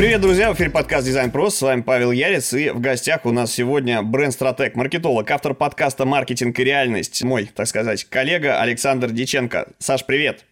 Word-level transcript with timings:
Привет, 0.00 0.22
друзья! 0.22 0.50
В 0.50 0.56
эфире 0.56 0.70
подкаст 0.70 1.04
Дизайн 1.04 1.30
Про. 1.30 1.50
С 1.50 1.60
вами 1.60 1.82
Павел 1.82 2.10
Ярец. 2.10 2.54
И 2.54 2.70
в 2.70 2.80
гостях 2.80 3.26
у 3.26 3.32
нас 3.32 3.52
сегодня 3.52 4.00
бренд-стратег, 4.00 4.74
маркетолог, 4.74 5.30
автор 5.30 5.52
подкаста 5.52 6.06
«Маркетинг 6.06 6.58
и 6.58 6.64
реальность». 6.64 7.22
Мой, 7.22 7.50
так 7.54 7.66
сказать, 7.66 8.04
коллега 8.04 8.62
Александр 8.62 9.10
Диченко. 9.10 9.68
Саш, 9.78 10.06
привет! 10.06 10.46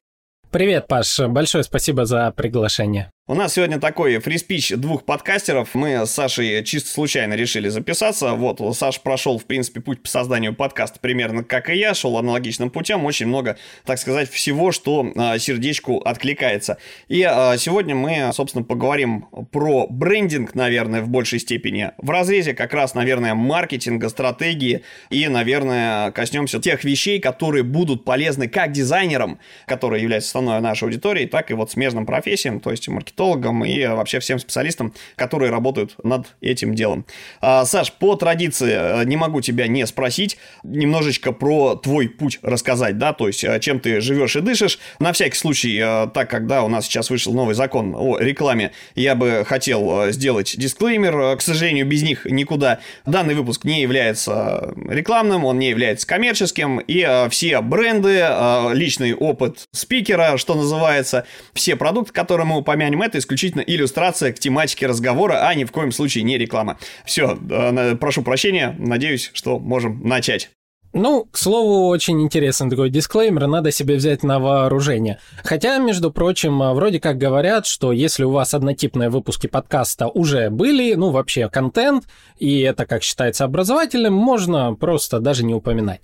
Привет, 0.50 0.86
Паш. 0.86 1.18
Большое 1.20 1.64
спасибо 1.64 2.04
за 2.04 2.30
приглашение. 2.32 3.10
У 3.30 3.34
нас 3.34 3.52
сегодня 3.52 3.78
такой 3.78 4.16
фриспич 4.20 4.70
двух 4.70 5.04
подкастеров. 5.04 5.74
Мы 5.74 6.06
с 6.06 6.10
Сашей 6.12 6.64
чисто 6.64 6.88
случайно 6.88 7.34
решили 7.34 7.68
записаться. 7.68 8.32
Вот, 8.32 8.58
Саш 8.74 9.02
прошел, 9.02 9.38
в 9.38 9.44
принципе, 9.44 9.82
путь 9.82 10.02
по 10.02 10.08
созданию 10.08 10.54
подкаста 10.54 10.98
примерно 10.98 11.44
как 11.44 11.68
и 11.68 11.76
я, 11.76 11.92
шел 11.92 12.16
аналогичным 12.16 12.70
путем. 12.70 13.04
Очень 13.04 13.26
много, 13.26 13.58
так 13.84 13.98
сказать, 13.98 14.30
всего, 14.30 14.72
что 14.72 15.12
а, 15.14 15.38
сердечку 15.38 15.98
откликается. 15.98 16.78
И 17.08 17.22
а, 17.22 17.58
сегодня 17.58 17.94
мы, 17.94 18.30
собственно, 18.32 18.64
поговорим 18.64 19.26
про 19.52 19.86
брендинг, 19.90 20.54
наверное, 20.54 21.02
в 21.02 21.10
большей 21.10 21.38
степени. 21.38 21.90
В 21.98 22.08
разрезе 22.08 22.54
как 22.54 22.72
раз, 22.72 22.94
наверное, 22.94 23.34
маркетинга, 23.34 24.08
стратегии 24.08 24.84
и, 25.10 25.28
наверное, 25.28 26.12
коснемся 26.12 26.60
тех 26.60 26.82
вещей, 26.82 27.20
которые 27.20 27.62
будут 27.62 28.06
полезны 28.06 28.48
как 28.48 28.72
дизайнерам, 28.72 29.38
которые 29.66 30.02
являются 30.02 30.30
основной 30.30 30.62
нашей 30.62 30.84
аудиторией, 30.84 31.28
так 31.28 31.50
и 31.50 31.54
вот 31.54 31.70
смежным 31.70 32.06
профессиям, 32.06 32.60
то 32.60 32.70
есть 32.70 32.88
маркетологам 32.88 33.17
маркетологам 33.18 33.64
и 33.64 33.86
вообще 33.86 34.20
всем 34.20 34.38
специалистам, 34.38 34.94
которые 35.16 35.50
работают 35.50 35.94
над 36.02 36.26
этим 36.40 36.74
делом. 36.74 37.04
А, 37.40 37.64
Саш, 37.64 37.92
по 37.92 38.14
традиции 38.16 38.72
э, 38.72 39.04
не 39.04 39.16
могу 39.16 39.40
тебя 39.40 39.66
не 39.66 39.86
спросить 39.86 40.38
немножечко 40.62 41.32
про 41.32 41.74
твой 41.74 42.08
путь 42.08 42.38
рассказать, 42.42 42.98
да, 42.98 43.12
то 43.12 43.26
есть 43.26 43.44
э, 43.44 43.58
чем 43.60 43.80
ты 43.80 44.00
живешь 44.00 44.36
и 44.36 44.40
дышишь. 44.40 44.78
На 45.00 45.12
всякий 45.12 45.36
случай, 45.36 45.78
э, 45.78 46.08
так 46.12 46.30
как, 46.30 46.46
да, 46.46 46.62
у 46.62 46.68
нас 46.68 46.86
сейчас 46.86 47.10
вышел 47.10 47.32
новый 47.34 47.54
закон 47.54 47.94
о 47.96 48.18
рекламе, 48.18 48.72
я 48.94 49.14
бы 49.14 49.44
хотел 49.46 50.10
сделать 50.12 50.54
дисклеймер, 50.56 51.36
к 51.36 51.40
сожалению, 51.42 51.86
без 51.86 52.02
них 52.02 52.24
никуда. 52.24 52.78
Данный 53.06 53.34
выпуск 53.34 53.64
не 53.64 53.82
является 53.82 54.74
рекламным, 54.88 55.44
он 55.44 55.58
не 55.58 55.70
является 55.70 56.06
коммерческим, 56.06 56.78
и 56.78 57.26
все 57.30 57.60
бренды, 57.60 58.26
личный 58.72 59.14
опыт 59.14 59.66
спикера, 59.72 60.36
что 60.36 60.54
называется, 60.54 61.26
все 61.54 61.76
продукты, 61.76 62.12
которые 62.12 62.46
мы 62.46 62.58
упомянем, 62.58 63.02
это 63.08 63.18
исключительно 63.18 63.62
иллюстрация 63.62 64.32
к 64.32 64.38
тематике 64.38 64.86
разговора, 64.86 65.46
а 65.46 65.54
ни 65.54 65.64
в 65.64 65.72
коем 65.72 65.92
случае 65.92 66.24
не 66.24 66.38
реклама. 66.38 66.78
Все, 67.04 67.38
э, 67.50 67.96
прошу 67.96 68.22
прощения, 68.22 68.76
надеюсь, 68.78 69.30
что 69.34 69.58
можем 69.58 70.00
начать. 70.06 70.50
Ну, 70.94 71.26
к 71.30 71.36
слову, 71.36 71.88
очень 71.88 72.22
интересный 72.22 72.70
такой 72.70 72.88
дисклеймер, 72.88 73.46
надо 73.46 73.70
себе 73.70 73.96
взять 73.96 74.22
на 74.22 74.38
вооружение. 74.38 75.18
Хотя, 75.44 75.76
между 75.76 76.10
прочим, 76.10 76.60
вроде 76.72 76.98
как 76.98 77.18
говорят, 77.18 77.66
что 77.66 77.92
если 77.92 78.24
у 78.24 78.30
вас 78.30 78.54
однотипные 78.54 79.10
выпуски 79.10 79.48
подкаста 79.48 80.08
уже 80.08 80.48
были, 80.48 80.94
ну, 80.94 81.10
вообще 81.10 81.50
контент, 81.50 82.04
и 82.38 82.60
это, 82.60 82.86
как 82.86 83.02
считается, 83.02 83.44
образовательным, 83.44 84.14
можно 84.14 84.74
просто 84.74 85.20
даже 85.20 85.44
не 85.44 85.52
упоминать. 85.52 86.00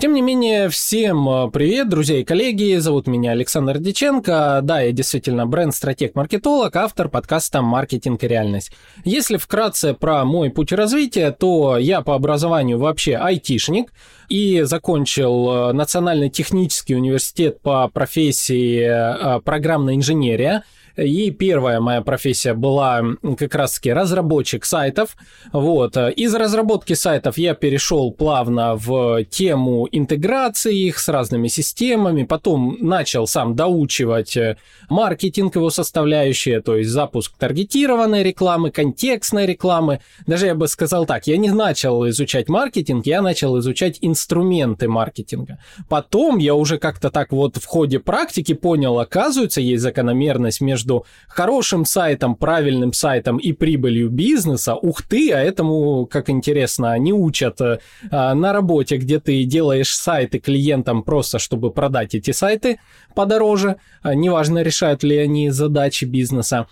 Тем 0.00 0.14
не 0.14 0.22
менее, 0.22 0.68
всем 0.68 1.28
э, 1.28 1.50
привет, 1.50 1.88
друзья 1.88 2.18
и 2.18 2.24
коллеги, 2.24 2.76
зовут 2.76 3.08
меня 3.08 3.32
Александр 3.32 3.78
Диченко, 3.78 4.60
да, 4.62 4.82
я 4.82 4.92
действительно 4.92 5.46
бренд-стратег-маркетолог, 5.46 6.76
автор 6.76 7.08
подкаста 7.08 7.62
«Маркетинг 7.62 8.22
и 8.22 8.28
реальность». 8.28 8.70
Если 9.04 9.36
вкратце 9.36 9.94
про 9.94 10.24
мой 10.24 10.50
путь 10.50 10.72
развития, 10.72 11.32
то 11.32 11.78
я 11.78 12.02
по 12.02 12.14
образованию 12.14 12.78
вообще 12.78 13.16
айтишник, 13.16 13.92
и 14.28 14.62
закончил 14.62 15.70
э, 15.70 15.72
Национальный 15.72 16.30
технический 16.30 16.94
университет 16.94 17.60
по 17.60 17.88
профессии 17.88 18.80
э, 18.80 19.40
программная 19.40 19.94
инженерия– 19.94 20.64
и 20.98 21.30
первая 21.30 21.80
моя 21.80 22.02
профессия 22.02 22.54
была 22.54 23.02
как 23.38 23.54
раз-таки 23.54 23.92
разработчик 23.92 24.64
сайтов. 24.64 25.16
Вот. 25.52 25.96
Из 25.96 26.34
разработки 26.34 26.94
сайтов 26.94 27.38
я 27.38 27.54
перешел 27.54 28.10
плавно 28.10 28.74
в 28.74 29.24
тему 29.24 29.88
интеграции 29.92 30.76
их 30.76 30.98
с 30.98 31.08
разными 31.08 31.48
системами. 31.48 32.24
Потом 32.24 32.76
начал 32.80 33.26
сам 33.26 33.54
доучивать 33.54 34.36
э, 34.36 34.56
маркетинг 34.90 35.54
его 35.54 35.70
составляющие, 35.70 36.60
то 36.60 36.76
есть 36.76 36.90
запуск 36.90 37.36
таргетированной 37.38 38.24
рекламы, 38.24 38.70
контекстной 38.70 39.46
рекламы. 39.46 40.00
Даже 40.26 40.46
я 40.46 40.54
бы 40.54 40.66
сказал 40.66 41.06
так, 41.06 41.28
я 41.28 41.36
не 41.36 41.50
начал 41.50 42.08
изучать 42.08 42.48
маркетинг, 42.48 43.06
я 43.06 43.22
начал 43.22 43.58
изучать 43.60 43.98
инструменты 44.00 44.88
маркетинга. 44.88 45.58
Потом 45.88 46.38
я 46.38 46.54
уже 46.54 46.78
как-то 46.78 47.10
так 47.10 47.30
вот 47.30 47.56
в 47.56 47.66
ходе 47.66 48.00
практики 48.00 48.54
понял, 48.54 48.98
оказывается, 48.98 49.60
есть 49.60 49.82
закономерность 49.82 50.60
между 50.60 50.87
между 50.88 51.04
хорошим 51.28 51.84
сайтом, 51.84 52.34
правильным 52.34 52.92
сайтом 52.92 53.38
и 53.38 53.52
прибылью 53.52 54.10
бизнеса, 54.10 54.74
ух 54.74 55.02
ты, 55.02 55.32
а 55.32 55.40
этому, 55.40 56.06
как 56.06 56.30
интересно, 56.30 56.98
не 56.98 57.12
учат 57.12 57.60
э, 57.60 57.78
на 58.10 58.52
работе, 58.52 58.96
где 58.96 59.20
ты 59.20 59.44
делаешь 59.44 59.94
сайты 59.94 60.38
клиентам 60.38 61.02
просто, 61.02 61.38
чтобы 61.38 61.70
продать 61.70 62.14
эти 62.14 62.32
сайты 62.32 62.78
подороже, 63.14 63.76
а 64.02 64.14
неважно, 64.14 64.62
решают 64.62 65.02
ли 65.02 65.16
они 65.18 65.50
задачи 65.50 66.06
бизнеса. 66.06 66.66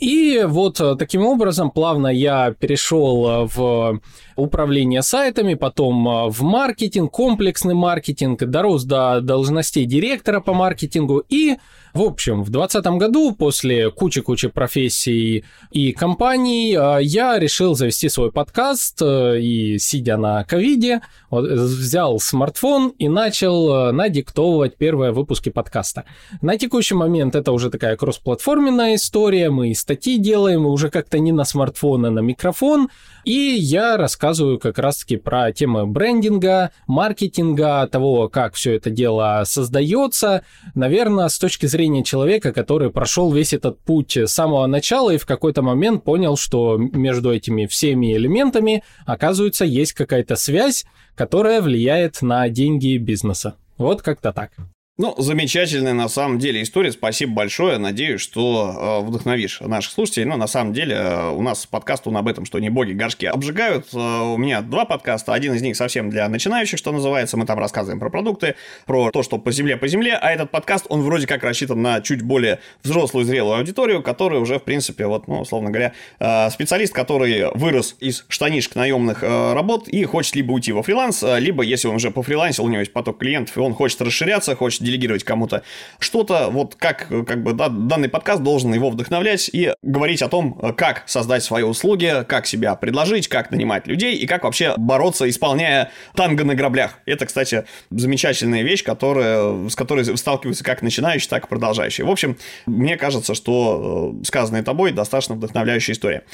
И 0.00 0.44
вот 0.46 0.80
э, 0.80 0.96
таким 0.98 1.24
образом 1.24 1.70
плавно 1.70 2.08
я 2.08 2.52
перешел 2.58 3.26
э, 3.26 3.48
в 3.54 4.00
управление 4.36 5.02
сайтами, 5.02 5.54
потом 5.54 6.30
в 6.30 6.42
маркетинг, 6.42 7.12
комплексный 7.12 7.74
маркетинг, 7.74 8.42
дорос 8.44 8.84
до 8.84 9.20
должностей 9.20 9.86
директора 9.86 10.40
по 10.40 10.52
маркетингу 10.52 11.22
и 11.32 11.56
в 11.94 12.02
общем, 12.02 12.42
в 12.42 12.50
2020 12.50 12.86
году, 12.98 13.32
после 13.32 13.88
кучи-кучи 13.88 14.48
профессий 14.48 15.44
и 15.70 15.92
компаний, 15.92 16.74
а, 16.74 16.98
я 16.98 17.38
решил 17.38 17.76
завести 17.76 18.08
свой 18.08 18.32
подкаст 18.32 19.00
э, 19.00 19.40
и, 19.40 19.78
сидя 19.78 20.16
на 20.16 20.42
ковиде, 20.42 21.02
взял 21.30 22.18
смартфон 22.18 22.88
и 22.98 23.08
начал 23.08 23.72
э, 23.72 23.92
надиктовывать 23.92 24.76
первые 24.76 25.12
выпуски 25.12 25.50
подкаста. 25.50 26.04
На 26.42 26.58
текущий 26.58 26.94
момент 26.96 27.36
это 27.36 27.52
уже 27.52 27.70
такая 27.70 27.96
кроссплатформенная 27.96 28.96
история, 28.96 29.50
мы 29.50 29.70
и 29.70 29.74
статьи 29.74 30.18
делаем, 30.18 30.66
уже 30.66 30.90
как-то 30.90 31.20
не 31.20 31.30
на 31.30 31.44
смартфон, 31.44 32.06
а 32.06 32.10
на 32.10 32.20
микрофон, 32.20 32.88
и 33.24 33.56
я 33.56 33.96
рассказываю 33.96 34.58
как 34.58 34.78
раз-таки 34.78 35.16
про 35.16 35.52
темы 35.52 35.86
брендинга, 35.86 36.70
маркетинга, 36.86 37.88
того, 37.90 38.28
как 38.28 38.54
все 38.54 38.74
это 38.74 38.90
дело 38.90 39.42
создается, 39.44 40.44
наверное, 40.74 41.28
с 41.28 41.38
точки 41.38 41.66
зрения 41.66 42.04
человека, 42.04 42.52
который 42.52 42.90
прошел 42.90 43.32
весь 43.32 43.52
этот 43.52 43.80
путь 43.80 44.16
с 44.16 44.32
самого 44.32 44.66
начала 44.66 45.10
и 45.10 45.18
в 45.18 45.26
какой-то 45.26 45.62
момент 45.62 46.04
понял, 46.04 46.36
что 46.36 46.76
между 46.76 47.32
этими 47.32 47.66
всеми 47.66 48.14
элементами, 48.14 48.82
оказывается, 49.06 49.64
есть 49.64 49.92
какая-то 49.92 50.36
связь, 50.36 50.84
которая 51.14 51.60
влияет 51.62 52.22
на 52.22 52.48
деньги 52.48 52.96
бизнеса. 52.98 53.54
Вот 53.78 54.02
как-то 54.02 54.32
так. 54.32 54.52
Ну, 54.96 55.12
замечательная 55.18 55.92
на 55.92 56.06
самом 56.06 56.38
деле 56.38 56.62
история. 56.62 56.92
Спасибо 56.92 57.32
большое. 57.32 57.78
Надеюсь, 57.78 58.20
что 58.20 59.00
э, 59.02 59.08
вдохновишь 59.08 59.60
наших 59.60 59.92
слушателей. 59.92 60.24
Но 60.24 60.36
на 60.36 60.46
самом 60.46 60.72
деле 60.72 60.94
э, 60.94 61.30
у 61.30 61.42
нас 61.42 61.66
подкаст 61.66 62.06
он 62.06 62.16
об 62.16 62.28
этом, 62.28 62.44
что 62.44 62.60
не 62.60 62.70
боги 62.70 62.92
горшки 62.92 63.26
обжигают. 63.26 63.88
Э, 63.92 63.96
у 63.96 64.36
меня 64.36 64.60
два 64.60 64.84
подкаста. 64.84 65.34
Один 65.34 65.52
из 65.54 65.62
них 65.62 65.74
совсем 65.74 66.10
для 66.10 66.28
начинающих, 66.28 66.78
что 66.78 66.92
называется. 66.92 67.36
Мы 67.36 67.44
там 67.44 67.58
рассказываем 67.58 67.98
про 67.98 68.08
продукты, 68.08 68.54
про 68.86 69.10
то, 69.10 69.24
что 69.24 69.38
по 69.38 69.50
земле, 69.50 69.76
по 69.76 69.88
земле. 69.88 70.14
А 70.14 70.30
этот 70.30 70.52
подкаст, 70.52 70.86
он 70.88 71.02
вроде 71.02 71.26
как 71.26 71.42
рассчитан 71.42 71.82
на 71.82 72.00
чуть 72.00 72.22
более 72.22 72.60
взрослую, 72.84 73.24
зрелую 73.24 73.56
аудиторию, 73.56 74.00
которая 74.00 74.38
уже, 74.38 74.60
в 74.60 74.62
принципе, 74.62 75.08
вот, 75.08 75.26
ну, 75.26 75.40
условно 75.40 75.70
говоря, 75.70 75.92
э, 76.20 76.50
специалист, 76.50 76.94
который 76.94 77.50
вырос 77.52 77.96
из 77.98 78.26
штанишек 78.28 78.76
наемных 78.76 79.24
э, 79.24 79.54
работ 79.54 79.88
и 79.88 80.04
хочет 80.04 80.36
либо 80.36 80.52
уйти 80.52 80.70
во 80.70 80.84
фриланс, 80.84 81.24
э, 81.24 81.40
либо, 81.40 81.64
если 81.64 81.88
он 81.88 81.96
уже 81.96 82.12
по 82.12 82.22
фрилансе, 82.22 82.62
у 82.62 82.68
него 82.68 82.78
есть 82.78 82.92
поток 82.92 83.18
клиентов, 83.18 83.56
и 83.56 83.60
он 83.60 83.74
хочет 83.74 84.00
расширяться, 84.00 84.54
хочет 84.54 84.83
делегировать 84.84 85.24
кому-то 85.24 85.62
что-то, 85.98 86.48
вот 86.50 86.74
как, 86.76 87.08
как 87.08 87.42
бы, 87.42 87.52
да, 87.52 87.68
данный 87.68 88.08
подкаст 88.08 88.42
должен 88.42 88.72
его 88.72 88.90
вдохновлять 88.90 89.50
и 89.52 89.72
говорить 89.82 90.22
о 90.22 90.28
том, 90.28 90.54
как 90.76 91.02
создать 91.06 91.42
свои 91.42 91.62
услуги, 91.62 92.24
как 92.28 92.46
себя 92.46 92.74
предложить, 92.74 93.28
как 93.28 93.50
нанимать 93.50 93.86
людей 93.86 94.16
и 94.16 94.26
как 94.26 94.44
вообще 94.44 94.74
бороться, 94.76 95.28
исполняя 95.28 95.90
танго 96.14 96.44
на 96.44 96.54
граблях. 96.54 96.98
Это, 97.06 97.26
кстати, 97.26 97.64
замечательная 97.90 98.62
вещь, 98.62 98.84
которая, 98.84 99.68
с 99.68 99.74
которой 99.74 100.04
сталкиваются 100.16 100.64
как 100.64 100.82
начинающие, 100.82 101.28
так 101.28 101.46
и 101.46 101.48
продолжающие. 101.48 102.06
В 102.06 102.10
общем, 102.10 102.36
мне 102.66 102.96
кажется, 102.96 103.34
что 103.34 104.14
э, 104.20 104.24
сказанное 104.24 104.62
тобой 104.62 104.92
достаточно 104.92 105.34
вдохновляющая 105.34 105.94
история. 105.94 106.24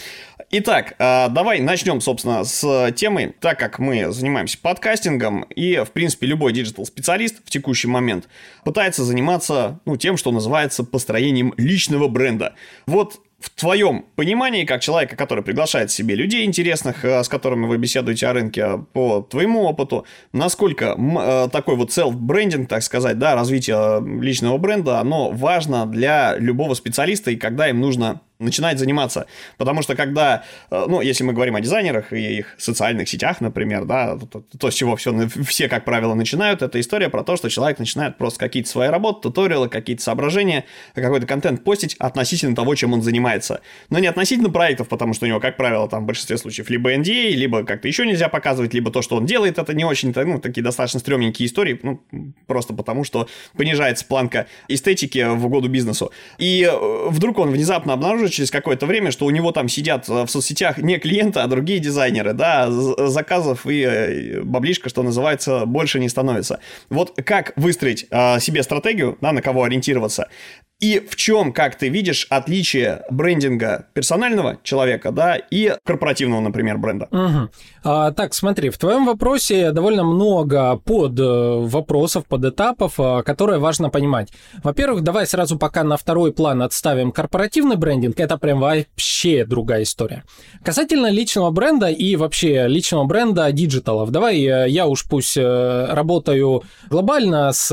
Итак, 0.51 0.95
э, 0.99 1.29
давай 1.29 1.61
начнем, 1.61 2.01
собственно, 2.01 2.45
с 2.45 2.93
темы, 2.93 3.35
так 3.41 3.59
как 3.59 3.79
мы 3.79 4.13
занимаемся 4.13 4.59
подкастингом, 4.59 5.43
и, 5.43 5.83
в 5.85 5.91
принципе, 5.91 6.27
любой 6.27 6.53
digital-специалист 6.53 7.37
в 7.45 7.51
текущий 7.51 7.89
момент 7.89 8.29
пытается 8.65 9.05
заниматься 9.05 9.81
ну, 9.85 9.97
тем, 9.97 10.17
что 10.17 10.31
называется 10.31 10.85
построением 10.85 11.55
личного 11.57 12.09
бренда. 12.09 12.55
Вот 12.87 13.21
в 13.41 13.49
твоем 13.51 14.05
понимании, 14.17 14.65
как 14.65 14.83
человека, 14.83 15.17
который 15.17 15.43
приглашает 15.43 15.91
себе 15.91 16.15
людей 16.15 16.45
интересных, 16.45 17.05
э, 17.05 17.25
с 17.25 17.29
которыми 17.29 17.67
вы 17.67 17.79
беседуете 17.79 18.27
о 18.27 18.33
рынке, 18.33 18.85
по 18.93 19.23
твоему 19.23 19.63
опыту, 19.63 20.05
насколько 20.33 20.97
э, 20.97 21.49
такой 21.51 21.77
вот 21.77 21.91
селф-брендинг, 21.91 22.67
так 22.67 22.83
сказать, 22.83 23.19
да, 23.19 23.35
развитие 23.35 24.01
личного 24.21 24.59
бренда, 24.59 25.01
оно 25.01 25.31
важно 25.31 25.87
для 25.87 26.37
любого 26.37 26.75
специалиста, 26.75 27.31
и 27.31 27.37
когда 27.37 27.69
им 27.69 27.81
нужно 27.81 28.21
начинать 28.41 28.79
заниматься. 28.79 29.27
Потому 29.59 29.83
что 29.83 29.95
когда, 29.95 30.45
э, 30.71 30.85
ну, 30.89 31.01
если 31.01 31.23
мы 31.25 31.33
говорим 31.33 31.57
о 31.57 31.61
дизайнерах 31.61 32.13
и 32.13 32.39
их 32.39 32.55
социальных 32.59 33.09
сетях, 33.09 33.41
например, 33.41 33.85
да, 33.85 34.17
то, 34.17 34.43
то 34.59 34.71
с 34.71 34.75
чего 34.75 34.97
все, 34.97 35.29
все, 35.47 35.69
как 35.69 35.85
правило, 35.85 36.15
начинают, 36.15 36.63
это 36.63 36.81
история 36.81 37.09
про 37.09 37.23
то, 37.23 37.37
что 37.37 37.49
человек 37.51 37.79
начинает 37.79 38.19
просто 38.19 38.41
какие-то 38.41 38.69
свои 38.69 38.89
работы, 38.89 39.23
туториалы, 39.23 39.69
какие-то 39.69 40.03
соображения, 40.03 40.65
какой-то 40.95 41.27
контент 41.27 41.63
постить 41.65 41.95
относительно 41.99 42.57
того, 42.57 42.75
чем 42.75 42.93
он 42.95 43.03
занимается. 43.03 43.61
Но 43.91 43.99
не 43.99 44.07
относительно 44.07 44.51
проектов, 44.51 44.89
потому 44.89 45.15
что 45.15 45.27
у 45.27 45.29
него, 45.29 45.41
как 45.41 45.57
правило, 45.57 45.89
там 45.89 46.05
в 46.05 46.07
большинстве 46.07 46.39
случаев 46.39 46.71
либо 46.71 46.95
NDA, 46.95 47.31
либо 47.31 47.65
как-то 47.65 47.89
еще 47.89 48.07
нельзя 48.07 48.29
показывать, 48.29 48.75
либо 48.75 48.91
то, 48.91 49.03
что 49.03 49.17
он 49.17 49.27
делает, 49.27 49.59
это 49.59 49.75
не 49.75 49.85
очень, 49.85 50.13
ну, 50.17 50.41
такие 50.41 50.63
достаточно 50.63 51.01
стрёмненькие 51.01 51.47
истории, 51.47 51.79
ну, 51.83 52.01
просто 52.47 52.73
потому 52.73 53.05
что 53.05 53.29
понижается 53.57 54.05
планка 54.07 54.47
эстетики 54.69 55.25
в 55.35 55.47
угоду 55.47 55.69
бизнесу. 55.69 56.11
И 56.39 56.69
э, 56.71 57.09
вдруг 57.09 57.39
он 57.39 57.51
внезапно 57.51 57.93
обнаружит 57.93 58.30
через 58.31 58.51
какое-то 58.51 58.87
время, 58.87 59.11
что 59.11 59.27
у 59.27 59.31
него 59.31 59.53
там 59.53 59.69
сидят 59.69 60.09
э, 60.09 60.25
в 60.25 60.29
соцсетях 60.29 60.79
не 60.79 60.99
клиенты, 60.99 61.41
а 61.41 61.47
другие 61.47 61.79
дизайнеры, 61.79 62.33
да, 62.33 62.71
заказов 62.71 63.67
и 63.67 63.83
э, 63.83 64.43
баблишка, 64.43 64.89
что 64.89 65.03
называется, 65.03 65.67
больше 65.67 66.01
не 66.01 66.09
становится. 66.09 66.61
Вот 66.89 67.19
как 67.25 67.53
выстроить 67.57 68.01
себе 68.41 68.63
стратегию, 68.63 69.19
да, 69.21 69.33
на 69.33 69.43
кого 69.43 69.65
ориентироваться, 69.65 70.29
и 70.81 70.99
в 70.99 71.15
чем, 71.15 71.53
как 71.53 71.77
ты 71.77 71.91
видишь, 71.91 72.27
отличие 72.31 73.03
брендинга 73.11 73.87
персонального 73.93 74.59
человека, 74.63 75.13
да, 75.13 75.37
и 75.37 75.77
корпоративного, 75.85 76.41
например, 76.41 76.79
бренда? 76.79 77.07
Угу. 77.11 77.49
А, 77.85 78.13
так, 78.13 78.33
смотри, 78.33 78.71
в 78.71 78.79
твоем 78.79 79.05
вопросе 79.05 79.73
довольно 79.73 80.05
много 80.05 80.77
под 80.77 81.21
э, 81.21 81.23
вопросов, 81.23 82.25
под 82.27 82.47
этапов, 82.47 82.95
э, 82.99 83.23
которые 83.23 83.59
важно 83.59 83.91
понимать. 83.91 84.31
Во-первых, 84.63 85.03
давай 85.03 85.27
сразу 85.27 85.59
пока 85.59 85.85
на 85.85 85.99
второй 85.99 86.33
план 86.33 86.63
отставим 86.63 87.13
корпоративный 87.13 87.77
брендинг, 87.77 88.19
это 88.19 88.39
прям 88.39 88.61
вообще 88.61 89.45
другая 89.45 89.83
история. 89.83 90.25
Касательно 90.65 91.11
личного 91.11 91.51
бренда 91.51 91.89
и 91.89 92.17
вообще 92.17 92.67
личного 92.69 93.05
бренда 93.05 93.53
digital 93.53 93.93
ов, 93.93 94.11
давай 94.11 94.43
э, 94.43 94.69
я 94.69 94.87
уж 94.87 95.07
пусть 95.07 95.37
работаю 95.37 96.63
глобально 96.89 97.53
с 97.53 97.71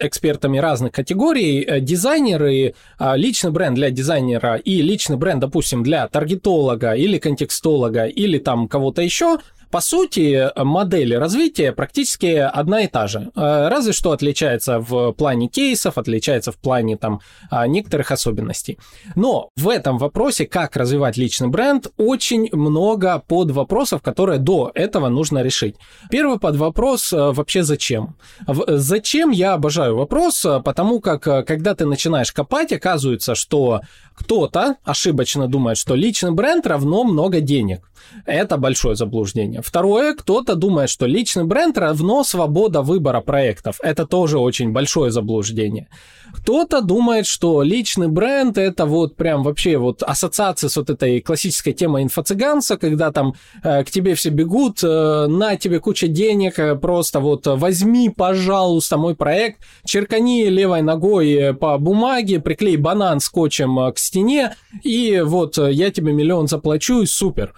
экспертами 0.00 0.58
разных 0.58 0.92
категорий, 0.92 1.80
дизайнер 1.80 2.33
дизайнеры, 2.34 2.74
а, 2.98 3.16
личный 3.16 3.50
бренд 3.50 3.74
для 3.74 3.90
дизайнера 3.90 4.56
и 4.56 4.82
личный 4.82 5.16
бренд, 5.16 5.40
допустим, 5.40 5.82
для 5.82 6.08
таргетолога 6.08 6.92
или 6.92 7.18
контекстолога 7.18 8.06
или 8.06 8.38
там 8.38 8.68
кого-то 8.68 9.02
еще, 9.02 9.38
по 9.74 9.80
сути, 9.80 10.52
модель 10.56 11.16
развития 11.16 11.72
практически 11.72 12.26
одна 12.36 12.82
и 12.82 12.86
та 12.86 13.08
же. 13.08 13.32
Э, 13.34 13.66
разве 13.68 13.92
что 13.92 14.12
отличается 14.12 14.78
в 14.78 15.10
плане 15.10 15.48
кейсов, 15.48 15.98
отличается 15.98 16.52
в 16.52 16.58
плане 16.58 16.96
там 16.96 17.20
а, 17.50 17.66
некоторых 17.66 18.12
особенностей. 18.12 18.78
Но 19.16 19.48
в 19.56 19.68
этом 19.68 19.98
вопросе, 19.98 20.46
как 20.46 20.76
развивать 20.76 21.16
личный 21.16 21.48
бренд, 21.48 21.88
очень 21.96 22.48
много 22.52 23.18
под 23.18 23.50
вопросов, 23.50 24.00
которые 24.00 24.38
до 24.38 24.70
этого 24.76 25.08
нужно 25.08 25.42
решить. 25.42 25.74
Первый 26.08 26.38
под 26.38 26.54
вопрос 26.54 27.12
э, 27.12 27.32
вообще 27.32 27.64
зачем? 27.64 28.14
Зачем 28.46 29.32
я 29.32 29.54
обожаю 29.54 29.96
вопрос, 29.96 30.44
э, 30.44 30.60
потому 30.64 31.00
как 31.00 31.22
когда 31.22 31.74
ты 31.74 31.84
начинаешь 31.84 32.30
копать, 32.30 32.72
оказывается, 32.72 33.34
что 33.34 33.80
кто-то 34.14 34.76
ошибочно 34.84 35.48
думает, 35.48 35.78
что 35.78 35.96
личный 35.96 36.30
бренд 36.30 36.64
равно 36.64 37.02
много 37.02 37.40
денег. 37.40 37.80
Это 38.26 38.56
большое 38.56 38.96
заблуждение. 38.96 39.62
Второе, 39.62 40.14
кто-то 40.14 40.54
думает, 40.54 40.90
что 40.90 41.06
личный 41.06 41.44
бренд 41.44 41.78
равно 41.78 42.24
свобода 42.24 42.82
выбора 42.82 43.20
проектов. 43.20 43.78
Это 43.82 44.06
тоже 44.06 44.38
очень 44.38 44.72
большое 44.72 45.10
заблуждение. 45.10 45.88
Кто-то 46.34 46.80
думает, 46.80 47.26
что 47.26 47.62
личный 47.62 48.08
бренд 48.08 48.58
это 48.58 48.86
вот 48.86 49.16
прям 49.16 49.44
вообще 49.44 49.76
вот 49.78 50.02
ассоциация 50.02 50.68
с 50.68 50.76
вот 50.76 50.90
этой 50.90 51.20
классической 51.20 51.72
темой 51.72 52.02
инфо-цыганца, 52.02 52.76
когда 52.76 53.12
там 53.12 53.34
э, 53.62 53.84
к 53.84 53.90
тебе 53.90 54.14
все 54.14 54.30
бегут, 54.30 54.82
э, 54.82 55.26
на 55.28 55.56
тебе 55.56 55.78
куча 55.78 56.08
денег, 56.08 56.58
э, 56.58 56.74
просто 56.74 57.20
вот 57.20 57.46
возьми, 57.46 58.10
пожалуйста, 58.10 58.96
мой 58.96 59.14
проект, 59.14 59.60
черкани 59.84 60.46
левой 60.46 60.82
ногой 60.82 61.32
э, 61.32 61.52
по 61.54 61.78
бумаге, 61.78 62.40
приклей 62.40 62.76
банан 62.76 63.20
скотчем 63.20 63.78
э, 63.78 63.92
к 63.92 63.98
стене, 63.98 64.56
и 64.82 65.22
вот 65.24 65.56
я 65.56 65.90
тебе 65.92 66.12
миллион 66.12 66.48
заплачу, 66.48 67.02
и 67.02 67.06
супер. 67.06 67.54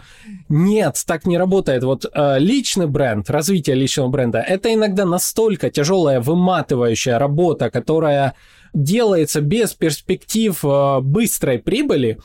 Нет, 0.51 1.03
так 1.07 1.25
не 1.25 1.39
работает. 1.39 1.83
Вот 1.83 2.05
э, 2.13 2.39
личный 2.39 2.87
бренд, 2.87 3.31
развитие 3.31 3.75
личного 3.75 4.09
бренда, 4.09 4.41
это 4.41 4.73
иногда 4.73 5.07
настолько 5.07 5.71
тяжелая, 5.71 6.21
выматывающая 6.21 7.19
работа, 7.19 7.71
которая 7.71 8.35
делается 8.77 9.41
без 9.41 9.73
перспектив 9.73 10.59
э, 10.65 11.01
быстрой 11.01 11.59
прибыли, 11.59 12.19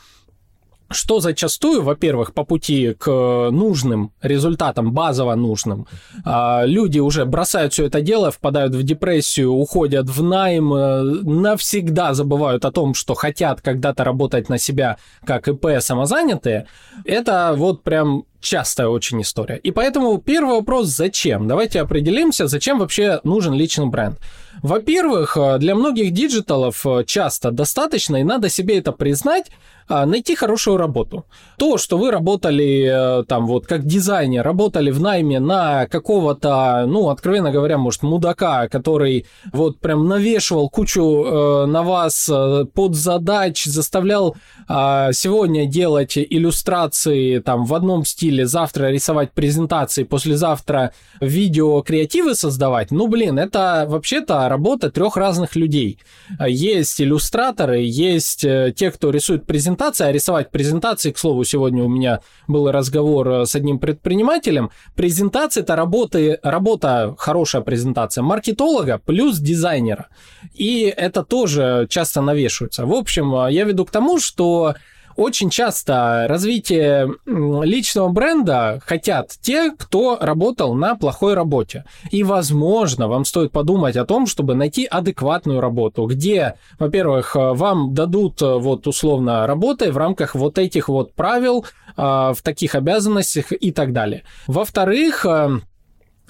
что 0.90 1.20
зачастую, 1.20 1.82
во-первых, 1.82 2.34
по 2.34 2.44
пути 2.44 2.94
к 2.98 3.48
нужным 3.50 4.12
результатам, 4.20 4.92
базово 4.92 5.34
нужным, 5.34 5.86
э, 6.24 6.66
люди 6.66 6.98
уже 6.98 7.24
бросают 7.24 7.72
все 7.72 7.86
это 7.86 8.02
дело, 8.02 8.30
впадают 8.30 8.74
в 8.74 8.82
депрессию, 8.82 9.52
уходят 9.52 10.08
в 10.08 10.22
найм, 10.22 10.72
э, 10.74 11.02
навсегда 11.02 12.12
забывают 12.12 12.64
о 12.64 12.72
том, 12.72 12.94
что 12.94 13.14
хотят 13.14 13.62
когда-то 13.62 14.04
работать 14.04 14.48
на 14.48 14.58
себя 14.58 14.98
как 15.24 15.48
ИП 15.48 15.80
самозанятые. 15.80 16.66
Это 17.04 17.54
вот 17.56 17.82
прям 17.82 18.24
частая 18.42 18.88
очень 18.88 19.22
история. 19.22 19.56
И 19.56 19.70
поэтому 19.70 20.18
первый 20.18 20.56
вопрос, 20.56 20.88
зачем? 20.88 21.48
Давайте 21.48 21.80
определимся, 21.80 22.46
зачем 22.46 22.78
вообще 22.78 23.20
нужен 23.24 23.54
личный 23.54 23.86
бренд. 23.86 24.18
Во-первых, 24.62 25.36
э, 25.36 25.58
для 25.58 25.74
многих 25.74 26.12
digital 26.12 26.70
ов 26.70 26.86
э, 26.86 27.04
часто 27.06 27.50
достаточно, 27.50 28.16
и 28.16 28.24
надо 28.24 28.48
себе 28.48 28.78
это 28.78 28.92
признать, 28.92 29.50
э, 29.88 30.04
найти 30.04 30.34
хорошую 30.34 30.76
работу. 30.76 31.24
То, 31.56 31.78
что 31.78 31.96
вы 31.96 32.10
работали 32.10 33.24
там 33.28 33.46
вот 33.46 33.66
как 33.66 33.84
дизайнер, 33.84 34.42
работали 34.44 34.90
в 34.90 35.00
найме 35.00 35.40
на 35.40 35.86
какого-то, 35.86 36.84
ну, 36.86 37.08
откровенно 37.08 37.50
говоря, 37.50 37.78
может, 37.78 38.02
мудака, 38.02 38.68
который 38.68 39.26
вот 39.52 39.78
прям 39.78 40.08
навешивал 40.08 40.68
кучу 40.68 41.24
э, 41.24 41.66
на 41.66 41.82
вас 41.82 42.30
под 42.74 42.94
задач, 42.94 43.64
заставлял 43.64 44.36
э, 44.68 45.10
сегодня 45.12 45.66
делать 45.66 46.16
иллюстрации 46.16 47.38
там 47.38 47.64
в 47.64 47.74
одном 47.74 48.04
стиле, 48.04 48.31
завтра 48.40 48.90
рисовать 48.90 49.32
презентации, 49.32 50.04
послезавтра 50.04 50.92
видео 51.20 51.82
креативы 51.82 52.34
создавать, 52.34 52.90
ну, 52.90 53.06
блин, 53.06 53.38
это 53.38 53.84
вообще-то 53.86 54.48
работа 54.48 54.90
трех 54.90 55.16
разных 55.16 55.54
людей. 55.56 55.98
Есть 56.40 57.00
иллюстраторы, 57.00 57.82
есть 57.82 58.44
э, 58.44 58.72
те, 58.74 58.90
кто 58.90 59.10
рисует 59.10 59.46
презентации, 59.46 60.06
а 60.06 60.12
рисовать 60.12 60.50
презентации, 60.50 61.12
к 61.12 61.18
слову, 61.18 61.44
сегодня 61.44 61.84
у 61.84 61.88
меня 61.88 62.20
был 62.48 62.70
разговор 62.70 63.28
э, 63.28 63.46
с 63.46 63.54
одним 63.54 63.78
предпринимателем. 63.78 64.70
Презентация– 64.96 65.62
это 65.62 65.76
работа, 65.76 66.38
работа, 66.42 67.14
хорошая 67.18 67.62
презентация 67.62 68.22
маркетолога 68.22 68.98
плюс 68.98 69.38
дизайнера. 69.38 70.08
И 70.54 70.92
это 70.96 71.22
тоже 71.22 71.86
часто 71.90 72.20
навешивается. 72.22 72.86
В 72.86 72.92
общем, 72.92 73.34
э, 73.34 73.52
я 73.52 73.64
веду 73.64 73.84
к 73.84 73.90
тому, 73.90 74.18
что 74.18 74.74
очень 75.16 75.50
часто 75.50 76.26
развитие 76.28 77.14
личного 77.26 78.08
бренда 78.08 78.80
хотят 78.84 79.32
те, 79.40 79.70
кто 79.70 80.18
работал 80.20 80.74
на 80.74 80.96
плохой 80.96 81.34
работе. 81.34 81.84
И, 82.10 82.22
возможно, 82.22 83.08
вам 83.08 83.24
стоит 83.24 83.52
подумать 83.52 83.96
о 83.96 84.04
том, 84.04 84.26
чтобы 84.26 84.54
найти 84.54 84.86
адекватную 84.86 85.60
работу, 85.60 86.06
где, 86.06 86.54
во-первых, 86.78 87.34
вам 87.34 87.94
дадут 87.94 88.40
вот 88.40 88.86
условно 88.86 89.46
работы 89.46 89.92
в 89.92 89.96
рамках 89.96 90.34
вот 90.34 90.58
этих 90.58 90.88
вот 90.88 91.14
правил, 91.14 91.64
а, 91.96 92.32
в 92.32 92.42
таких 92.42 92.74
обязанностях 92.74 93.52
и 93.52 93.70
так 93.70 93.92
далее. 93.92 94.22
Во-вторых, 94.46 95.26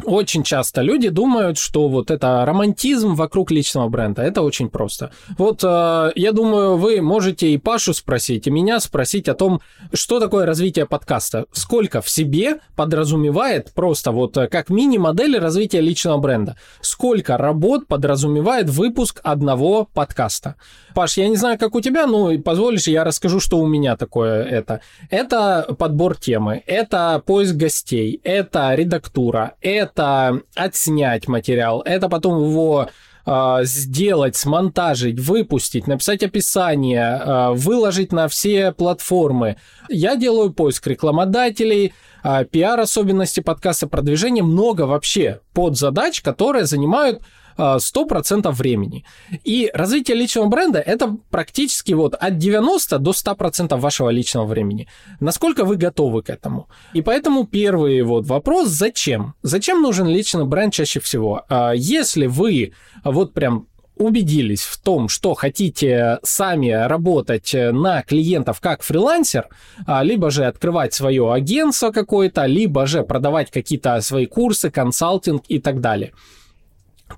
очень 0.04 0.42
часто 0.42 0.82
люди 0.82 1.08
думают, 1.08 1.58
что 1.58 1.88
вот 1.88 2.10
это 2.10 2.44
романтизм 2.44 3.14
вокруг 3.14 3.50
личного 3.50 3.88
бренда. 3.88 4.22
Это 4.22 4.42
очень 4.42 4.68
просто. 4.68 5.10
Вот 5.38 5.62
э, 5.64 6.12
я 6.14 6.32
думаю, 6.32 6.76
вы 6.76 7.00
можете 7.00 7.48
и 7.50 7.58
Пашу 7.58 7.94
спросить, 7.94 8.46
и 8.46 8.50
меня 8.50 8.80
спросить 8.80 9.28
о 9.28 9.34
том, 9.34 9.60
что 9.92 10.20
такое 10.20 10.46
развитие 10.46 10.86
подкаста. 10.86 11.46
Сколько 11.52 12.02
в 12.02 12.08
себе 12.08 12.60
подразумевает 12.76 13.72
просто 13.74 14.12
вот 14.12 14.36
э, 14.36 14.48
как 14.48 14.70
мини-модель 14.70 15.38
развития 15.38 15.80
личного 15.80 16.18
бренда. 16.18 16.56
Сколько 16.80 17.36
работ 17.36 17.86
подразумевает 17.86 18.68
выпуск 18.68 19.20
одного 19.22 19.88
подкаста. 19.92 20.56
Паш, 20.94 21.16
я 21.16 21.28
не 21.28 21.36
знаю, 21.36 21.58
как 21.58 21.74
у 21.74 21.80
тебя, 21.80 22.06
но 22.06 22.38
позволишь, 22.38 22.86
я 22.86 23.04
расскажу, 23.04 23.40
что 23.40 23.58
у 23.58 23.66
меня 23.66 23.96
такое 23.96 24.42
это. 24.42 24.80
Это 25.10 25.74
подбор 25.78 26.16
темы, 26.16 26.62
это 26.66 27.22
поиск 27.24 27.54
гостей, 27.54 28.20
это 28.24 28.74
редактура, 28.74 29.54
это 29.60 29.91
отснять 29.98 31.28
материал, 31.28 31.82
это 31.82 32.08
потом 32.08 32.42
его 32.42 32.88
э, 33.26 33.58
сделать, 33.62 34.36
смонтажить, 34.36 35.20
выпустить, 35.20 35.86
написать 35.86 36.22
описание, 36.22 37.20
э, 37.20 37.50
выложить 37.52 38.12
на 38.12 38.28
все 38.28 38.72
платформы. 38.72 39.56
Я 39.88 40.16
делаю 40.16 40.52
поиск 40.52 40.86
рекламодателей, 40.86 41.94
э, 42.24 42.44
пиар-особенности 42.44 43.40
подкаста, 43.40 43.86
продвижения, 43.86 44.42
много 44.42 44.82
вообще 44.82 45.40
под 45.52 45.76
задач, 45.76 46.20
которые 46.22 46.66
занимают 46.66 47.22
100% 47.58 48.50
времени. 48.52 49.04
И 49.44 49.70
развитие 49.74 50.16
личного 50.16 50.46
бренда– 50.46 50.78
это 50.86 51.16
практически 51.30 51.92
вот 51.92 52.14
от 52.14 52.38
90 52.38 52.98
до 52.98 53.10
100% 53.10 53.78
вашего 53.78 54.10
личного 54.10 54.46
времени. 54.46 54.88
Насколько 55.20 55.64
вы 55.64 55.76
готовы 55.76 56.22
к 56.22 56.30
этому? 56.30 56.68
И 56.92 57.02
поэтому 57.02 57.46
первый 57.46 58.02
вот 58.02 58.26
вопрос– 58.26 58.68
зачем? 58.70 59.34
Зачем 59.42 59.82
нужен 59.82 60.06
личный 60.06 60.44
бренд 60.44 60.72
чаще 60.72 61.00
всего? 61.00 61.44
Если 61.74 62.26
вы 62.26 62.72
вот 63.04 63.34
прям 63.34 63.66
убедились 63.96 64.62
в 64.62 64.80
том, 64.80 65.08
что 65.08 65.34
хотите 65.34 66.18
сами 66.22 66.70
работать 66.70 67.54
на 67.54 68.02
клиентов 68.02 68.60
как 68.60 68.82
фрилансер, 68.82 69.48
а, 69.86 70.02
либо 70.02 70.30
же 70.30 70.44
открывать 70.44 70.94
свое 70.94 71.32
агентство 71.32 71.90
какое-то, 71.90 72.46
либо 72.46 72.86
же 72.86 73.02
продавать 73.02 73.50
какие-то 73.50 74.00
свои 74.00 74.26
курсы, 74.26 74.70
консалтинг 74.70 75.44
и 75.48 75.58
так 75.58 75.80
далее– 75.80 76.12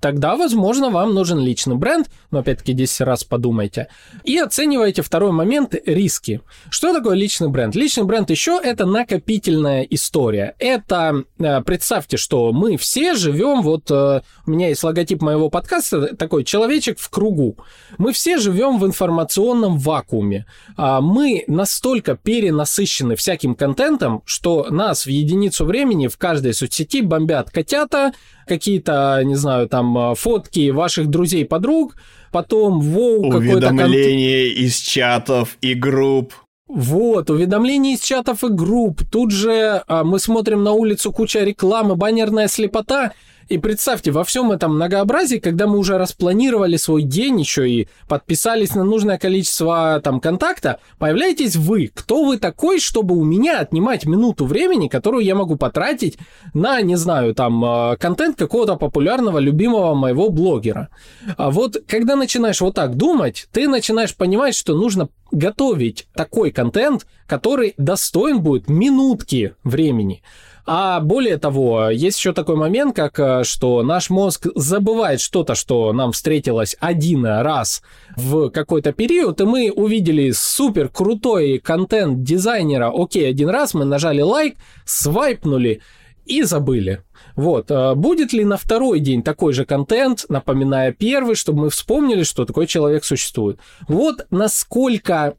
тогда, 0.01 0.37
возможно, 0.37 0.91
вам 0.91 1.15
нужен 1.15 1.39
личный 1.39 1.77
бренд, 1.77 2.09
но 2.31 2.41
опять-таки 2.41 2.73
10 2.73 3.01
раз 3.03 3.25
подумайте, 3.25 3.89
и 4.25 4.39
оценивайте 4.39 5.03
второй 5.03 5.33
момент– 5.33 5.75
риски. 5.87 6.41
Что 6.71 6.93
такое 6.93 7.17
личный 7.17 7.49
бренд? 7.49 7.75
Личный 7.75 8.05
бренд 8.05 8.31
еще– 8.31 8.61
это 8.63 8.87
накопительная 8.87 9.83
история. 9.83 10.55
Это, 10.59 11.25
э, 11.39 11.61
представьте, 11.63 12.17
что 12.17 12.53
мы 12.53 12.77
все 12.77 13.15
живем, 13.15 13.63
вот 13.63 13.91
э, 13.91 14.23
у 14.47 14.51
меня 14.51 14.69
есть 14.69 14.83
логотип 14.83 15.23
моего 15.23 15.51
подкаста, 15.51 16.17
такой 16.17 16.45
человечек 16.45 16.99
в 16.99 17.11
кругу. 17.11 17.57
Мы 17.99 18.13
все 18.13 18.39
живем 18.39 18.79
в 18.79 18.87
информационном 18.87 19.79
вакууме. 19.79 20.47
А 20.77 21.01
мы 21.01 21.45
настолько 21.47 22.17
перенасыщены 22.17 23.17
всяким 23.17 23.55
контентом, 23.55 24.23
что 24.25 24.67
нас 24.71 25.07
в 25.07 25.09
единицу 25.09 25.65
времени 25.65 26.09
в 26.09 26.19
каждой 26.19 26.55
соцсети 26.55 27.03
бомбят 27.03 27.51
котята, 27.51 28.13
какие-то, 28.47 29.21
не 29.25 29.35
знаю, 29.35 29.69
там 29.69 29.97
э, 29.97 30.15
фотки 30.15 30.71
ваших 30.71 31.09
друзей, 31.09 31.45
подруг, 31.45 31.97
потом 32.33 32.81
воу. 32.81 33.35
Уведомления 33.35 34.49
конт... 34.49 34.59
из 34.59 34.79
чатов 34.79 35.57
и 35.61 35.75
групп. 35.75 36.35
Вот, 36.67 37.31
уведомления 37.31 37.95
из 37.95 38.01
чатов 38.01 38.43
и 38.43 38.49
групп. 38.49 39.03
Тут 39.11 39.31
же 39.31 39.83
а, 39.87 40.03
мы 40.03 40.19
смотрим 40.19 40.63
на 40.63 40.73
улицу 40.73 41.13
куча 41.13 41.41
рекламы, 41.41 41.95
баннерная 41.95 42.49
слепота. 42.49 43.13
И 43.49 43.59
представьте, 43.59 44.11
во 44.11 44.25
всем 44.25 44.53
этом 44.53 44.75
многообразии, 44.75 45.37
когда 45.37 45.67
мы 45.67 45.79
уже 45.79 45.99
распланировали 45.99 46.77
свой 46.77 47.03
день 47.03 47.41
еще 47.41 47.69
и 47.69 47.89
подписались 48.09 48.75
на 48.75 48.85
нужное 48.85 49.19
количество 49.19 50.01
там 50.03 50.21
контакта, 50.21 50.79
появляетесь 50.99 51.57
вы. 51.57 51.91
Кто 51.95 52.25
вы 52.25 52.39
такой, 52.39 52.81
чтобы 52.81 53.17
у 53.17 53.25
меня 53.25 53.61
отнимать 53.61 54.07
минуту 54.07 54.47
времени, 54.47 54.89
которую 54.89 55.25
я 55.25 55.35
могу 55.35 55.57
потратить 55.57 56.19
на, 56.55 56.81
не 56.81 56.97
знаю, 56.97 57.35
там, 57.35 57.65
э, 57.65 57.97
контент 57.99 58.37
какого-то 58.37 58.77
популярного, 58.77 59.39
любимого 59.39 59.95
моего 59.95 60.31
блогера. 60.31 60.89
А 61.37 61.51
вот 61.51 61.77
когда 61.87 62.17
начинаешь 62.17 62.61
вот 62.61 62.75
так 62.75 62.97
думать, 62.97 63.49
ты 63.53 63.69
начинаешь 63.69 64.15
понимать, 64.17 64.55
что 64.55 64.75
нужно 64.75 65.09
готовить 65.31 66.07
такой 66.15 66.51
контент, 66.51 67.07
который 67.27 67.75
достоин 67.77 68.41
будет 68.41 68.69
минутки 68.69 69.55
времени. 69.65 70.23
А 70.67 71.01
более 71.01 71.37
того, 71.37 71.91
есть 71.91 72.19
еще 72.19 72.33
такой 72.33 72.57
момент, 72.57 72.97
как 72.97 73.19
э, 73.19 73.45
что 73.45 73.83
наш 73.83 74.09
мозг 74.09 74.47
забывает 74.55 75.21
что-то, 75.21 75.55
что 75.55 75.93
нам 75.93 76.13
встретилось 76.13 76.77
один 76.81 77.27
раз 77.27 77.83
в 78.17 78.49
какой-то 78.49 78.93
период, 78.93 79.43
и 79.43 79.45
мы 79.45 79.71
увидели 79.71 80.31
супер 80.31 80.89
крутой 80.89 81.59
контент 81.59 82.23
дизайнера, 82.23 82.91
окей, 82.95 83.29
один 83.29 83.51
раз 83.51 83.75
мы 83.75 83.85
нажали 83.85 84.23
лайк, 84.23 84.57
свайпнули 84.87 85.83
и 86.25 86.43
забыли. 86.43 87.03
Вот, 87.37 87.71
э, 87.71 87.95
будет 87.95 88.33
ли 88.33 88.43
на 88.45 88.57
второй 88.57 89.01
день 89.01 89.23
такой 89.23 89.53
же 89.53 89.67
контент, 89.67 90.25
напоминая 90.31 90.93
первый, 90.93 91.35
чтобы 91.35 91.63
мы 91.63 91.71
вспомнили, 91.71 92.23
что 92.23 92.47
такой 92.47 92.67
человек 92.67 93.05
существует. 93.05 93.59
Вот 93.87 94.27
насколько 94.31 95.35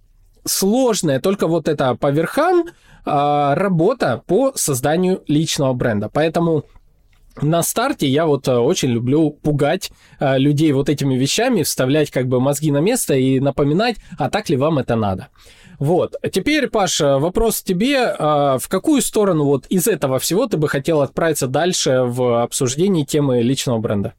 сложная 0.46 1.20
только 1.20 1.48
вот 1.48 1.68
это 1.68 1.96
по 1.96 2.12
верхам 2.12 2.66
а, 3.06 3.56
работа 3.56 4.24
по 4.26 4.54
созданию 4.56 5.24
личного 5.28 5.74
бренда. 5.74 6.10
Поэтому 6.10 6.66
на 7.42 7.64
старте 7.64 8.08
я 8.08 8.26
вот 8.26 8.48
э, 8.48 8.56
очень 8.56 8.90
люблю 8.90 9.30
пугать 9.30 9.92
э, 10.20 10.38
людей 10.38 10.72
вот 10.72 10.88
этими 10.88 11.16
вещами, 11.16 11.64
вставлять 11.64 12.10
как 12.10 12.28
бы 12.28 12.40
мозги 12.40 12.72
на 12.72 12.80
место 12.80 13.14
и 13.14 13.42
напоминать, 13.42 13.98
а 14.18 14.30
так 14.30 14.50
ли 14.50 14.56
вам 14.56 14.80
это 14.80 14.96
надо. 14.96 15.28
Вот. 15.78 16.16
Теперь, 16.32 16.70
Паша, 16.70 17.20
вопрос 17.20 17.62
тебе. 17.62 18.16
В 18.18 18.64
какую 18.70 19.02
сторону 19.02 19.44
вот 19.44 19.66
из 19.68 19.90
этого 19.90 20.20
всего 20.20 20.48
ты 20.48 20.56
бы 20.56 20.70
хотел 20.70 21.02
отправиться 21.02 21.48
дальше 21.48 22.04
в 22.04 22.44
обсуждении 22.44 23.04
темы 23.04 23.42
личного 23.42 23.80
бренда? 23.80 24.14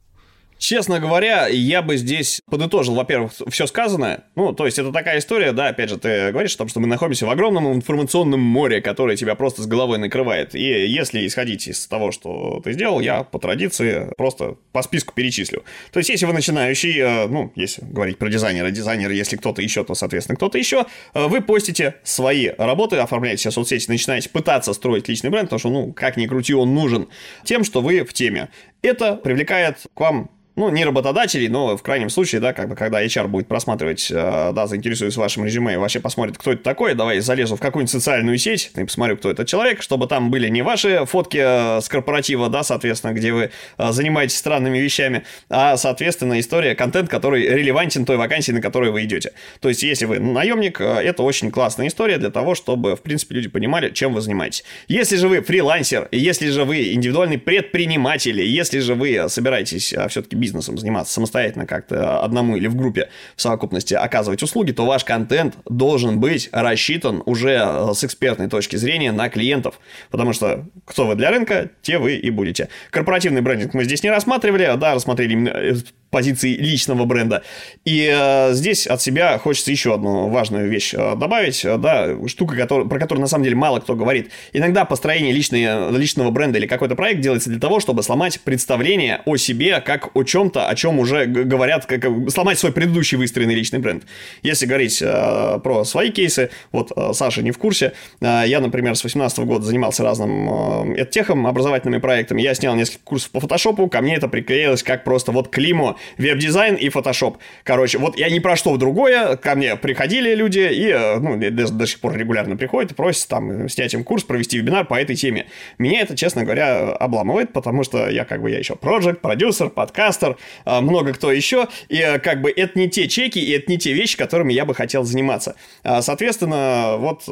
Честно 0.59 0.99
говоря, 0.99 1.47
я 1.47 1.81
бы 1.81 1.97
здесь 1.97 2.41
подытожил, 2.49 2.95
во-первых, 2.95 3.31
все 3.49 3.67
сказанное. 3.67 4.25
Ну, 4.35 4.53
то 4.53 4.65
есть 4.65 4.79
это 4.79 4.91
такая 4.91 5.19
история, 5.19 5.51
да, 5.51 5.67
опять 5.67 5.89
же, 5.89 5.97
ты 5.97 6.31
говоришь 6.31 6.55
о 6.55 6.59
том, 6.59 6.67
что 6.67 6.79
мы 6.79 6.87
находимся 6.87 7.25
в 7.25 7.29
огромном 7.29 7.73
информационном 7.73 8.39
море, 8.39 8.81
которое 8.81 9.15
тебя 9.15 9.35
просто 9.35 9.61
с 9.61 9.67
головой 9.67 9.99
накрывает. 9.99 10.55
И 10.55 10.87
если 10.87 11.25
исходить 11.27 11.67
из 11.67 11.85
того, 11.87 12.11
что 12.11 12.59
ты 12.63 12.73
сделал, 12.73 12.99
я 12.99 13.23
по 13.23 13.39
традиции 13.39 14.11
просто 14.17 14.57
по 14.71 14.81
списку 14.81 15.13
перечислю. 15.13 15.63
То 15.91 15.99
есть 15.99 16.09
если 16.09 16.25
вы 16.25 16.33
начинающий, 16.33 16.97
э, 16.99 17.27
ну, 17.27 17.51
если 17.55 17.83
говорить 17.85 18.17
про 18.17 18.29
дизайнера, 18.29 18.71
дизайнер, 18.71 19.11
если 19.11 19.37
кто-то 19.37 19.61
еще, 19.61 19.83
то, 19.83 19.93
соответственно, 19.93 20.37
кто-то 20.37 20.57
еще, 20.57 20.85
э, 21.13 21.27
вы 21.27 21.41
постите 21.41 21.95
свои 22.03 22.49
работы, 22.57 22.97
оформляете 22.97 23.41
все 23.41 23.51
соцсети, 23.51 23.89
начинаете 23.89 24.29
пытаться 24.29 24.73
строить 24.73 25.07
личный 25.07 25.29
бренд, 25.29 25.49
потому 25.49 25.59
что, 25.59 25.69
ну, 25.69 25.93
как 25.93 26.17
ни 26.17 26.25
крути, 26.25 26.53
он 26.53 26.73
нужен 26.73 27.09
тем, 27.43 27.63
что 27.63 27.81
вы 27.81 28.03
в 28.03 28.13
теме. 28.13 28.49
Это 28.81 29.15
привлекает 29.15 29.77
к 29.93 29.99
вам 29.99 30.31
ну, 30.57 30.69
не 30.69 30.83
работодателей, 30.83 31.49
но 31.49 31.77
в 31.77 31.83
крайнем 31.83 32.09
случае, 32.09 32.41
да, 32.41 32.51
как 32.51 32.67
бы, 32.67 32.75
когда 32.75 33.05
HR 33.05 33.27
будет 33.27 33.47
просматривать, 33.47 34.09
э, 34.09 34.51
да, 34.53 34.65
заинтересуется 34.65 35.19
вашим 35.19 35.45
резюме 35.45 35.75
и 35.75 35.77
вообще 35.77 35.99
посмотрит, 35.99 36.39
кто 36.39 36.51
это 36.51 36.63
такой, 36.63 36.95
давай 36.95 37.19
залезу 37.19 37.55
в 37.55 37.59
какую-нибудь 37.59 37.91
социальную 37.91 38.39
сеть 38.39 38.71
и 38.75 38.83
посмотрю, 38.83 39.17
кто 39.17 39.29
этот 39.29 39.47
человек, 39.47 39.83
чтобы 39.83 40.07
там 40.07 40.31
были 40.31 40.49
не 40.49 40.63
ваши 40.63 41.05
фотки 41.05 41.37
э, 41.39 41.79
с 41.79 41.87
корпоратива, 41.87 42.49
да, 42.49 42.63
соответственно, 42.63 43.13
где 43.13 43.33
вы 43.33 43.51
э, 43.77 43.91
занимаетесь 43.91 44.35
странными 44.35 44.79
вещами, 44.79 45.25
а, 45.47 45.77
соответственно, 45.77 46.39
история, 46.39 46.73
контент, 46.73 47.07
который 47.07 47.47
релевантен 47.47 48.03
той 48.03 48.17
вакансии, 48.17 48.51
на 48.51 48.61
которую 48.61 48.93
вы 48.93 49.03
идете. 49.03 49.33
То 49.59 49.69
есть, 49.69 49.83
если 49.83 50.05
вы 50.05 50.17
наемник, 50.17 50.81
это 50.81 51.21
очень 51.21 51.51
классная 51.51 51.87
история 51.87 52.17
для 52.17 52.31
того, 52.31 52.55
чтобы, 52.55 52.95
в 52.95 53.01
принципе, 53.01 53.35
люди 53.35 53.47
понимали, 53.47 53.91
чем 53.91 54.11
вы 54.11 54.21
занимаетесь. 54.21 54.63
Если 54.87 55.17
же 55.17 55.27
вы 55.27 55.41
фрилансер, 55.41 56.07
если 56.11 56.49
же 56.49 56.63
вы 56.63 56.93
индивидуальный 56.93 57.37
предприниматель, 57.37 58.41
если 58.41 58.79
же 58.79 58.95
вы 58.95 59.29
собираетесь 59.29 59.93
все-таки 60.09 60.35
бизнесом 60.47 60.77
заниматься 60.77 61.13
самостоятельно 61.13 61.65
как-то 61.65 62.19
одному 62.21 62.55
или 62.55 62.67
в 62.67 62.75
группе 62.75 63.09
в 63.35 63.41
совокупности 63.41 63.93
оказывать 63.93 64.41
услуги, 64.43 64.71
то 64.71 64.85
ваш 64.85 65.03
контент 65.03 65.55
должен 65.69 66.19
быть 66.19 66.49
рассчитан 66.51 67.21
уже 67.25 67.61
э, 67.61 67.93
с 67.93 68.03
экспертной 68.03 68.47
точки 68.47 68.77
зрения 68.77 69.11
на 69.11 69.29
клиентов. 69.29 69.79
Потому 70.09 70.33
что 70.33 70.65
кто 70.85 71.05
вы 71.05 71.15
для 71.15 71.31
рынка, 71.31 71.69
те 71.81 71.97
вы 71.97 72.15
и 72.15 72.29
будете. 72.29 72.69
Корпоративный 72.91 73.41
брендинг 73.41 73.73
мы 73.73 73.83
здесь 73.83 74.03
не 74.03 74.09
рассматривали, 74.09 74.73
да, 74.77 74.93
рассмотрели 74.95 75.33
именно 75.33 75.49
э, 75.49 75.75
позиции 76.09 76.55
личного 76.55 77.05
бренда. 77.05 77.43
И 77.85 78.09
э, 78.11 78.53
здесь 78.53 78.87
от 78.87 79.01
себя 79.01 79.37
хочется 79.37 79.71
еще 79.71 79.93
одну 79.93 80.29
важную 80.29 80.69
вещь 80.69 80.93
э, 80.93 81.15
добавить, 81.15 81.63
э, 81.65 81.77
да, 81.77 82.15
штука, 82.27 82.55
который, 82.55 82.87
про 82.87 82.99
которую 82.99 83.21
на 83.21 83.27
самом 83.27 83.43
деле 83.43 83.55
мало 83.55 83.79
кто 83.79 83.95
говорит. 83.95 84.31
Иногда 84.53 84.85
построение 84.85 85.33
личной, 85.33 85.91
личного 85.97 86.31
бренда 86.31 86.59
или 86.59 86.67
какой-то 86.67 86.95
проект 86.95 87.21
делается 87.21 87.49
для 87.49 87.59
того, 87.59 87.79
чтобы 87.79 88.03
сломать 88.03 88.39
представление 88.41 89.21
о 89.25 89.37
себе 89.37 89.81
как 89.81 90.15
о 90.15 90.23
чем-то, 90.37 90.67
о 90.67 90.75
чем 90.75 90.99
уже 90.99 91.25
говорят, 91.25 91.87
как 91.87 92.05
сломать 92.29 92.59
свой 92.59 92.71
предыдущий 92.71 93.17
выстроенный 93.17 93.55
личный 93.55 93.79
бренд. 93.79 94.03
Если 94.43 94.67
говорить 94.67 95.01
э, 95.01 95.59
про 95.63 95.83
свои 95.83 96.11
кейсы, 96.11 96.51
вот 96.71 96.91
э, 96.95 97.13
Саша 97.13 97.41
не 97.41 97.49
в 97.49 97.57
курсе, 97.57 97.93
э, 98.21 98.43
я, 98.45 98.59
например, 98.59 98.95
с 98.95 99.03
18 99.03 99.39
года 99.39 99.65
занимался 99.65 100.03
разным 100.03 100.93
э, 100.93 101.05
техом, 101.05 101.47
образовательными 101.47 101.99
проектами, 101.99 102.43
я 102.43 102.53
снял 102.53 102.75
несколько 102.75 103.03
курсов 103.03 103.31
по 103.31 103.39
фотошопу, 103.39 103.89
ко 103.89 104.01
мне 104.01 104.15
это 104.15 104.27
приклеилось 104.27 104.83
как 104.83 105.03
просто 105.03 105.31
вот 105.31 105.49
климо 105.49 105.95
веб-дизайн 106.19 106.75
и 106.75 106.89
фотошоп. 106.89 107.37
Короче, 107.63 107.97
вот 107.97 108.19
я 108.19 108.29
не 108.29 108.39
про 108.39 108.55
что 108.55 108.77
другое, 108.77 109.37
ко 109.37 109.55
мне 109.55 109.75
приходили 109.75 110.35
люди 110.35 110.59
и, 110.59 110.87
э, 110.89 111.17
ну, 111.17 111.35
до, 111.37 111.71
до 111.71 111.87
сих 111.87 111.99
пор 111.99 112.15
регулярно 112.15 112.57
приходят 112.57 112.91
и 112.91 112.93
просят 112.93 113.27
там 113.27 113.67
снять 113.69 113.95
им 113.95 114.03
курс, 114.03 114.23
провести 114.23 114.59
вебинар 114.59 114.85
по 114.85 115.01
этой 115.01 115.15
теме. 115.15 115.47
Меня 115.79 116.01
это, 116.01 116.15
честно 116.15 116.43
говоря, 116.43 116.91
обламывает, 116.91 117.53
потому 117.53 117.83
что 117.83 118.07
я 118.07 118.23
как 118.23 118.43
бы 118.43 118.51
я 118.51 118.59
еще 118.59 118.75
проект, 118.75 119.21
продюсер, 119.21 119.69
подкастер, 119.69 120.26
э, 120.65 120.79
много 120.81 121.13
кто 121.13 121.31
еще, 121.31 121.67
и 121.89 121.97
э, 121.97 122.19
как 122.19 122.41
бы 122.41 122.51
это 122.51 122.77
не 122.77 122.89
те 122.89 123.07
чеки, 123.07 123.39
и 123.39 123.51
это 123.51 123.71
не 123.71 123.77
те 123.77 123.93
вещи, 123.93 124.17
которыми 124.17 124.53
я 124.53 124.65
бы 124.65 124.75
хотел 124.75 125.03
заниматься. 125.03 125.55
А, 125.83 126.01
соответственно, 126.01 126.95
вот 126.97 127.23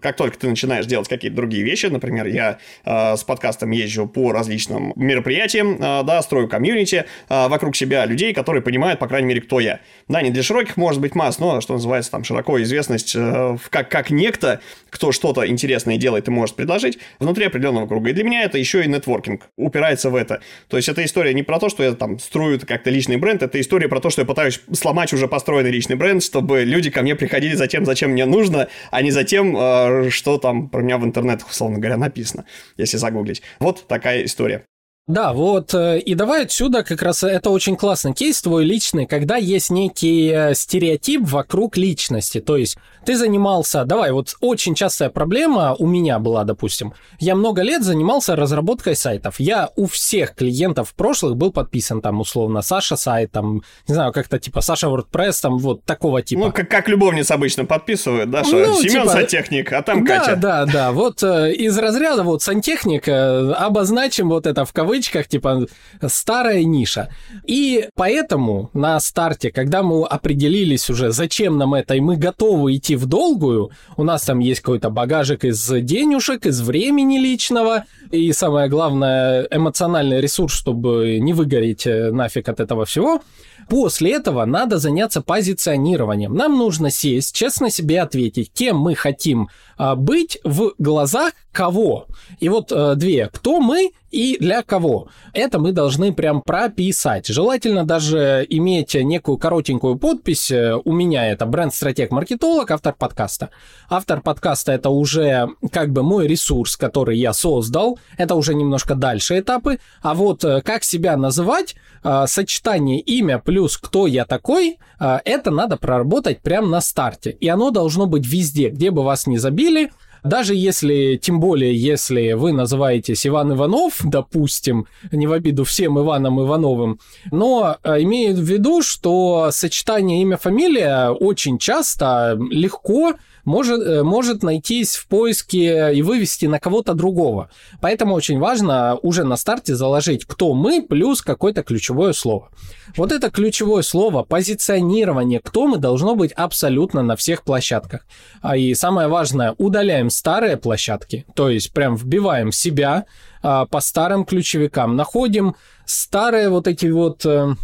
как 0.00 0.16
только 0.16 0.38
ты 0.38 0.48
начинаешь 0.48 0.86
делать 0.86 1.08
какие-то 1.08 1.36
другие 1.36 1.62
вещи, 1.62 1.86
например, 1.86 2.26
я 2.26 2.58
с 2.84 3.24
подкастом 3.24 3.70
езжу 3.70 4.06
по 4.06 4.32
различным 4.32 4.92
мероприятиям, 4.96 5.78
да, 5.78 6.22
строю 6.22 6.48
комьюнити 6.48 7.04
вокруг 7.28 7.76
себя 7.76 8.04
людей, 8.06 8.32
которые 8.34 8.62
понимают, 8.62 9.00
по 9.00 9.08
крайней 9.08 9.28
мере, 9.28 9.40
кто 9.40 9.60
я. 9.60 9.80
Да, 10.08 10.22
не 10.22 10.30
для 10.30 10.42
широких, 10.42 10.76
может 10.76 11.00
быть, 11.00 11.14
масс, 11.14 11.38
но, 11.38 11.60
что 11.60 11.74
называется, 11.74 12.10
там, 12.10 12.24
широко 12.24 12.62
известность 12.62 13.14
э, 13.16 13.56
как, 13.70 13.90
как 13.90 14.10
некто, 14.10 14.60
кто 14.90 15.12
что-то 15.12 15.46
интересное 15.46 15.96
делает 15.96 16.28
и 16.28 16.30
может 16.30 16.56
предложить 16.56 16.98
внутри 17.18 17.46
определенного 17.46 17.86
круга. 17.86 18.10
И 18.10 18.12
для 18.12 18.24
меня 18.24 18.42
это 18.42 18.58
еще 18.58 18.84
и 18.84 18.88
нетворкинг 18.88 19.48
упирается 19.56 20.10
в 20.10 20.14
это. 20.14 20.40
То 20.68 20.76
есть, 20.76 20.88
это 20.88 21.04
история 21.04 21.34
не 21.34 21.42
про 21.42 21.58
то, 21.58 21.68
что 21.68 21.82
я 21.82 21.92
там 21.92 22.18
строю 22.36 22.60
как-то 22.60 22.90
личный 22.90 23.16
бренд, 23.16 23.42
это 23.42 23.58
история 23.58 23.88
про 23.88 23.98
то, 23.98 24.10
что 24.10 24.20
я 24.20 24.26
пытаюсь 24.26 24.60
сломать 24.74 25.10
уже 25.14 25.26
построенный 25.26 25.70
личный 25.70 25.96
бренд, 25.96 26.22
чтобы 26.22 26.64
люди 26.64 26.90
ко 26.90 27.00
мне 27.00 27.16
приходили 27.16 27.54
за 27.54 27.66
тем, 27.66 27.86
зачем 27.86 28.10
мне 28.10 28.26
нужно, 28.26 28.68
а 28.90 29.00
не 29.00 29.10
за 29.10 29.24
тем, 29.24 29.56
э, 29.56 30.10
что 30.10 30.36
там 30.36 30.68
про 30.68 30.82
меня 30.82 30.98
в 30.98 31.04
интернетах, 31.06 31.48
условно 31.48 31.78
говоря, 31.78 31.96
написано, 31.96 32.44
если 32.76 32.98
загуглить. 32.98 33.40
Вот 33.58 33.88
такая 33.88 34.22
история. 34.26 34.66
Да, 35.08 35.32
вот, 35.32 35.72
э, 35.72 36.00
и 36.00 36.16
давай 36.16 36.42
отсюда 36.42 36.82
как 36.82 37.00
раз 37.00 37.22
это 37.22 37.50
очень 37.50 37.76
классный 37.76 38.12
кейс 38.12 38.42
твой 38.42 38.64
личный, 38.64 39.06
когда 39.06 39.36
есть 39.36 39.70
некий 39.70 40.32
э, 40.34 40.52
стереотип 40.52 41.22
вокруг 41.22 41.76
личности, 41.76 42.40
то 42.40 42.56
есть 42.56 42.76
ты 43.04 43.16
занимался, 43.16 43.84
давай, 43.84 44.10
вот 44.10 44.34
очень 44.40 44.74
частая 44.74 45.10
проблема 45.10 45.76
у 45.78 45.86
меня 45.86 46.18
была, 46.18 46.42
допустим, 46.42 46.92
я 47.20 47.36
много 47.36 47.62
лет 47.62 47.84
занимался 47.84 48.34
разработкой 48.34 48.96
сайтов, 48.96 49.38
я 49.38 49.70
у 49.76 49.86
всех 49.86 50.34
клиентов 50.34 50.92
прошлых 50.92 51.36
был 51.36 51.52
подписан, 51.52 52.00
там, 52.00 52.18
условно, 52.18 52.62
Саша 52.62 52.96
сайт, 52.96 53.30
там, 53.30 53.62
не 53.86 53.94
знаю, 53.94 54.12
как-то 54.12 54.40
типа 54.40 54.60
Саша 54.60 54.88
WordPress, 54.88 55.40
там, 55.40 55.58
вот 55.58 55.84
такого 55.84 56.20
типа. 56.20 56.46
Ну, 56.46 56.52
как, 56.52 56.68
как 56.68 56.88
любовница 56.88 57.34
обычно 57.34 57.64
подписывают, 57.64 58.28
да, 58.32 58.42
что 58.42 58.56
ну, 58.56 58.74
Семен 58.74 59.02
типа, 59.02 59.08
сантехник, 59.12 59.72
а 59.72 59.82
там 59.82 60.04
да, 60.04 60.18
Катя. 60.18 60.34
Да, 60.34 60.66
да, 60.66 60.72
да, 60.72 60.90
вот 60.90 61.22
э, 61.22 61.52
из 61.52 61.78
разряда 61.78 62.24
вот 62.24 62.42
сантехник, 62.42 63.06
обозначим 63.08 64.30
вот 64.30 64.48
это 64.48 64.64
в 64.64 64.72
кавычках, 64.72 64.95
кавычках, 64.96 65.28
типа, 65.28 65.66
старая 66.06 66.64
ниша. 66.64 67.08
И 67.46 67.88
поэтому 67.94 68.70
на 68.72 68.98
старте, 69.00 69.50
когда 69.50 69.82
мы 69.82 70.04
определились 70.04 70.90
уже, 70.90 71.10
зачем 71.12 71.58
нам 71.58 71.74
это, 71.74 71.94
и 71.94 72.00
мы 72.00 72.16
готовы 72.16 72.76
идти 72.76 72.96
в 72.96 73.06
долгую, 73.06 73.70
у 73.96 74.04
нас 74.04 74.22
там 74.22 74.38
есть 74.38 74.60
какой-то 74.60 74.90
багажик 74.90 75.44
из 75.44 75.68
денежек, 75.68 76.46
из 76.46 76.60
времени 76.60 77.18
личного, 77.18 77.84
и 78.10 78.32
самое 78.32 78.68
главное, 78.68 79.46
эмоциональный 79.50 80.20
ресурс, 80.20 80.54
чтобы 80.54 81.18
не 81.20 81.32
выгореть 81.32 81.86
э, 81.86 82.10
нафиг 82.10 82.48
от 82.48 82.60
этого 82.60 82.84
всего, 82.84 83.20
После 83.68 84.12
этого 84.12 84.44
надо 84.44 84.78
заняться 84.78 85.22
позиционированием. 85.22 86.34
Нам 86.34 86.56
нужно 86.56 86.90
сесть, 86.90 87.34
честно 87.34 87.68
себе 87.68 88.00
ответить, 88.00 88.52
кем 88.52 88.78
мы 88.78 88.94
хотим 88.94 89.48
а, 89.76 89.96
быть 89.96 90.38
в 90.44 90.74
глазах 90.78 91.32
кого. 91.52 92.06
И 92.38 92.48
вот 92.48 92.70
а, 92.70 92.94
две. 92.94 93.28
Кто 93.32 93.60
мы 93.60 93.90
и 94.10 94.36
для 94.38 94.62
кого. 94.62 95.08
Это 95.32 95.58
мы 95.58 95.72
должны 95.72 96.12
прям 96.12 96.42
прописать. 96.42 97.26
Желательно 97.26 97.84
даже 97.84 98.46
иметь 98.48 98.94
некую 98.94 99.38
коротенькую 99.38 99.96
подпись. 99.96 100.50
У 100.50 100.92
меня 100.92 101.30
это 101.30 101.46
бренд-стратег-маркетолог, 101.46 102.70
автор 102.70 102.94
подкаста. 102.94 103.50
Автор 103.88 104.20
подкаста 104.20 104.72
это 104.72 104.90
уже 104.90 105.48
как 105.72 105.92
бы 105.92 106.02
мой 106.02 106.26
ресурс, 106.26 106.76
который 106.76 107.18
я 107.18 107.32
создал. 107.32 107.98
Это 108.16 108.34
уже 108.34 108.54
немножко 108.54 108.94
дальше 108.94 109.38
этапы. 109.38 109.78
А 110.02 110.14
вот 110.14 110.44
э, 110.44 110.60
как 110.62 110.84
себя 110.84 111.16
называть, 111.16 111.74
а, 112.08 112.26
сочетание 112.28 113.00
имя 113.00 113.38
плюс 113.38 113.76
кто 113.76 114.06
я 114.06 114.24
такой, 114.24 114.78
а, 114.98 115.20
это 115.24 115.50
надо 115.50 115.76
проработать 115.76 116.40
прямо 116.40 116.68
на 116.68 116.80
старте. 116.80 117.30
И 117.30 117.48
оно 117.48 117.70
должно 117.70 118.06
быть 118.06 118.24
везде, 118.24 118.68
где 118.68 118.92
бы 118.92 119.02
вас 119.02 119.26
не 119.26 119.38
забили, 119.38 119.90
даже 120.26 120.54
если, 120.54 121.16
тем 121.16 121.40
более, 121.40 121.74
если 121.74 122.32
вы 122.32 122.52
называетесь 122.52 123.26
Иван 123.26 123.52
Иванов, 123.52 124.00
допустим, 124.04 124.86
не 125.12 125.26
в 125.26 125.32
обиду 125.32 125.64
всем 125.64 125.98
Иваном 125.98 126.40
Ивановым, 126.40 127.00
но 127.30 127.76
а, 127.82 128.00
имею 128.02 128.34
в 128.34 128.40
виду, 128.40 128.82
что 128.82 129.50
сочетание 129.52 130.22
имя-фамилия 130.22 131.10
очень 131.10 131.58
часто 131.58 132.38
легко 132.50 133.14
может, 133.46 133.80
э, 133.80 134.02
может 134.02 134.42
найтись 134.42 134.96
в 134.96 135.06
поиске 135.08 135.94
и 135.94 136.02
вывести 136.02 136.44
на 136.44 136.58
кого-то 136.58 136.92
другого. 136.92 137.48
Поэтому 137.80 138.14
очень 138.14 138.38
важно 138.38 138.98
уже 139.02 139.24
на 139.24 139.36
старте 139.36 139.74
заложить, 139.74 140.26
кто 140.26 140.52
мы, 140.52 140.82
плюс 140.82 141.22
какое-то 141.22 141.62
ключевое 141.62 142.12
слово. 142.12 142.50
Вот 142.96 143.12
это 143.12 143.30
ключевое 143.30 143.82
слово, 143.82 144.24
позиционирование, 144.24 145.40
кто 145.40 145.66
мы, 145.66 145.78
должно 145.78 146.14
быть 146.16 146.32
абсолютно 146.32 147.02
на 147.02 147.16
всех 147.16 147.44
площадках. 147.44 148.04
А 148.42 148.56
и 148.56 148.74
самое 148.74 149.08
важное, 149.08 149.54
удаляем 149.56 150.10
старые 150.10 150.56
площадки, 150.56 151.24
то 151.34 151.48
есть 151.48 151.72
прям 151.72 151.96
вбиваем 151.96 152.50
себя 152.52 153.06
а, 153.42 153.64
по 153.66 153.80
старым 153.80 154.24
ключевикам, 154.24 154.96
находим 154.96 155.54
старые 155.84 156.48
вот 156.48 156.66
эти 156.66 156.86
вот 156.86 157.24
э, 157.24 157.54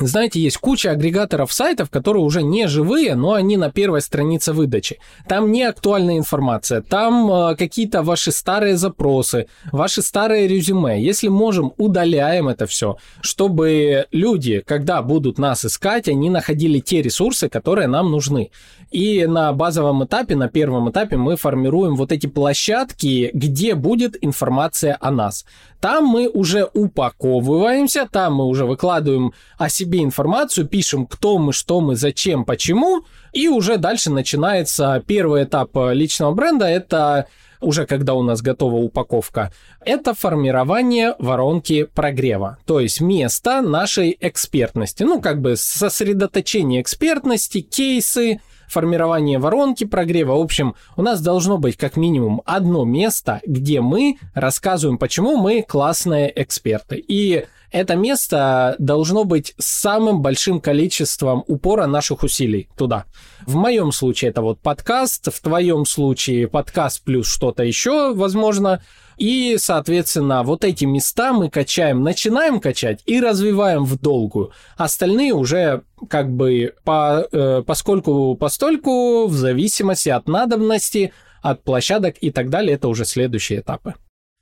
знаете, 0.00 0.40
есть 0.40 0.58
куча 0.58 0.90
агрегаторов 0.90 1.52
сайтов, 1.52 1.90
которые 1.90 2.22
уже 2.22 2.42
не 2.42 2.68
живые, 2.68 3.14
но 3.14 3.32
они 3.32 3.56
на 3.56 3.70
первой 3.70 4.00
странице 4.00 4.52
выдачи. 4.52 4.98
Там 5.26 5.50
не 5.52 5.62
актуальная 5.64 6.18
информация, 6.18 6.82
там 6.82 7.30
э, 7.30 7.56
какие-то 7.56 8.02
ваши 8.02 8.32
старые 8.32 8.76
запросы, 8.76 9.46
ваши 9.72 10.02
старые 10.02 10.48
резюме. 10.48 11.02
Если 11.02 11.28
можем, 11.28 11.72
удаляем 11.76 12.48
это 12.48 12.66
все, 12.66 12.96
чтобы 13.20 14.06
люди, 14.12 14.62
когда 14.66 15.02
будут 15.02 15.38
нас 15.38 15.64
искать, 15.64 16.08
они 16.08 16.30
находили 16.30 16.80
те 16.80 17.02
ресурсы, 17.02 17.48
которые 17.48 17.88
нам 17.88 18.10
нужны. 18.10 18.50
И 18.90 19.26
на 19.26 19.52
базовом 19.52 20.04
этапе, 20.04 20.34
на 20.34 20.48
первом 20.48 20.90
этапе 20.90 21.16
мы 21.16 21.36
формируем 21.36 21.94
вот 21.96 22.10
эти 22.10 22.26
площадки, 22.26 23.30
где 23.34 23.74
будет 23.74 24.16
информация 24.22 24.96
о 25.00 25.10
нас. 25.10 25.44
Там 25.80 26.06
мы 26.06 26.28
уже 26.28 26.68
упаковываемся, 26.74 28.08
там 28.10 28.36
мы 28.36 28.46
уже 28.46 28.66
выкладываем 28.66 29.32
о 29.58 29.68
себе 29.68 30.02
информацию, 30.02 30.66
пишем, 30.66 31.06
кто 31.06 31.38
мы, 31.38 31.52
что 31.52 31.80
мы, 31.80 31.94
зачем, 31.94 32.44
почему, 32.44 33.02
и 33.32 33.48
уже 33.48 33.76
дальше 33.76 34.10
начинается 34.10 35.02
первый 35.06 35.44
этап 35.44 35.70
личного 35.92 36.32
бренда, 36.32 36.66
это 36.66 37.28
уже 37.60 37.86
когда 37.86 38.14
у 38.14 38.22
нас 38.22 38.42
готова 38.42 38.76
упаковка, 38.76 39.52
это 39.84 40.14
формирование 40.14 41.14
воронки 41.18 41.84
прогрева, 41.84 42.58
то 42.66 42.80
есть 42.80 43.00
место 43.00 43.62
нашей 43.62 44.16
экспертности, 44.20 45.02
ну 45.02 45.20
как 45.20 45.40
бы 45.40 45.56
сосредоточение 45.56 46.80
экспертности, 46.82 47.60
кейсы, 47.60 48.40
формирование 48.68 49.38
воронки 49.38 49.84
прогрева. 49.84 50.34
В 50.34 50.40
общем, 50.40 50.74
у 50.96 51.02
нас 51.02 51.20
должно 51.20 51.58
быть 51.58 51.76
как 51.76 51.96
минимум 51.96 52.42
одно 52.44 52.84
место, 52.84 53.40
где 53.46 53.80
мы 53.80 54.18
рассказываем, 54.34 54.98
почему 54.98 55.36
мы 55.36 55.62
классные 55.62 56.32
эксперты. 56.34 56.96
И 56.96 57.46
это 57.70 57.96
место 57.96 58.76
должно 58.78 59.24
быть 59.24 59.54
самым 59.58 60.22
большим 60.22 60.60
количеством 60.60 61.44
упора 61.46 61.86
наших 61.86 62.22
усилий 62.22 62.68
туда. 62.76 63.04
В 63.46 63.56
моем 63.56 63.92
случае 63.92 64.30
это 64.30 64.40
вот 64.40 64.60
подкаст, 64.60 65.32
в 65.32 65.40
твоем 65.42 65.84
случае 65.84 66.48
подкаст 66.48 67.02
плюс 67.04 67.26
что-то 67.26 67.62
еще, 67.62 68.14
возможно. 68.14 68.82
И, 69.18 69.56
соответственно, 69.58 70.42
вот 70.44 70.64
эти 70.64 70.84
места 70.84 71.32
мы 71.32 71.50
качаем, 71.50 72.02
начинаем 72.02 72.60
качать 72.60 73.02
и 73.04 73.20
развиваем 73.20 73.84
в 73.84 74.00
долгую. 74.00 74.52
Остальные 74.76 75.34
уже 75.34 75.82
как 76.08 76.30
бы 76.30 76.74
по, 76.84 77.26
э, 77.30 77.62
поскольку 77.66 78.36
постольку, 78.36 79.26
в 79.26 79.34
зависимости 79.34 80.08
от 80.08 80.28
надобности, 80.28 81.12
от 81.42 81.62
площадок 81.64 82.16
и 82.20 82.30
так 82.30 82.48
далее, 82.48 82.74
это 82.76 82.88
уже 82.88 83.04
следующие 83.04 83.60
этапы. 83.60 83.94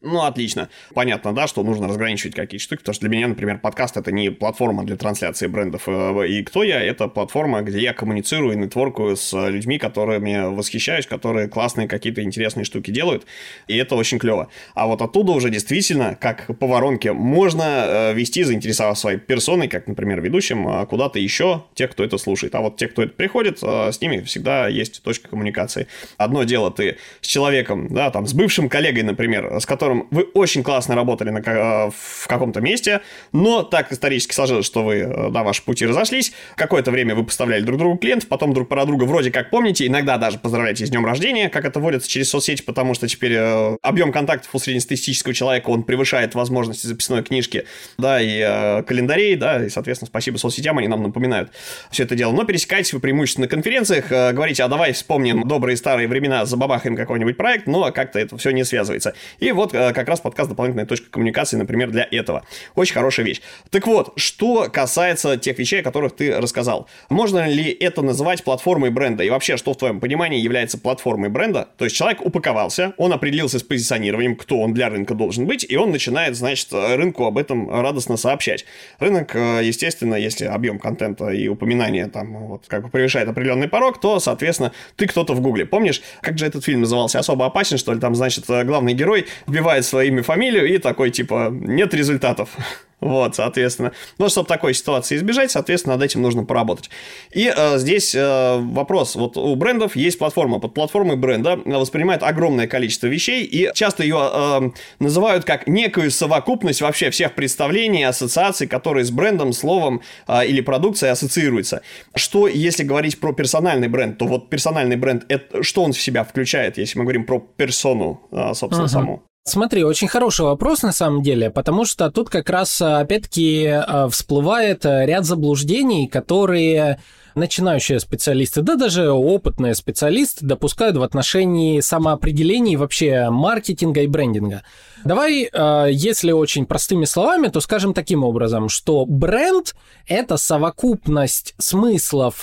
Ну, 0.07 0.23
отлично. 0.23 0.69
Понятно, 0.95 1.35
да, 1.35 1.49
что 1.49 1.65
нужно 1.65 1.89
разграничивать 1.89 2.37
какие-то 2.37 2.63
штуки, 2.63 2.79
потому 2.79 2.95
что 2.95 3.09
для 3.09 3.17
меня, 3.17 3.27
например, 3.27 3.59
подкаст— 3.59 3.97
это 3.99 4.13
не 4.13 4.31
платформа 4.31 4.85
для 4.85 4.97
трансляции 4.97 5.49
брендов 5.49 5.89
э, 5.89 6.29
и 6.29 6.45
кто 6.45 6.63
я, 6.63 6.81
это 6.81 7.09
платформа, 7.09 7.63
где 7.63 7.81
я 7.81 7.93
коммуницирую 7.93 8.53
и 8.53 8.57
нетворкую 8.57 9.17
с 9.17 9.33
людьми, 9.49 9.79
которыми 9.79 10.55
восхищаюсь, 10.55 11.09
которые 11.09 11.49
классные 11.49 11.89
какие-то 11.89 12.23
интересные 12.23 12.65
штуки 12.65 12.93
делают, 12.93 13.27
и 13.67 13.77
это 13.77 13.97
очень 13.97 14.21
клево. 14.21 14.49
А 14.75 14.87
вот 14.87 15.03
оттуда 15.03 15.33
уже 15.33 15.51
действительно, 15.51 16.15
как 16.15 16.57
по 16.57 16.69
воронке, 16.69 17.13
можно 17.13 17.65
э, 17.65 18.15
вести, 18.15 18.45
заинтересовав 18.45 18.97
своей 18.97 19.19
персоной, 19.19 19.67
как, 19.67 19.89
например, 19.89 20.21
ведущим, 20.21 20.69
э, 20.69 20.87
куда-то 20.87 21.19
еще, 21.19 21.65
тех, 21.75 21.91
кто 21.91 22.05
это 22.05 22.17
слушает. 22.17 22.55
А 22.55 22.61
вот 22.61 22.77
те, 22.77 22.87
кто 22.87 23.03
это 23.03 23.13
приходит, 23.13 23.59
с 23.59 24.01
ними 24.01 24.21
всегда 24.23 24.69
есть 24.69 25.03
точка 25.03 25.29
коммуникации. 25.29 25.89
Одно 26.17 26.45
дело 26.45 26.71
ты 26.71 26.99
с 27.21 27.27
человеком, 27.27 27.89
да, 27.89 28.13
там, 28.13 28.25
с 28.29 28.35
бывшим 28.35 28.69
коллегой, 28.69 29.03
например, 29.03 29.61
с 29.61 29.67
которым 29.67 29.96
котором 29.97 30.09
вы 30.11 30.23
очень 30.35 30.63
классно 30.63 30.95
работали 30.95 31.31
на, 31.31 31.39
э, 31.39 31.91
в 31.91 32.27
каком-то 32.29 32.61
месте, 32.61 33.01
но 33.33 33.63
так 33.63 33.93
исторически 33.93 34.35
сложилось, 34.35 34.67
что 34.67 34.85
вы, 34.85 34.97
э, 34.97 35.31
да, 35.31 35.43
ваши 35.43 35.63
пути 35.63 35.87
разошлись, 35.87 36.33
какое-то 36.57 36.91
время 36.91 37.15
вы 37.15 37.25
поставляли 37.25 37.63
друг 37.63 37.79
другу 37.79 37.99
клиентов, 37.99 38.29
потом 38.29 38.53
друг 38.53 38.69
про 38.69 38.85
друга 38.85 39.05
вроде 39.05 39.31
как 39.31 39.51
помните, 39.51 39.87
иногда 39.87 40.19
даже 40.19 40.39
поздравляете 40.39 40.87
с 40.87 40.91
днем 40.91 41.05
рождения, 41.05 41.49
как 41.49 41.65
это 41.65 41.81
вводится 41.81 42.09
через 42.09 42.31
соцсети, 42.31 42.63
потому 42.63 42.95
что 42.95 43.09
теперь 43.09 43.35
э, 43.35 43.77
объем 43.83 44.13
контактов 44.13 44.55
у 44.55 44.59
среднестатистического 44.59 45.35
человека, 45.35 45.71
он 45.71 45.83
превышает 45.83 46.35
возможности 46.35 46.87
записной 46.87 47.23
книжки, 47.23 47.65
да, 47.99 48.21
и 48.21 48.83
календарей, 48.83 49.37
да, 49.37 49.65
и, 49.65 49.69
соответственно, 49.69 50.09
спасибо 50.09 50.37
соцсетям, 50.37 50.79
они 50.79 50.89
нам 50.89 51.03
напоминают 51.03 51.51
все 51.91 52.05
это 52.05 52.15
дело. 52.15 52.33
Но 52.33 52.45
пересекайтесь 52.45 52.93
вы 52.93 53.01
преимущественно 53.01 53.47
на 53.47 53.49
конференциях, 53.49 54.09
говорите, 54.09 54.63
а 54.63 54.69
давай 54.69 54.93
вспомним 54.93 55.47
добрые 55.47 55.77
старые 55.77 56.09
времена, 56.09 56.45
забабахаем 56.47 56.97
какой-нибудь 56.97 57.37
проект, 57.37 57.67
но 57.67 57.91
как-то 57.93 58.19
это 58.19 58.37
все 58.39 58.51
не 58.51 58.65
связывается. 58.65 59.15
И 59.39 59.53
вот 59.53 59.75
как 59.95 60.09
раз 60.09 60.21
подкаст 60.21 60.51
«Дополнительная 60.51 60.87
точка 60.87 61.11
коммуникации», 61.11 61.57
например, 61.57 61.91
для 61.91 62.07
этого. 62.11 62.45
Очень 62.75 62.95
хорошая 62.95 63.27
вещь. 63.27 63.41
Так 63.71 63.87
вот, 63.87 64.13
что 64.17 64.69
касается 64.73 65.37
тех 65.37 65.59
вещей, 65.59 65.81
о 65.81 65.83
которых 65.83 66.17
ты 66.17 66.41
рассказал. 66.41 66.89
Можно 67.09 67.49
ли 67.49 67.71
это 67.71 68.03
называть 68.03 68.45
платформой 68.45 68.91
бренда? 68.91 69.25
И 69.25 69.31
вообще, 69.31 69.57
что 69.57 69.73
в 69.73 69.77
твоем 69.77 70.01
понимании 70.01 70.41
является 70.41 70.79
платформой 70.79 71.29
бренда? 71.29 71.69
То 71.77 71.85
есть 71.85 71.97
человек 71.97 72.21
упаковался, 72.25 72.95
он 72.97 73.13
определился 73.13 73.59
с 73.59 73.63
позиционированием, 73.63 74.37
кто 74.37 74.61
он 74.61 74.73
для 74.73 74.89
рынка 74.89 75.15
должен 75.15 75.47
быть, 75.47 75.67
и 75.69 75.77
он 75.77 75.91
начинает, 75.91 76.37
значит, 76.37 76.69
рынку 76.73 77.27
об 77.27 77.39
этом 77.39 77.69
радостно 77.69 78.17
сообщать. 78.17 78.65
Рынок, 78.99 79.35
э, 79.35 79.61
естественно, 79.63 80.15
если 80.15 80.47
объем 80.47 80.79
контента 80.79 81.29
и 81.31 81.49
упоминания 81.49 82.07
там 82.07 82.47
вот 82.47 82.65
как 82.67 82.83
бы 82.85 82.89
превышает 82.89 83.29
определенный 83.29 83.69
порог, 83.69 84.01
то, 84.01 84.21
соответственно, 84.21 84.73
ты 84.97 85.07
кто-то 85.07 85.35
в 85.35 85.41
Гугле. 85.41 85.67
Помнишь, 85.67 86.03
как 86.21 86.39
же 86.39 86.47
этот 86.47 86.65
фильм 86.65 86.81
назывался? 86.81 87.19
«Особо 87.19 87.47
опасен», 87.47 87.79
что 87.79 87.93
ли? 87.93 88.01
Там, 88.01 88.15
значит, 88.15 88.45
главный 88.47 88.95
герой 88.95 89.27
вбивает 89.47 89.66
свое 89.85 90.09
имя, 90.09 90.23
фамилию 90.23 90.67
и 90.67 90.79
такой, 90.79 91.11
типа, 91.11 91.49
нет 91.51 91.95
результатов. 91.95 92.51
Вот, 92.99 93.37
соответственно. 93.37 93.93
Но 94.17 94.31
чтобы 94.31 94.49
такой 94.49 94.73
ситуации 94.73 95.17
избежать, 95.17 95.51
соответственно, 95.51 95.97
над 95.97 96.05
этим 96.05 96.23
нужно 96.23 96.45
поработать. 96.45 96.89
И 97.31 97.53
э, 97.55 97.79
здесь 97.79 98.15
э, 98.15 98.59
вопрос. 98.59 99.17
Вот 99.17 99.37
у 99.37 99.55
брендов 99.55 99.97
есть 99.97 100.19
платформа. 100.19 100.61
Под 100.61 100.73
платформой 100.73 101.17
бренда 101.17 101.57
воспринимает 101.57 102.23
огромное 102.23 102.67
количество 102.67 103.07
вещей, 103.07 103.45
и 103.45 103.71
часто 103.75 104.03
ее 104.03 104.17
э, 104.19 104.61
называют 104.99 105.45
как 105.45 105.67
некую 105.67 106.11
совокупность 106.11 106.81
вообще 106.81 107.11
всех 107.11 107.35
представлений, 107.35 108.03
ассоциаций, 108.03 108.67
которые 108.67 109.05
с 109.05 109.11
брендом, 109.11 109.53
словом 109.53 110.01
э, 110.27 110.47
или 110.47 110.63
продукцией 110.63 111.13
ассоциируются. 111.13 111.83
Что, 112.15 112.49
если 112.49 112.83
говорить 112.83 113.21
про 113.21 113.35
персональный 113.35 113.89
бренд, 113.89 114.17
то 114.17 114.27
вот 114.27 114.49
персональный 114.49 114.97
бренд, 114.97 115.27
это, 115.29 115.63
что 115.63 115.83
он 115.83 115.93
в 115.93 116.01
себя 116.01 116.25
включает, 116.25 116.79
если 116.79 116.99
мы 116.99 117.05
говорим 117.05 117.27
про 117.27 117.41
персону, 117.41 118.23
э, 118.33 118.55
собственно, 118.55 118.87
uh-huh. 118.87 118.89
саму? 118.89 119.26
Смотри, 119.49 119.85
очень 119.85 120.09
хороший 120.09 120.45
вопрос 120.45 120.83
на 120.83 120.91
самом 120.91 121.23
деле, 121.23 121.51
потому 121.51 121.85
что 121.85 122.11
тут 122.11 122.29
как 122.29 122.51
раз 122.51 122.83
опять-таки 122.83 123.63
э, 123.65 124.09
всплывает 124.11 124.85
ряд 124.85 125.25
заблуждений, 125.25 126.09
которые 126.09 126.99
начинающие 127.37 128.01
специалисты, 128.01 128.63
да 128.63 128.75
даже 128.75 129.13
опытные 129.13 129.77
специалисты 129.77 130.45
допускают 130.45 130.97
в 130.97 131.03
отношении 131.05 131.79
самоопределений 131.79 132.75
вообще 132.75 133.31
маркетинга 133.31 134.01
и 134.01 134.09
брендинга. 134.09 134.63
Давай, 135.05 135.49
если 135.93 136.33
очень 136.33 136.65
простыми 136.65 137.05
словами, 137.05 137.49
то 137.49 137.61
скажем 137.61 137.93
таким 137.93 138.25
образом, 138.25 138.71
что 138.71 139.05
бренд– 139.05 139.77
это 140.09 140.39
совокупность 140.39 141.55
смыслов 141.59 142.43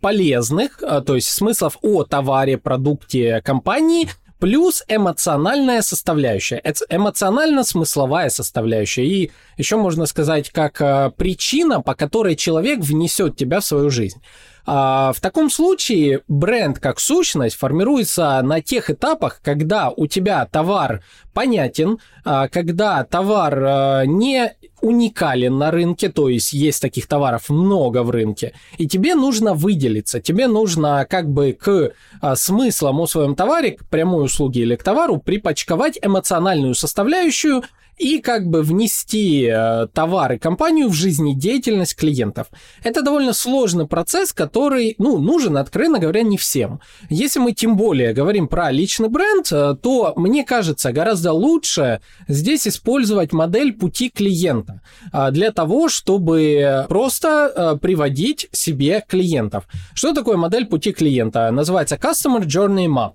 полезных, 0.00 0.78
то 0.78 1.14
есть 1.14 1.28
смыслов 1.28 1.76
о 1.82 2.04
товаре, 2.04 2.56
продукте 2.56 3.42
компании– 3.42 4.08
плюс 4.38 4.84
эмоциональная 4.88 5.82
составляющая, 5.82 6.62
эмоционально-смысловая 6.88 8.28
составляющая. 8.30 9.06
И 9.06 9.30
еще 9.56 9.76
можно 9.76 10.06
сказать, 10.06 10.50
как 10.50 10.80
э, 10.80 11.10
причина, 11.16 11.80
по 11.80 11.94
которой 11.94 12.36
человек 12.36 12.80
внесет 12.80 13.36
тебя 13.36 13.60
в 13.60 13.64
свою 13.64 13.90
жизнь. 13.90 14.22
А, 14.70 15.14
в 15.14 15.20
таком 15.22 15.48
случае 15.48 16.20
бренд 16.28 16.78
как 16.78 17.00
сущность 17.00 17.56
формируется 17.56 18.38
на 18.42 18.60
тех 18.60 18.90
этапах, 18.90 19.40
когда 19.42 19.88
у 19.88 20.06
тебя 20.06 20.44
товар 20.44 21.02
понятен, 21.32 22.00
а, 22.22 22.48
когда 22.48 23.02
товар 23.04 23.64
а, 23.64 24.02
не 24.04 24.52
уникален 24.82 25.56
на 25.56 25.70
рынке, 25.70 26.10
то 26.10 26.28
есть 26.28 26.52
есть 26.52 26.82
таких 26.82 27.06
товаров 27.06 27.48
много 27.48 28.02
в 28.02 28.10
рынке, 28.10 28.52
и 28.76 28.86
тебе 28.86 29.14
нужно 29.14 29.54
выделиться, 29.54 30.20
тебе 30.20 30.48
нужно 30.48 31.06
как 31.08 31.30
бы 31.30 31.56
к 31.58 31.92
смыслам 32.34 33.00
о 33.00 33.06
своем 33.06 33.34
товаре, 33.34 33.70
к 33.70 33.86
прямой 33.86 34.26
услуге 34.26 34.60
или 34.60 34.76
к 34.76 34.82
товару 34.82 35.16
припачковать 35.16 35.98
эмоциональную 36.02 36.74
составляющую, 36.74 37.62
и 37.98 38.18
как 38.18 38.46
бы 38.46 38.62
внести 38.62 39.44
э, 39.44 39.86
товар 39.92 40.32
и 40.32 40.38
компанию 40.38 40.88
в 40.88 40.94
жизнедеятельность 40.94 41.96
клиентов. 41.96 42.46
Это 42.82 43.02
довольно 43.02 43.32
сложный 43.32 43.86
процесс, 43.86 44.32
который, 44.32 44.94
ну, 44.98 45.18
нужен, 45.18 45.56
откровенно 45.56 45.98
говоря, 45.98 46.22
не 46.22 46.36
всем. 46.36 46.80
Если 47.10 47.40
мы 47.40 47.52
тем 47.52 47.76
более 47.76 48.12
говорим 48.12 48.48
про 48.48 48.70
личный 48.70 49.08
бренд, 49.08 49.50
э, 49.50 49.74
то, 49.82 50.12
мне 50.16 50.44
кажется, 50.44 50.92
гораздо 50.92 51.32
лучше 51.32 52.00
здесь 52.28 52.66
использовать 52.66 53.32
модель 53.32 53.72
пути 53.72 54.10
клиента 54.10 54.80
э, 55.12 55.30
для 55.30 55.50
того, 55.52 55.88
чтобы 55.88 56.86
просто 56.88 57.78
приводить 57.80 58.48
себе 58.52 59.04
клиентов. 59.06 59.66
Что 59.94 60.14
такое 60.14 60.36
модель 60.36 60.66
пути 60.66 60.92
клиента? 60.92 61.50
Называется 61.50 61.96
Customer 61.96 62.44
Journey 62.44 62.86
Map. 62.86 63.14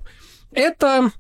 Это 0.52 1.12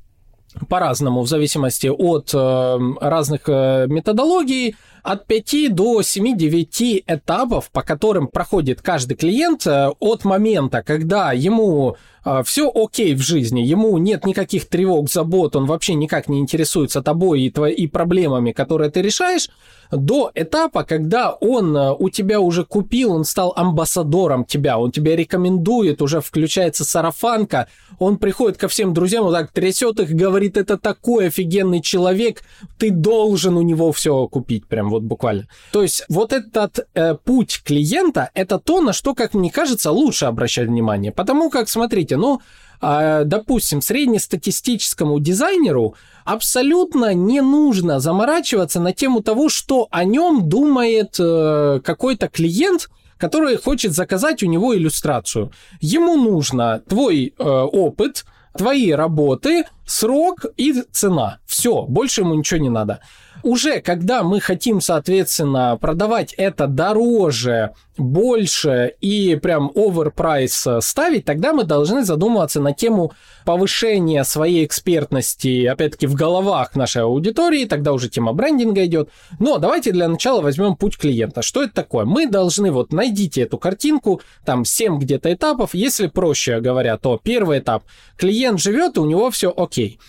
по-разному, 0.69 1.21
в 1.21 1.27
зависимости 1.27 1.87
от 1.87 2.31
э, 2.33 2.79
разных 3.01 3.41
э, 3.47 3.87
методологий, 3.87 4.75
от 5.03 5.27
5 5.27 5.75
до 5.75 5.99
7-9 5.99 7.03
этапов, 7.05 7.69
по 7.71 7.81
которым 7.81 8.27
проходит 8.27 8.81
каждый 8.81 9.15
клиент 9.15 9.67
э, 9.67 9.89
от 9.99 10.23
момента, 10.23 10.81
когда 10.81 11.33
ему 11.33 11.97
э, 12.23 12.41
все 12.45 12.71
окей 12.73 13.13
в 13.13 13.19
жизни, 13.19 13.59
ему 13.59 13.97
нет 13.97 14.25
никаких 14.25 14.69
тревог, 14.69 15.11
забот, 15.11 15.57
он 15.57 15.65
вообще 15.65 15.95
никак 15.95 16.29
не 16.29 16.39
интересуется 16.39 17.01
тобой 17.01 17.41
и, 17.41 17.51
твои, 17.51 17.73
и 17.73 17.87
проблемами, 17.87 18.53
которые 18.53 18.89
ты 18.89 19.01
решаешь, 19.01 19.49
до 19.91 20.31
этапа, 20.33 20.85
когда 20.85 21.31
он 21.31 21.75
э, 21.75 21.93
у 21.99 22.09
тебя 22.09 22.39
уже 22.39 22.63
купил, 22.63 23.11
он 23.11 23.25
стал 23.25 23.51
амбассадором 23.57 24.45
тебя, 24.45 24.77
он 24.79 24.91
тебя 24.91 25.17
рекомендует, 25.17 26.01
уже 26.01 26.21
включается 26.21 26.85
сарафанка, 26.85 27.67
он 27.99 28.17
приходит 28.17 28.57
ко 28.57 28.69
всем 28.69 28.93
друзьям, 28.93 29.25
вот 29.25 29.33
так 29.33 29.51
трясет 29.51 29.99
их, 29.99 30.11
говорит, 30.11 30.55
это 30.55 30.77
такой 30.77 31.27
офигенный 31.27 31.81
человек, 31.81 32.41
ты 32.77 32.89
должен 32.89 33.57
у 33.57 33.61
него 33.61 33.91
все 33.91 34.27
купить, 34.27 34.65
прям 34.65 34.92
вот 34.93 35.03
буквально. 35.03 35.47
То 35.71 35.81
есть 35.81 36.05
вот 36.09 36.33
этот 36.33 36.87
э, 36.93 37.15
путь 37.15 37.61
клиента, 37.63 38.29
это 38.33 38.59
то, 38.59 38.81
на 38.81 38.93
что, 38.93 39.13
как 39.13 39.33
мне 39.33 39.51
кажется, 39.51 39.91
лучше 39.91 40.25
обращать 40.25 40.67
внимание. 40.67 41.11
Потому 41.11 41.49
как, 41.49 41.69
смотрите, 41.69 42.17
ну, 42.17 42.41
э, 42.81 43.23
допустим, 43.25 43.81
среднестатистическому 43.81 45.19
дизайнеру 45.19 45.95
абсолютно 46.25 47.13
не 47.13 47.41
нужно 47.41 47.99
заморачиваться 47.99 48.79
на 48.79 48.93
тему 48.93 49.21
того, 49.21 49.49
что 49.49 49.87
о 49.91 50.03
нем 50.03 50.47
думает 50.47 51.15
э, 51.19 51.81
какой-то 51.83 52.27
клиент, 52.27 52.89
который 53.17 53.57
хочет 53.57 53.93
заказать 53.93 54.43
у 54.43 54.47
него 54.47 54.75
иллюстрацию. 54.75 55.51
Ему 55.81 56.15
нужно 56.15 56.81
твой 56.87 57.33
э, 57.37 57.43
опыт, 57.43 58.25
твои 58.57 58.91
работы, 58.91 59.65
срок 59.85 60.45
и 60.57 60.83
цена. 60.91 61.39
Все, 61.45 61.83
больше 61.83 62.21
ему 62.21 62.35
ничего 62.35 62.59
не 62.59 62.69
надо 62.69 62.99
уже 63.43 63.81
когда 63.81 64.23
мы 64.23 64.39
хотим, 64.39 64.81
соответственно, 64.81 65.77
продавать 65.79 66.33
это 66.33 66.67
дороже, 66.67 67.73
больше 67.97 68.93
и 69.01 69.35
прям 69.35 69.71
оверпрайс 69.75 70.67
ставить, 70.79 71.25
тогда 71.25 71.53
мы 71.53 71.63
должны 71.63 72.03
задумываться 72.03 72.59
на 72.59 72.73
тему 72.73 73.11
повышения 73.45 74.23
своей 74.23 74.65
экспертности, 74.65 75.65
опять-таки, 75.65 76.07
в 76.07 76.15
головах 76.15 76.75
нашей 76.75 77.03
аудитории, 77.03 77.65
тогда 77.65 77.93
уже 77.93 78.09
тема 78.09 78.33
брендинга 78.33 78.85
идет. 78.85 79.09
Но 79.39 79.57
давайте 79.57 79.91
для 79.91 80.07
начала 80.07 80.41
возьмем 80.41 80.75
путь 80.75 80.97
клиента. 80.97 81.41
Что 81.41 81.63
это 81.63 81.73
такое? 81.73 82.05
Мы 82.05 82.27
должны, 82.27 82.71
вот 82.71 82.91
найдите 82.93 83.41
эту 83.41 83.57
картинку, 83.57 84.21
там 84.45 84.65
7 84.65 84.97
где-то 84.97 85.31
этапов, 85.33 85.73
если 85.73 86.07
проще 86.07 86.61
говоря, 86.61 86.97
то 86.97 87.19
первый 87.21 87.59
этап, 87.59 87.83
клиент 88.17 88.59
живет, 88.59 88.97
и 88.97 89.01
у 89.01 89.05
него 89.05 89.29
все 89.29 89.53
окей. 89.55 89.99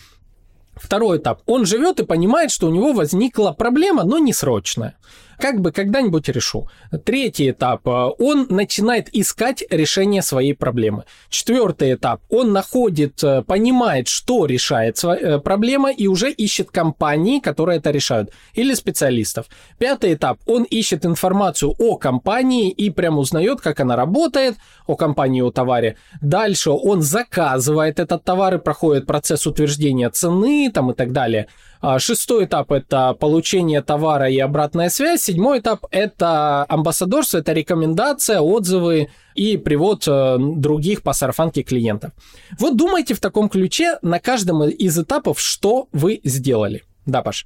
Второй 0.85 1.17
этап. 1.17 1.41
Он 1.47 1.65
живет 1.65 1.99
и 2.01 2.05
понимает, 2.05 2.51
что 2.51 2.67
у 2.67 2.71
него 2.71 2.93
возникла 2.93 3.53
проблема, 3.53 4.05
но 4.05 4.19
не 4.19 4.35
срочная 4.35 4.97
как 5.39 5.61
бы 5.61 5.73
когда-нибудь 5.73 6.29
решу. 6.29 6.69
Третий 7.05 7.51
этап, 7.51 7.87
э, 7.87 7.91
он 8.19 8.47
начинает 8.51 9.09
искать 9.15 9.65
решение 9.71 10.23
своей 10.23 10.55
проблемы. 10.55 11.05
Четвертый 11.29 11.95
этап, 11.95 12.21
он 12.31 12.53
находит, 12.53 13.23
э, 13.23 13.43
понимает, 13.43 14.09
что 14.09 14.47
решает 14.47 15.03
э, 15.05 15.39
проблема 15.39 15.91
и 15.91 16.07
уже 16.07 16.31
ищет 16.31 16.71
компании, 16.71 17.41
которые 17.41 17.79
это 17.79 17.91
решают, 17.91 18.31
или 18.55 18.75
специалистов. 18.75 19.47
Пятый 19.79 20.15
этап, 20.15 20.39
он 20.47 20.65
ищет 20.65 21.05
информацию 21.07 21.75
о 21.79 21.97
компании 21.97 22.71
и 22.71 22.91
прям 22.91 23.19
узнает, 23.19 23.61
как 23.61 23.81
она 23.81 23.97
работает, 23.97 24.57
о 24.87 24.97
компании, 24.97 25.43
о 25.43 25.51
товаре. 25.51 25.97
Дальше 26.21 26.71
он 26.71 27.03
заказывает 27.03 27.99
этот 27.99 28.25
товар 28.25 28.55
и 28.55 28.59
проходит 28.59 29.07
процесс 29.07 29.47
утверждения 29.47 30.11
цены 30.11 30.71
там 30.73 30.91
и 30.91 30.95
так 30.95 31.13
далее. 31.13 31.49
А, 31.87 31.99
шестой 31.99 32.47
этап– 32.47 32.73
это 32.73 33.13
получение 33.13 33.83
товара 33.83 34.31
и 34.31 34.39
обратная 34.39 34.89
связь. 34.89 35.23
Седьмой 35.23 35.59
этап– 35.59 35.85
это 35.91 36.65
амбассадорство, 36.67 37.37
это 37.37 37.53
рекомендация, 37.53 38.41
отзывы 38.41 39.11
и 39.35 39.59
привод 39.59 40.05
э, 40.09 40.39
других 40.39 41.03
по 41.03 41.13
сарафанке 41.13 41.63
клиентов. 41.63 42.13
Вот 42.59 42.79
думайте 42.79 43.13
в 43.13 43.21
таком 43.21 43.51
ключе 43.51 43.99
на 44.01 44.19
каждом 44.19 44.65
из 44.65 44.99
этапов, 44.99 45.39
что 45.39 45.89
вы 45.93 46.23
сделали. 46.25 46.85
Да, 47.05 47.21
Паш? 47.21 47.45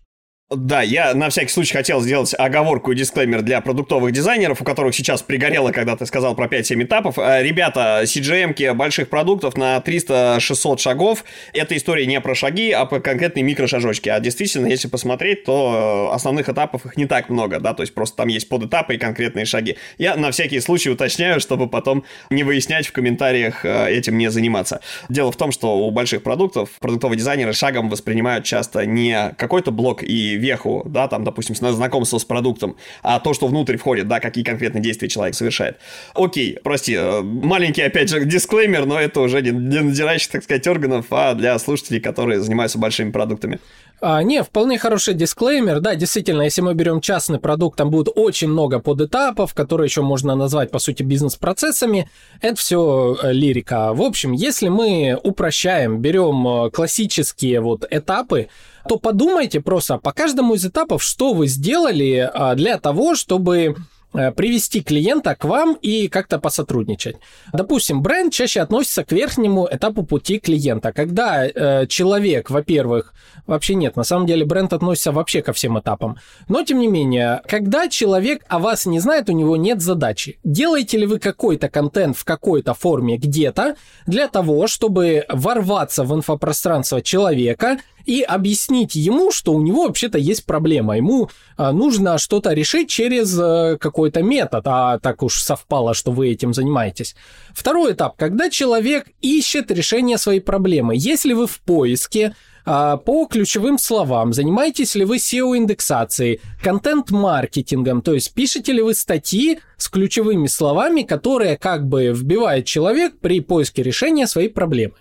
Да, 0.51 0.81
я 0.81 1.13
на 1.13 1.29
всякий 1.29 1.51
случай 1.51 1.75
хотел 1.75 2.01
сделать 2.01 2.35
оговорку 2.39 2.93
и 2.93 2.97
дисклеймер 2.97 3.43
для 3.43 3.61
продуктовых 3.61 4.13
дизайнеров, 4.13 4.63
у 4.63 4.65
которых 4.65 4.95
сейчас 4.95 5.21
пригорело, 5.21 5.73
когда 5.73 5.95
ты 5.95 6.07
сказал 6.07 6.35
про 6.35 6.47
5-7 6.47 6.85
этапов. 6.85 7.19
Э, 7.19 7.43
ребята, 7.43 8.01
CGM-ки 8.05 8.73
больших 8.73 9.11
продуктов 9.11 9.59
на 9.59 9.77
300-600 9.77 10.79
шагов, 10.79 11.25
эта 11.53 11.77
история 11.77 12.07
не 12.07 12.19
про 12.23 12.35
шаги, 12.35 12.71
а 12.71 12.87
про 12.87 12.99
конкретные 13.01 13.43
микрошажочки. 13.43 14.09
А 14.09 14.21
действительно, 14.21 14.69
если 14.69 14.89
посмотреть, 14.89 15.45
то 15.45 16.13
основных 16.15 16.49
этапов 16.49 16.87
их 16.87 16.97
не 16.97 17.05
так 17.05 17.29
много, 17.29 17.61
да, 17.61 17.75
то 17.75 17.83
есть 17.83 17.93
просто 17.93 18.17
там 18.17 18.29
есть 18.29 18.49
подэтапы 18.49 18.95
и 18.95 18.99
конкретные 18.99 19.45
шаги. 19.45 19.77
Я 19.99 20.17
на 20.17 20.31
всякий 20.31 20.61
случай 20.61 20.89
уточняю, 20.89 21.41
чтобы 21.41 21.69
потом 21.69 22.05
не 22.31 22.43
выяснять 22.43 22.87
в 22.87 22.93
комментариях 22.93 23.67
э, 23.67 23.91
этим 23.91 24.17
не 24.17 24.31
заниматься. 24.31 24.81
Дело 25.11 25.31
в 25.31 25.37
том, 25.37 25.53
что 25.53 25.77
у 25.77 25.91
больших 25.91 26.23
продуктов 26.23 26.71
продуктовые 26.81 27.19
дизайнеры 27.19 27.53
шагом 27.53 27.91
воспринимают 27.91 28.47
часто 28.47 28.87
не 28.87 29.35
какой-то 29.37 29.73
блок 29.73 30.03
и 30.03 30.38
веху, 30.39 30.83
да, 30.87 31.09
там, 31.09 31.25
допустим, 31.25 31.55
знакомство 31.55 32.19
с 32.19 32.25
продуктом, 32.25 32.77
а 33.03 33.21
то, 33.21 33.35
что 33.35 33.47
внутрь 33.47 33.77
входит, 33.77 34.09
да, 34.09 34.21
какие 34.21 34.45
конкретные 34.45 34.83
действия 34.83 35.09
человек 35.09 35.35
совершает. 35.35 35.79
Окей, 36.15 36.59
прости, 36.63 36.95
э, 36.95 37.21
маленький, 37.23 37.83
опять 37.83 38.09
же, 38.09 38.25
дисклеймер, 38.25 38.87
но 38.87 38.99
это 38.99 39.21
уже 39.21 39.43
не 39.43 39.53
для 39.53 39.83
надзирающих, 39.83 40.31
так 40.31 40.45
сказать, 40.45 40.67
органов, 40.67 41.07
а 41.11 41.35
для 41.35 41.59
слушателей, 41.59 42.01
которые 42.01 42.41
занимаются 42.41 42.79
большими 42.79 43.11
продуктами. 43.11 43.59
А, 44.01 44.23
не, 44.23 44.45
вполне 44.45 44.79
хороший 44.79 45.15
дисклеймер. 45.15 45.81
Да, 45.81 45.97
действительно, 45.97 46.43
если 46.43 46.61
мы 46.61 46.75
берем 46.75 47.01
частный 47.01 47.41
продукт, 47.41 47.77
там 47.79 47.91
будет 47.91 48.09
очень 48.15 48.49
много 48.49 48.79
подэтапов, 48.79 49.55
которые 49.55 49.87
еще 49.87 50.03
можно 50.03 50.37
назвать, 50.37 50.71
по 50.71 50.79
сути, 50.79 51.03
бизнес-процессами. 51.03 52.09
Это 52.41 52.55
все 52.57 53.17
э, 53.21 53.33
лирика. 53.33 53.93
В 53.95 54.03
общем, 54.03 54.33
если 54.33 54.69
мы 54.69 55.19
упрощаем, 55.21 55.99
берем 55.99 56.47
э, 56.47 56.71
классические 56.71 57.61
вот 57.61 57.87
этапы, 57.91 58.49
то 58.89 58.99
подумайте 58.99 59.61
просто 59.61 59.99
по 59.99 60.13
каждому 60.13 60.55
из 60.55 60.65
этапов, 60.65 61.03
что 61.03 61.35
вы 61.35 61.47
сделали 61.47 62.29
а, 62.33 62.55
для 62.55 62.79
того, 62.79 63.15
чтобы 63.15 63.77
Э, 64.15 64.33
привести 64.33 64.81
клиента 64.81 65.35
к 65.35 65.45
вам 65.45 65.77
и 65.83 66.09
как-то 66.09 66.39
посотрудничать. 66.39 67.17
Допустим, 67.53 68.01
бренд 68.01 68.33
чаще 68.33 68.61
относится 68.61 69.05
к 69.05 69.13
верхнему 69.13 69.69
этапу 69.71 70.03
пути 70.03 70.39
клиента, 70.39 70.93
когда 70.93 71.47
э, 71.47 71.87
человек, 71.89 72.49
во-первых, 72.49 73.13
вообще 73.47 73.75
нет, 73.75 73.97
на 73.97 74.05
самом 74.05 74.27
деле 74.27 74.47
бренд 74.47 74.73
относится 74.73 75.13
вообще 75.13 75.43
ко 75.43 75.53
всем 75.53 75.79
этапам, 75.79 76.17
но 76.49 76.65
тем 76.65 76.79
не 76.79 76.89
менее, 76.89 77.43
когда 77.47 77.89
человек 77.89 78.47
о 78.49 78.61
вас 78.61 78.87
не 78.87 78.99
знает, 78.99 79.29
у 79.29 79.33
него 79.33 79.59
нет 79.59 79.83
задачи. 79.83 80.39
Делаете 80.43 80.97
ли 80.97 81.07
вы 81.07 81.19
какой-то 81.19 81.69
контент 81.69 82.17
в 82.17 82.25
какой-то 82.25 82.73
форме 82.73 83.19
где-то 83.19 83.77
для 84.07 84.29
того, 84.29 84.69
чтобы 84.69 85.27
ворваться 85.29 86.05
в 86.05 86.15
инфопространство 86.15 87.03
человека 87.03 87.77
и 88.09 88.23
объяснить 88.23 88.95
ему, 88.95 89.31
что 89.31 89.53
у 89.53 89.61
него 89.61 89.85
вообще-то 89.85 90.17
есть 90.17 90.47
проблема. 90.47 90.97
Ему 90.97 91.29
а, 91.59 91.73
нужно 91.73 92.17
что-то 92.17 92.55
решить 92.55 92.89
через 92.89 93.39
а, 93.39 93.77
какой-то 93.77 94.23
метод, 94.23 94.63
а 94.65 94.99
так 94.99 95.23
уж 95.23 95.43
совпало, 95.43 95.93
что 95.93 96.11
вы 96.11 96.31
этим 96.31 96.55
занимаетесь. 96.55 97.15
Второй 97.51 97.93
этап, 97.93 98.17
когда 98.17 98.49
человек 98.49 99.09
ищет 99.21 99.71
решение 99.71 100.17
своей 100.17 100.41
проблемы. 100.41 100.95
Если 100.97 101.35
вы 101.35 101.47
в 101.47 101.61
поиске, 101.61 102.35
а, 102.65 102.97
по 102.97 103.27
ключевым 103.27 103.79
словам, 103.79 104.33
занимаетесь 104.33 104.95
ли 104.95 105.05
вы 105.05 105.17
SEO-индексацией, 105.17 106.41
контент-маркетингом, 106.63 108.01
то 108.01 108.15
есть 108.15 108.33
пишете 108.33 108.73
ли 108.73 108.81
вы 108.81 108.95
статьи 108.95 109.61
с 109.77 109.89
ключевыми 109.89 110.47
словами, 110.47 111.03
которые 111.03 111.59
как 111.59 111.87
бы 111.87 112.13
вбивает 112.15 112.65
человек 112.65 113.19
при 113.21 113.41
поиске 113.41 113.83
решения 113.83 114.27
своей 114.27 114.49
проблемы. 114.49 114.95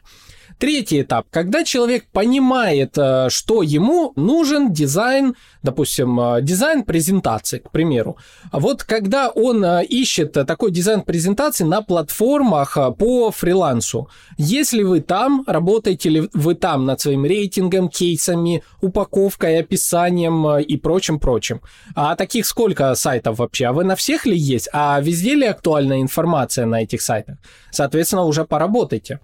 Третий 0.60 1.02
этап, 1.02 1.28
когда 1.30 1.64
человек 1.64 2.06
понимает, 2.12 2.98
э, 2.98 3.30
что 3.30 3.62
ему 3.62 4.14
нужен 4.16 4.74
дизайн, 4.74 5.36
допустим, 5.62 6.20
э, 6.20 6.42
дизайн 6.42 6.82
презентации, 6.82 7.60
к 7.60 7.70
примеру. 7.70 8.18
Вот 8.52 8.84
когда 8.84 9.30
он 9.30 9.64
э, 9.64 9.86
ищет 9.86 10.32
такой 10.32 10.72
дизайн 10.72 11.02
презентации 11.02 11.64
на 11.64 11.84
платформах 11.84 12.76
по 12.98 13.30
фрилансу, 13.30 14.10
если 14.38 14.82
вы 14.82 15.02
там, 15.02 15.44
работаете 15.46 16.10
ли 16.10 16.30
вы 16.34 16.56
там 16.56 16.88
над 16.88 17.00
своим 17.02 17.24
рейтингом, 17.24 17.88
кейсами, 17.88 18.64
упаковкой, 18.82 19.60
описанием 19.60 20.58
и 20.58 20.78
прочим-прочим. 20.78 21.62
А 21.94 22.16
таких 22.16 22.48
сколько 22.48 22.96
сайтов 22.96 23.38
вообще? 23.38 23.68
А 23.68 23.74
вы 23.74 23.84
на 23.84 23.96
всех 23.96 24.26
ли 24.26 24.36
есть? 24.36 24.70
А 24.74 25.00
везде 25.02 25.36
ли 25.36 25.46
актуальная 25.46 26.02
информация 26.02 26.66
на 26.66 26.82
этих 26.82 27.04
сайтах? 27.04 27.38
Соответственно, 27.70 28.24
уже 28.24 28.44
поработайте. 28.44 29.20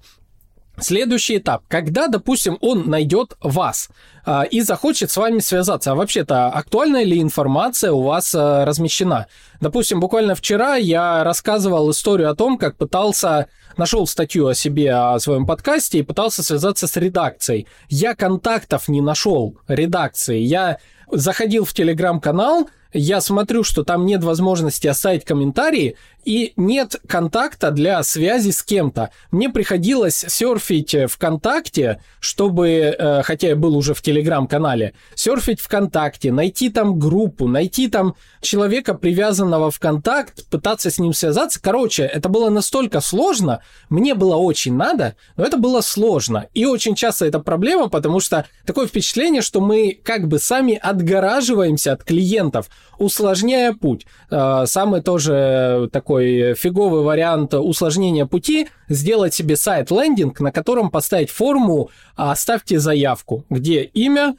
Следующий 0.79 1.37
этап. 1.37 1.63
Когда, 1.67 2.07
допустим, 2.07 2.57
он 2.59 2.89
найдет 2.89 3.37
вас 3.41 3.89
а, 4.25 4.41
и 4.43 4.61
захочет 4.61 5.11
с 5.11 5.17
вами 5.17 5.37
связаться. 5.39 5.91
А 5.91 5.95
вообще-то, 5.95 6.47
актуальная 6.47 7.03
ли 7.03 7.21
информация 7.21 7.91
у 7.91 8.01
вас 8.01 8.33
а, 8.33 8.65
размещена? 8.65 9.27
Допустим, 9.61 9.99
буквально 9.99 10.33
вчера 10.33 10.75
я 10.75 11.23
рассказывал 11.23 11.91
историю 11.91 12.31
о 12.31 12.35
том, 12.35 12.57
как 12.57 12.75
пытался, 12.75 13.49
нашел 13.77 14.07
статью 14.07 14.47
о 14.47 14.55
себе, 14.55 14.91
о 14.93 15.19
своем 15.19 15.45
подкасте 15.45 15.99
и 15.99 16.03
пытался 16.03 16.41
связаться 16.41 16.87
с 16.87 16.97
редакцией. 16.97 17.67
Я 17.87 18.15
контактов 18.15 18.87
не 18.87 19.01
нашел 19.01 19.59
редакции. 19.67 20.39
Я 20.39 20.79
заходил 21.11 21.65
в 21.65 21.73
телеграм-канал, 21.73 22.67
я 22.93 23.21
смотрю, 23.21 23.63
что 23.63 23.83
там 23.83 24.05
нет 24.05 24.23
возможности 24.23 24.87
оставить 24.87 25.25
комментарии, 25.25 25.97
и 26.25 26.53
нет 26.55 26.95
контакта 27.07 27.71
для 27.71 28.01
связи 28.03 28.51
с 28.51 28.63
кем-то. 28.63 29.11
Мне 29.31 29.49
приходилось 29.49 30.25
серфить 30.27 30.95
ВКонтакте, 31.09 32.01
чтобы, 32.19 32.69
э, 32.69 33.21
хотя 33.23 33.49
я 33.49 33.55
был 33.55 33.75
уже 33.75 33.93
в 33.93 34.01
Телеграм-канале, 34.01 34.93
серфить 35.15 35.59
ВКонтакте, 35.59 36.31
найти 36.31 36.69
там 36.69 36.99
группу, 36.99 37.47
найти 37.47 37.87
там 37.87 38.15
человека, 38.41 38.93
привязанного 38.93 39.71
в 39.71 39.79
контакт, 39.79 40.47
пытаться 40.49 40.89
с 40.89 40.99
ним 40.99 41.13
связаться. 41.13 41.61
Короче, 41.61 42.03
это 42.03 42.29
было 42.29 42.49
настолько 42.49 43.01
сложно, 43.01 43.61
мне 43.89 44.15
было 44.15 44.35
очень 44.35 44.75
надо, 44.75 45.15
но 45.35 45.45
это 45.45 45.57
было 45.57 45.81
сложно. 45.81 46.47
И 46.53 46.65
очень 46.65 46.95
часто 46.95 47.25
это 47.25 47.39
проблема, 47.39 47.89
потому 47.89 48.19
что 48.19 48.45
такое 48.65 48.87
впечатление, 48.87 49.41
что 49.41 49.61
мы 49.61 49.99
как 50.03 50.27
бы 50.27 50.39
сами 50.39 50.75
отгораживаемся 50.75 51.93
от 51.93 52.03
клиентов, 52.03 52.69
усложняя 53.03 53.73
путь. 53.73 54.05
Э, 54.31 54.63
самый 54.65 55.01
тоже 55.01 55.89
такой 55.91 56.55
фиговый 56.55 57.03
вариант 57.03 57.53
усложнения 57.53 58.25
пути, 58.25 58.69
сделать 58.89 59.33
себе 59.33 59.55
сайт-лендинг, 59.55 60.39
на 60.39 60.51
котором 60.51 60.89
поставить 60.89 61.29
форму 61.29 61.89
«Оставьте 62.15 62.79
заявку», 62.79 63.45
где 63.49 63.83
имя, 63.83 64.35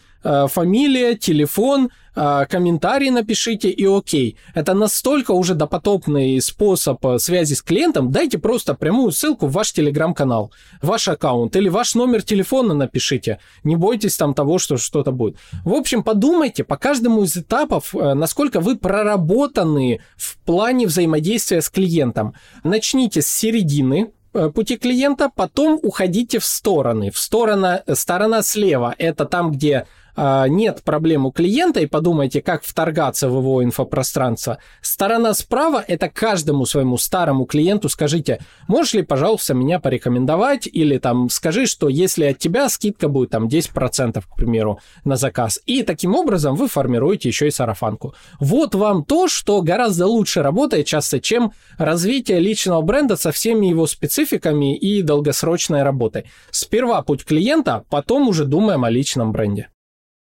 фамилия, 0.48 1.16
телефон, 1.16 1.90
э, 2.16 2.46
комментарий 2.48 3.10
напишите 3.10 3.70
и 3.70 3.84
окей. 3.86 4.36
Это 4.54 4.74
настолько 4.74 5.32
уже 5.32 5.54
допотопный 5.54 6.40
способ 6.40 7.04
э, 7.06 7.18
связи 7.18 7.54
с 7.54 7.62
клиентом. 7.62 8.10
Дайте 8.10 8.38
просто 8.38 8.74
прямую 8.74 9.12
ссылку 9.12 9.46
в 9.46 9.52
ваш 9.52 9.72
телеграм-канал, 9.72 10.52
ваш 10.82 11.08
аккаунт 11.08 11.54
или 11.56 11.68
ваш 11.68 11.94
номер 11.94 12.22
телефона 12.22 12.74
напишите. 12.74 13.38
Не 13.64 13.76
бойтесь 13.76 14.16
там 14.16 14.34
того, 14.34 14.58
что 14.58 14.76
что-то 14.76 15.12
будет. 15.12 15.36
В 15.64 15.74
общем, 15.74 16.02
подумайте 16.02 16.64
по 16.64 16.76
каждому 16.76 17.22
из 17.22 17.36
этапов, 17.36 17.94
насколько 17.94 18.60
вы 18.60 18.76
проработаны 18.76 20.00
в 20.16 20.38
плане 20.38 20.86
взаимодействия 20.86 21.60
с 21.60 21.68
клиентом. 21.68 22.34
Начните 22.62 23.22
с 23.22 23.26
середины, 23.26 24.12
Э, 24.34 24.50
пути 24.50 24.76
клиента, 24.76 25.30
потом 25.34 25.78
уходите 25.82 26.40
в 26.40 26.44
стороны. 26.44 27.12
В 27.12 27.18
сторону, 27.18 27.78
сторона 27.94 28.42
слева– 28.42 28.94
это 28.98 29.26
там, 29.26 29.52
где 29.52 29.86
нет 30.16 30.82
проблем 30.84 31.26
у 31.26 31.32
клиента 31.32 31.80
и 31.80 31.86
подумайте, 31.86 32.42
как 32.42 32.62
вторгаться 32.64 33.28
в 33.28 33.38
его 33.38 33.62
инфопространство. 33.64 34.58
Сторона 34.80 35.34
справа– 35.34 35.84
это 35.88 36.08
каждому 36.08 36.66
своему 36.66 36.98
старому 36.98 37.44
клиенту 37.44 37.88
скажите, 37.88 38.40
можешь 38.68 38.94
ли, 38.94 39.02
пожалуйста, 39.02 39.54
меня 39.54 39.80
порекомендовать, 39.80 40.66
или 40.66 40.98
там 40.98 41.28
скажи, 41.30 41.66
что 41.66 41.88
если 41.88 42.26
от 42.26 42.38
тебя 42.38 42.68
скидка 42.68 43.08
будет 43.08 43.30
там 43.30 43.46
10%, 43.46 44.22
к 44.22 44.36
примеру, 44.36 44.80
на 45.04 45.16
заказ. 45.16 45.60
И 45.66 45.82
таким 45.82 46.14
образом 46.14 46.54
вы 46.54 46.68
формируете 46.68 47.28
еще 47.28 47.48
и 47.48 47.50
сарафанку. 47.50 48.14
Вот 48.40 48.74
вам 48.74 49.04
то, 49.04 49.28
что 49.28 49.62
гораздо 49.62 50.06
лучше 50.06 50.42
работает 50.42 50.86
часто, 50.86 51.20
чем 51.20 51.52
развитие 51.78 52.40
личного 52.40 52.82
бренда 52.82 53.16
со 53.16 53.32
всеми 53.32 53.66
его 53.66 53.86
спецификами 53.86 54.76
и 54.76 55.02
долгосрочной 55.02 55.82
работой. 55.82 56.24
Сперва 56.50 57.02
путь 57.02 57.24
клиента, 57.24 57.84
потом 57.90 58.28
уже 58.28 58.44
думаем 58.44 58.84
о 58.84 58.90
личном 58.90 59.32
бренде. 59.32 59.68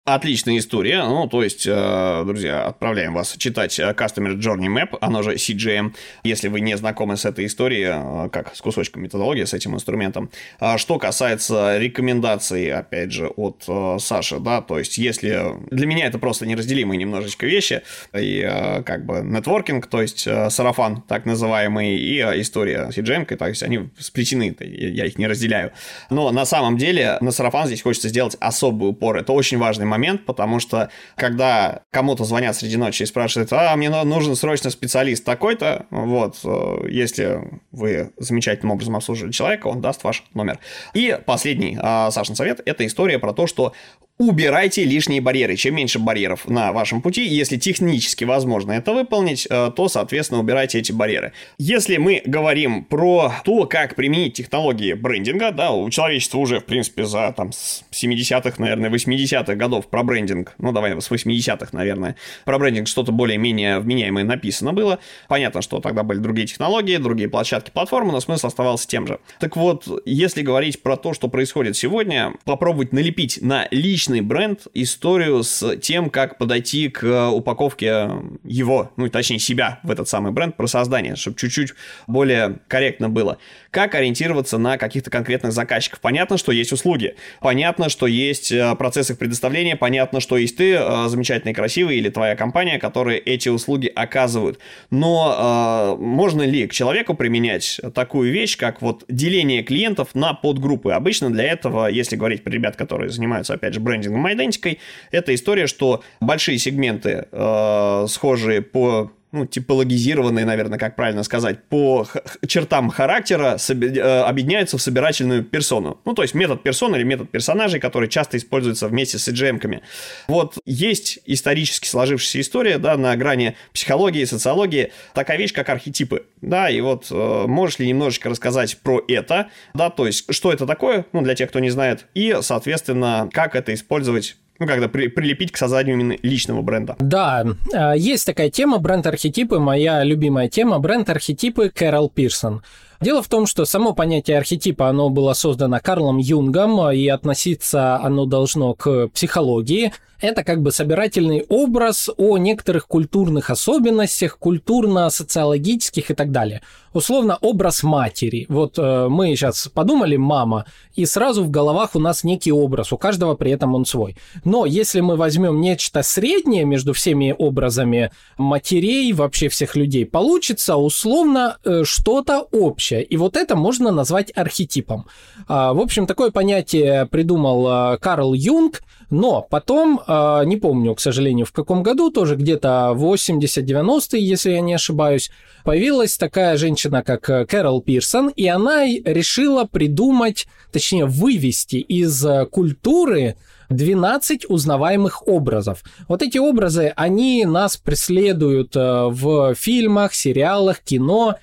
Отличная 0.06 0.58
история. 0.58 1.02
Ну, 1.02 1.26
то 1.28 1.42
есть, 1.42 1.66
э, 1.66 2.22
друзья, 2.26 2.66
отправляем 2.66 3.14
вас 3.14 3.34
читать 3.38 3.78
э, 3.78 3.94
Customer 3.96 4.36
Journey 4.36 4.66
Map, 4.66 4.98
оно 5.00 5.22
же 5.22 5.36
CGM, 5.36 5.94
если 6.24 6.48
вы 6.48 6.60
не 6.60 6.76
знакомы 6.76 7.16
с 7.16 7.24
этой 7.24 7.46
историей, 7.46 8.26
э, 8.26 8.28
как 8.28 8.54
с 8.54 8.60
кусочком 8.60 9.02
методологии, 9.02 9.44
с 9.44 9.54
этим 9.54 9.74
инструментом. 9.74 10.28
А 10.60 10.76
что 10.76 10.98
касается 10.98 11.78
рекомендаций, 11.78 12.70
опять 12.70 13.12
же, 13.12 13.28
от 13.28 13.64
Саши, 14.02 14.40
да, 14.40 14.60
то 14.60 14.78
есть, 14.78 14.98
если... 14.98 15.54
Для 15.70 15.86
меня 15.86 16.04
это 16.04 16.18
просто 16.18 16.44
неразделимые 16.44 16.98
немножечко 16.98 17.46
вещи, 17.46 17.80
и 18.12 18.42
как 18.84 19.06
бы 19.06 19.22
нетворкинг, 19.24 19.86
то 19.86 20.02
есть, 20.02 20.28
сарафан, 20.50 21.00
так 21.08 21.24
называемый, 21.24 21.96
и 21.96 22.20
история 22.42 22.90
CGM, 22.94 23.24
то 23.36 23.48
есть, 23.48 23.62
они 23.62 23.88
сплетены, 23.98 24.54
я 24.60 25.06
их 25.06 25.16
не 25.16 25.26
разделяю. 25.26 25.72
Но 26.10 26.30
на 26.30 26.44
самом 26.44 26.76
деле 26.76 27.16
на 27.22 27.30
сарафан 27.30 27.68
здесь 27.68 27.80
хочется 27.80 28.10
сделать 28.10 28.36
особый 28.38 28.90
упор. 28.90 29.16
Это 29.16 29.32
очень 29.32 29.56
важный 29.56 29.93
момент, 29.94 30.26
потому 30.26 30.60
что 30.60 30.90
когда 31.16 31.82
кому-то 31.90 32.24
звонят 32.24 32.56
среди 32.56 32.76
ночи 32.76 33.02
и 33.02 33.06
спрашивают, 33.06 33.52
а, 33.52 33.74
мне 33.76 33.90
нужен 33.90 34.34
срочно 34.36 34.70
специалист 34.70 35.24
такой-то, 35.24 35.86
вот, 35.90 36.40
э, 36.44 36.88
если 36.90 37.40
вы 37.70 38.12
замечательным 38.18 38.72
образом 38.72 38.96
обслуживали 38.96 39.32
человека, 39.32 39.68
он 39.68 39.80
даст 39.80 40.04
ваш 40.04 40.24
номер. 40.34 40.58
И 40.94 41.16
последний 41.24 41.78
а, 41.80 42.10
Сашин 42.10 42.34
совет– 42.34 42.60
это 42.66 42.84
история 42.86 43.18
про 43.18 43.32
то, 43.32 43.46
что 43.46 43.72
убирайте 44.18 44.84
лишние 44.84 45.20
барьеры. 45.20 45.56
Чем 45.56 45.74
меньше 45.74 45.98
барьеров 45.98 46.48
на 46.48 46.72
вашем 46.72 47.02
пути, 47.02 47.26
если 47.26 47.56
технически 47.56 48.24
возможно 48.24 48.72
это 48.72 48.92
выполнить, 48.92 49.46
э, 49.50 49.72
то, 49.74 49.88
соответственно, 49.88 50.40
убирайте 50.40 50.78
эти 50.78 50.92
барьеры. 50.92 51.32
Если 51.58 51.96
мы 51.96 52.22
говорим 52.24 52.84
про 52.84 53.32
то, 53.44 53.66
как 53.66 53.96
применить 53.96 54.34
технологии 54.34 54.92
брендинга, 54.92 55.50
да, 55.50 55.72
у 55.72 55.90
человечества 55.90 56.38
уже, 56.38 56.60
в 56.60 56.64
принципе, 56.64 57.04
за 57.04 57.32
там 57.36 57.50
70-х, 57.50 58.54
наверное, 58.58 58.88
80-х 58.88 59.54
годов 59.56 59.88
про 59.88 60.04
брендинг, 60.04 60.54
ну, 60.58 60.70
давай 60.70 60.92
с 61.00 61.10
80-х, 61.10 61.70
наверное, 61.72 62.14
про 62.44 62.58
брендинг 62.58 62.86
что-то 62.86 63.10
более-менее 63.10 63.80
вменяемое 63.80 64.24
написано 64.24 64.72
было. 64.72 65.00
Понятно, 65.28 65.60
что 65.60 65.80
тогда 65.80 66.04
были 66.04 66.18
другие 66.18 66.46
технологии, 66.46 66.96
другие 66.98 67.28
площадки, 67.28 67.72
платформы, 67.72 68.12
но 68.12 68.20
смысл 68.20 68.46
оставался 68.46 68.86
тем 68.86 69.08
же. 69.08 69.18
Так 69.40 69.56
вот, 69.56 69.88
если 70.04 70.42
говорить 70.42 70.82
про 70.82 70.96
то, 70.96 71.14
что 71.14 71.26
происходит 71.26 71.76
сегодня, 71.76 72.32
попробовать 72.44 72.92
налепить 72.92 73.38
на 73.42 73.66
личность 73.72 74.03
личный 74.04 74.20
бренд, 74.20 74.66
историю 74.74 75.42
с 75.42 75.76
тем, 75.78 76.10
как 76.10 76.36
подойти 76.36 76.90
к 76.90 77.30
упаковке 77.30 78.10
его, 78.44 78.90
ну, 78.98 79.08
точнее, 79.08 79.38
себя 79.38 79.80
в 79.82 79.90
этот 79.90 80.10
самый 80.10 80.30
бренд 80.30 80.56
про 80.56 80.66
создание, 80.66 81.16
чтобы 81.16 81.38
чуть-чуть 81.38 81.72
более 82.06 82.58
корректно 82.68 83.08
было. 83.08 83.38
Как 83.70 83.94
ориентироваться 83.94 84.58
на 84.58 84.76
каких-то 84.76 85.10
конкретных 85.10 85.52
заказчиков? 85.52 86.00
Понятно, 86.00 86.36
что 86.36 86.52
есть 86.52 86.70
услуги, 86.72 87.14
понятно, 87.40 87.88
что 87.88 88.06
есть 88.06 88.52
э, 88.52 88.74
процессы 88.76 89.14
их 89.14 89.18
предоставления, 89.18 89.74
понятно, 89.74 90.20
что 90.20 90.36
есть 90.36 90.58
ты, 90.58 90.74
э, 90.74 91.08
замечательный, 91.08 91.54
красивый, 91.54 91.96
или 91.96 92.10
твоя 92.10 92.36
компания, 92.36 92.78
которые 92.78 93.18
эти 93.18 93.48
услуги 93.48 93.86
оказывают. 93.86 94.58
Но 94.90 95.96
э, 95.96 96.02
можно 96.02 96.42
ли 96.42 96.66
к 96.66 96.72
человеку 96.72 97.14
применять 97.14 97.80
такую 97.94 98.30
вещь, 98.32 98.58
как 98.58 98.82
вот 98.82 99.04
деление 99.08 99.62
клиентов 99.62 100.14
на 100.14 100.34
подгруппы? 100.34 100.92
Обычно 100.92 101.30
для 101.30 101.44
этого, 101.44 101.86
если 101.86 102.16
говорить 102.16 102.44
про 102.44 102.50
ребят, 102.50 102.76
которые 102.76 103.08
занимаются, 103.08 103.54
опять 103.54 103.72
же, 103.72 103.80
брендом, 103.80 103.93
брендингом 103.94 104.26
и 104.28 104.78
это 105.10 105.34
история, 105.34 105.66
что 105.66 106.02
большие 106.20 106.58
сегменты, 106.58 107.26
э, 107.30 108.06
схожие 108.08 108.62
по 108.62 109.12
ну, 109.34 109.46
типологизированные, 109.46 110.44
наверное, 110.44 110.78
как 110.78 110.94
правильно 110.94 111.24
сказать, 111.24 111.64
по 111.64 112.06
чертам 112.46 112.88
характера 112.88 113.56
э, 113.68 114.20
объединяются 114.20 114.78
в 114.78 114.82
собирательную 114.82 115.42
персону. 115.42 116.00
Ну, 116.04 116.14
то 116.14 116.22
есть 116.22 116.34
метод 116.34 116.62
персоны 116.62 116.96
или 116.96 117.02
метод 117.02 117.30
персонажей, 117.30 117.80
который 117.80 118.08
часто 118.08 118.36
используется 118.36 118.86
вместе 118.86 119.18
с 119.18 119.26
EGM-ками. 119.28 119.82
Вот 120.28 120.58
есть 120.64 121.18
исторически 121.26 121.88
сложившаяся 121.88 122.40
история, 122.40 122.78
да, 122.78 122.96
на 122.96 123.16
грани 123.16 123.56
психологии, 123.72 124.24
социологии, 124.24 124.92
такая 125.14 125.36
вещь, 125.36 125.52
как 125.52 125.68
архетипы, 125.68 126.26
да, 126.40 126.70
и 126.70 126.80
вот 126.80 127.08
э, 127.10 127.44
можешь 127.48 127.80
ли 127.80 127.88
немножечко 127.88 128.28
рассказать 128.28 128.78
про 128.78 129.02
это, 129.08 129.48
да, 129.74 129.90
то 129.90 130.06
есть 130.06 130.32
что 130.32 130.52
это 130.52 130.64
такое, 130.64 131.06
ну, 131.12 131.22
для 131.22 131.34
тех, 131.34 131.50
кто 131.50 131.58
не 131.58 131.70
знает, 131.70 132.06
и, 132.14 132.38
соответственно, 132.40 133.28
как 133.32 133.56
это 133.56 133.74
использовать 133.74 134.36
ну, 134.58 134.66
когда 134.66 134.88
при, 134.88 135.08
прилепить 135.08 135.52
к 135.52 135.56
созданию 135.56 135.94
именно 135.94 136.16
личного 136.22 136.62
бренда. 136.62 136.96
Да, 136.98 137.44
а, 137.72 137.94
есть 137.94 138.26
такая 138.26 138.50
тема, 138.50 138.78
бренд-архетипы, 138.78 139.58
моя 139.58 140.04
любимая 140.04 140.48
тема, 140.48 140.78
бренд-архетипы 140.78 141.70
Кэрол 141.70 142.08
Пирсон. 142.08 142.62
Дело 143.00 143.22
в 143.22 143.28
том, 143.28 143.46
что 143.46 143.64
само 143.64 143.92
понятие 143.92 144.38
архетипа, 144.38 144.88
оно 144.88 145.10
было 145.10 145.34
создано 145.34 145.78
Карлом 145.82 146.18
Юнгом, 146.18 146.90
и 146.90 147.06
относиться 147.08 147.96
оно 147.96 148.24
должно 148.24 148.74
к 148.74 149.08
психологии 149.08 149.92
это 150.20 150.44
как 150.44 150.62
бы 150.62 150.72
собирательный 150.72 151.44
образ 151.48 152.10
о 152.16 152.38
некоторых 152.38 152.86
культурных 152.86 153.50
особенностях, 153.50 154.38
культурно-социологических 154.38 156.10
и 156.10 156.14
так 156.14 156.30
далее. 156.30 156.62
Условно, 156.94 157.38
образ 157.40 157.82
матери. 157.82 158.46
Вот 158.48 158.78
э, 158.78 159.08
мы 159.08 159.34
сейчас 159.34 159.68
подумали 159.68 160.16
«мама», 160.16 160.64
и 160.94 161.06
сразу 161.06 161.42
в 161.42 161.50
головах 161.50 161.96
у 161.96 161.98
нас 161.98 162.22
некий 162.22 162.52
образ, 162.52 162.92
у 162.92 162.96
каждого 162.98 163.34
при 163.34 163.50
этом 163.50 163.74
он 163.74 163.84
свой. 163.84 164.16
Но 164.44 164.64
если 164.64 165.00
мы 165.00 165.16
возьмем 165.16 165.60
нечто 165.60 166.04
среднее 166.04 166.64
между 166.64 166.92
всеми 166.92 167.34
образами 167.36 168.12
матерей, 168.38 169.12
вообще 169.12 169.48
всех 169.48 169.74
людей, 169.74 170.06
получится 170.06 170.76
условно 170.76 171.58
э, 171.64 171.82
что-то 171.84 172.46
общее. 172.52 173.02
И 173.02 173.16
вот 173.16 173.36
это 173.36 173.56
можно 173.56 173.90
назвать 173.90 174.30
архетипом. 174.36 175.06
Э, 175.48 175.72
в 175.72 175.80
общем, 175.80 176.06
такое 176.06 176.30
понятие 176.30 177.06
придумал 177.06 177.94
э, 177.94 177.98
Карл 177.98 178.34
Юнг, 178.34 178.82
но 179.10 179.42
потом, 179.42 180.00
а, 180.06 180.44
не 180.44 180.56
помню, 180.56 180.94
к 180.94 181.00
сожалению, 181.00 181.46
в 181.46 181.52
каком 181.52 181.82
году, 181.82 182.10
тоже 182.10 182.36
где-то 182.36 182.92
80-90-е, 182.96 184.26
если 184.26 184.52
я 184.52 184.60
не 184.60 184.74
ошибаюсь, 184.74 185.30
появилась 185.64 186.16
такая 186.16 186.56
женщина, 186.56 187.02
как 187.02 187.28
э, 187.30 187.46
Кэрол 187.46 187.80
Пирсон, 187.80 188.28
и 188.28 188.46
она 188.46 188.84
решила 188.86 189.64
придумать, 189.64 190.46
точнее, 190.72 191.06
вывести 191.06 191.76
из 191.76 192.24
э, 192.24 192.46
культуры 192.46 193.36
12 193.70 194.48
узнаваемых 194.48 195.26
образов. 195.26 195.82
Вот 196.08 196.22
эти 196.22 196.38
образы, 196.38 196.92
они 196.96 197.44
нас 197.46 197.76
преследуют 197.76 198.76
э, 198.76 199.08
в 199.08 199.54
фильмах, 199.54 200.14
сериалах, 200.14 200.80
кино, 200.80 201.36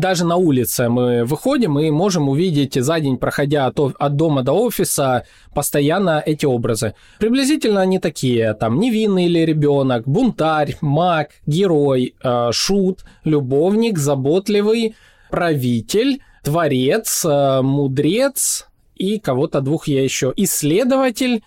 даже 0.00 0.24
на 0.24 0.36
улице 0.36 0.88
мы 0.88 1.24
выходим 1.24 1.78
и 1.78 1.90
можем 1.90 2.28
увидеть 2.28 2.74
за 2.74 3.00
день, 3.00 3.16
проходя 3.16 3.66
от, 3.66 3.78
от 3.78 4.16
дома 4.16 4.42
до 4.42 4.52
офиса, 4.52 5.24
постоянно 5.54 6.22
эти 6.24 6.46
образы. 6.46 6.94
Приблизительно 7.18 7.82
они 7.82 7.98
такие, 7.98 8.54
там, 8.54 8.80
невинный 8.80 9.26
или 9.26 9.40
ребенок, 9.40 10.04
бунтарь, 10.06 10.76
маг, 10.80 11.30
герой, 11.46 12.14
э, 12.22 12.48
шут, 12.52 13.04
любовник, 13.24 13.98
заботливый, 13.98 14.94
правитель, 15.30 16.20
творец, 16.42 17.24
э, 17.24 17.60
мудрец 17.62 18.68
и 18.96 19.18
кого-то 19.18 19.60
двух 19.60 19.88
я 19.88 20.02
еще, 20.02 20.32
исследователь, 20.36 21.42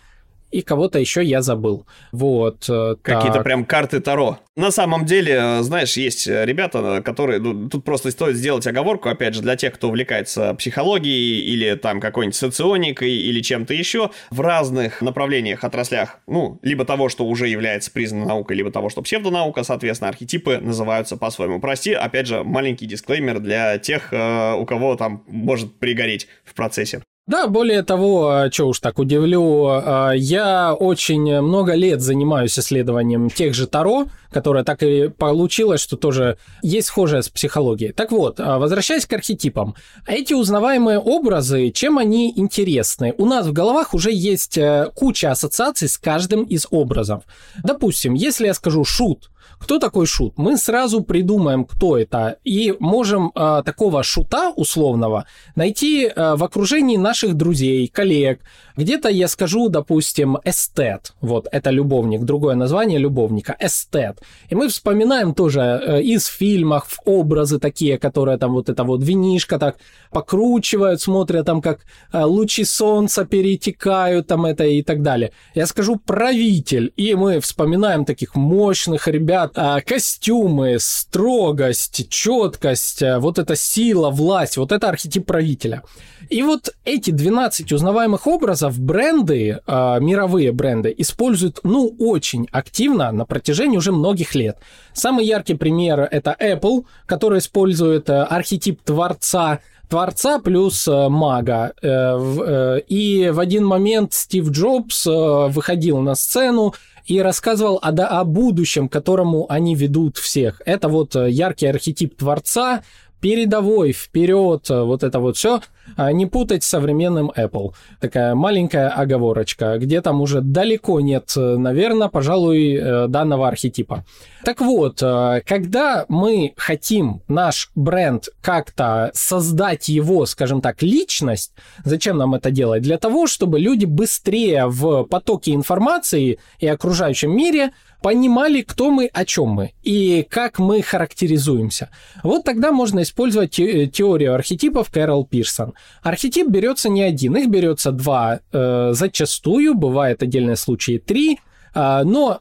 и 0.55 0.61
кого-то 0.61 0.99
еще 0.99 1.21
я 1.21 1.41
забыл. 1.41 1.85
Вот. 2.13 2.69
Э, 2.69 2.95
Какие-то 3.01 3.41
прям 3.41 3.65
карты 3.65 3.99
Таро. 3.99 4.39
На 4.55 4.71
самом 4.71 5.05
деле, 5.05 5.33
э, 5.33 5.61
знаешь, 5.63 5.97
есть 5.97 6.27
ребята, 6.27 7.01
которые... 7.03 7.41
Ну, 7.41 7.67
тут 7.67 7.83
просто 7.83 8.09
стоит 8.09 8.37
сделать 8.37 8.65
оговорку, 8.65 9.09
опять 9.09 9.33
же, 9.33 9.41
для 9.41 9.57
тех, 9.57 9.73
кто 9.73 9.89
увлекается 9.89 10.53
психологией 10.53 11.41
или 11.41 11.75
там 11.75 11.99
какой-нибудь 11.99 12.37
соционикой 12.37 13.11
или 13.11 13.41
чем-то 13.41 13.73
еще 13.73 14.11
в 14.29 14.39
разных 14.39 15.01
направлениях, 15.01 15.65
отраслях, 15.65 16.19
ну, 16.25 16.57
либо 16.61 16.85
того, 16.85 17.09
что 17.09 17.25
уже 17.25 17.49
является 17.49 17.91
признанной 17.91 18.27
наукой, 18.27 18.55
либо 18.55 18.71
того, 18.71 18.89
что 18.89 19.01
псевдонаука, 19.01 19.63
соответственно, 19.63 20.07
архетипы 20.07 20.59
называются 20.59 21.17
по-своему. 21.17 21.59
Прости, 21.59 21.91
опять 21.91 22.27
же, 22.27 22.45
маленький 22.45 22.85
дисклеймер 22.85 23.41
для 23.41 23.77
тех, 23.77 24.13
э, 24.13 24.53
у 24.53 24.65
кого 24.65 24.95
там 24.95 25.25
может 25.27 25.75
пригореть 25.79 26.29
в 26.45 26.53
процессе. 26.53 27.01
Да, 27.27 27.47
более 27.47 27.81
того, 27.81 28.29
а, 28.29 28.51
что 28.51 28.65
уж 28.65 28.79
так 28.79 28.99
удивлю, 28.99 29.65
а, 29.67 30.11
я 30.11 30.75
очень 30.75 31.41
много 31.41 31.73
лет 31.73 31.99
занимаюсь 31.99 32.59
исследованием 32.59 33.31
тех 33.31 33.55
же 33.55 33.65
Таро, 33.65 34.05
которое 34.29 34.63
так 34.63 34.83
и 34.83 35.09
получилось, 35.09 35.81
что 35.81 35.97
тоже 35.97 36.37
есть 36.61 36.87
схожее 36.87 37.23
с 37.23 37.29
психологией. 37.29 37.93
Так 37.93 38.11
вот, 38.11 38.39
а, 38.39 38.59
возвращаясь 38.59 39.07
к 39.07 39.13
архетипам. 39.13 39.73
Эти 40.05 40.35
узнаваемые 40.35 40.99
образы, 40.99 41.71
чем 41.71 41.97
они 41.97 42.31
интересны? 42.35 43.15
У 43.17 43.25
нас 43.25 43.47
в 43.47 43.53
головах 43.53 43.95
уже 43.95 44.11
есть 44.11 44.59
э, 44.59 44.91
куча 44.93 45.31
ассоциаций 45.31 45.89
с 45.89 45.97
каждым 45.97 46.43
из 46.43 46.67
образов. 46.69 47.23
Допустим, 47.63 48.13
если 48.13 48.45
я 48.45 48.53
скажу 48.53 48.83
«шут», 48.83 49.31
кто 49.59 49.79
такой 49.79 50.05
шут? 50.05 50.33
Мы 50.37 50.57
сразу 50.57 51.01
придумаем, 51.01 51.65
кто 51.65 51.97
это, 51.97 52.37
и 52.43 52.73
можем 52.79 53.31
э, 53.33 53.61
такого 53.65 54.03
шута 54.03 54.51
условного 54.55 55.25
найти 55.55 56.05
э, 56.05 56.35
в 56.35 56.43
окружении 56.43 56.97
наших 56.97 57.35
друзей, 57.35 57.87
коллег. 57.87 58.41
Где-то 58.77 59.09
я 59.09 59.27
скажу, 59.27 59.69
допустим, 59.69 60.37
эстет. 60.43 61.13
Вот, 61.21 61.47
это 61.51 61.69
любовник, 61.69 62.23
другое 62.23 62.55
название 62.55 62.99
любовника, 62.99 63.55
эстет. 63.59 64.21
И 64.49 64.55
мы 64.55 64.67
вспоминаем 64.67 65.33
тоже 65.33 65.61
э, 65.61 66.01
из 66.01 66.25
фильмов 66.25 66.99
образы 67.05 67.59
такие, 67.59 67.97
которые 67.97 68.37
там 68.37 68.53
вот 68.53 68.69
это 68.69 68.83
вот 68.83 69.01
винишка 69.03 69.59
так 69.59 69.77
покручивают, 70.11 71.01
смотрят 71.01 71.45
там, 71.45 71.61
как 71.61 71.81
э, 72.11 72.23
лучи 72.23 72.65
солнца 72.65 73.25
перетекают, 73.25 74.27
там 74.27 74.45
это 74.45 74.65
и 74.65 74.81
так 74.81 75.01
далее. 75.01 75.31
Я 75.53 75.67
скажу 75.67 75.95
правитель, 75.95 76.91
и 76.97 77.15
мы 77.15 77.39
вспоминаем 77.39 78.03
таких 78.03 78.35
мощных 78.35 79.07
ребят, 79.07 79.53
а, 79.55 79.79
костюмы, 79.81 80.77
строгость, 80.79 82.09
четкость, 82.09 83.01
вот 83.19 83.39
эта 83.39 83.55
сила, 83.55 84.09
власть, 84.09 84.57
вот 84.57 84.71
это 84.71 84.89
архетип 84.89 85.25
правителя. 85.25 85.83
И 86.29 86.41
вот 86.41 86.73
эти 86.85 87.11
12 87.11 87.71
узнаваемых 87.71 88.25
образов 88.27 88.64
бренды, 88.69 89.59
а, 89.65 89.99
мировые 89.99 90.51
бренды, 90.51 90.93
используют, 90.97 91.59
ну, 91.63 91.95
очень 91.99 92.47
активно 92.51 93.11
на 93.11 93.25
протяжении 93.25 93.77
уже 93.77 93.91
многих 93.91 94.35
лет. 94.35 94.57
Самый 94.93 95.25
яркий 95.25 95.55
пример 95.55 96.07
это 96.11 96.35
Apple, 96.39 96.85
который 97.05 97.39
использует 97.39 98.09
архетип 98.09 98.81
творца 98.81 99.59
творца 99.87 100.39
плюс 100.39 100.87
э, 100.87 101.09
мага. 101.09 101.73
Э, 101.79 102.79
и 102.87 103.29
в 103.29 103.39
один 103.39 103.65
момент 103.65 104.13
Стив 104.13 104.49
Джобс 104.49 105.05
выходил 105.05 105.99
на 105.99 106.15
сцену 106.15 106.73
и 107.05 107.21
рассказывал 107.21 107.79
о, 107.83 107.89
о 107.89 108.23
будущем, 108.23 108.89
которому 108.89 109.45
они 109.47 109.75
ведут 109.75 110.17
всех. 110.17 110.61
Это 110.65 110.89
вот 110.89 111.13
яркий 111.15 111.67
архетип 111.67 112.17
творца, 112.17 112.81
передовой, 113.21 113.91
вперед, 113.91 114.69
вот 114.69 115.03
это 115.03 115.19
вот 115.19 115.37
все, 115.37 115.61
а 115.95 116.11
не 116.11 116.25
путать 116.25 116.63
с 116.63 116.67
современным 116.67 117.31
Apple. 117.35 117.73
Такая 117.99 118.35
маленькая 118.35 118.89
оговорочка, 118.89 119.77
где 119.77 120.01
там 120.01 120.21
уже 120.21 120.41
далеко 120.41 120.99
нет, 120.99 121.33
наверное, 121.35 122.09
пожалуй, 122.09 122.75
э, 122.75 123.07
данного 123.07 123.47
архетипа. 123.47 124.03
Так 124.43 124.61
вот, 124.61 125.01
э, 125.01 125.41
когда 125.45 126.05
мы 126.07 126.53
хотим 126.57 127.21
наш 127.27 127.71
бренд 127.75 128.29
как-то 128.41 129.11
создать 129.13 129.89
его, 129.89 130.25
скажем 130.25 130.61
так, 130.61 130.81
личность, 130.81 131.53
зачем 131.83 132.17
нам 132.17 132.35
это 132.35 132.51
делать? 132.51 132.83
Для 132.83 132.97
того, 132.97 133.27
чтобы 133.27 133.59
люди 133.59 133.85
быстрее 133.85 134.67
в 134.67 135.03
потоке 135.03 135.53
информации 135.53 136.39
и 136.59 136.67
окружающем 136.67 137.35
мире 137.35 137.71
понимали, 138.01 138.61
кто 138.61 138.91
мы, 138.91 139.07
о 139.07 139.25
чем 139.25 139.49
мы 139.49 139.73
и 139.83 140.25
как 140.29 140.59
мы 140.59 140.81
характеризуемся. 140.81 141.89
Вот 142.23 142.43
тогда 142.43 142.71
можно 142.71 143.01
использовать 143.01 143.51
теорию 143.51 144.33
архетипов 144.33 144.89
Кэрол 144.91 145.25
Пирсон. 145.25 145.73
Архетип 146.01 146.47
берется 146.47 146.89
не 146.89 147.01
один, 147.01 147.35
их 147.35 147.49
берется 147.49 147.91
два 147.91 148.39
э, 148.51 148.91
зачастую, 148.93 149.75
бывает 149.75 150.23
отдельные 150.23 150.55
случаи 150.55 150.97
три, 150.97 151.39
а, 151.77 152.05
но, 152.05 152.39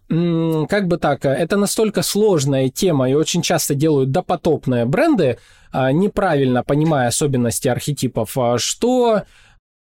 как 0.68 0.86
бы 0.86 0.96
так, 0.96 1.24
это 1.24 1.56
настолько 1.56 2.02
сложная 2.02 2.68
тема, 2.70 3.10
и 3.10 3.14
очень 3.14 3.42
часто 3.42 3.74
делают 3.74 4.12
допотопные 4.12 4.84
бренды, 4.84 5.38
а, 5.72 5.90
неправильно 5.90 6.62
понимая 6.62 7.08
особенности 7.08 7.66
архетипов, 7.66 8.38
а, 8.38 8.58
что 8.58 9.22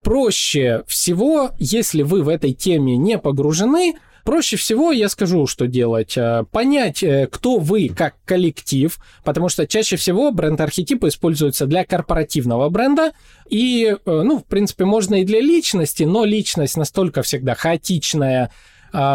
проще 0.03 0.83
всего, 0.85 1.49
если 1.57 2.03
вы 2.03 2.21
в 2.21 2.29
этой 2.29 2.53
теме 2.53 2.97
не 2.97 3.17
погружены, 3.17 3.95
Проще 4.23 4.57
всего, 4.57 4.91
я 4.91 5.09
скажу, 5.09 5.47
что 5.47 5.67
делать. 5.67 6.17
Э, 6.17 6.43
понять, 6.51 7.03
э, 7.03 7.27
кто 7.31 7.57
вы 7.57 7.89
как 7.89 8.15
коллектив, 8.25 8.97
потому 9.23 9.49
что 9.49 9.67
чаще 9.67 9.95
всего 9.95 10.31
бренд-архетипы 10.31 11.07
используются 11.07 11.65
для 11.65 11.85
корпоративного 11.85 12.69
бренда, 12.69 13.11
и, 13.49 13.95
э, 13.95 13.97
ну, 14.05 14.39
в 14.39 14.45
принципе, 14.45 14.85
можно 14.85 15.21
и 15.21 15.25
для 15.25 15.41
личности, 15.41 16.03
но 16.03 16.25
личность 16.25 16.77
настолько 16.77 17.21
всегда 17.21 17.55
хаотичная, 17.55 18.51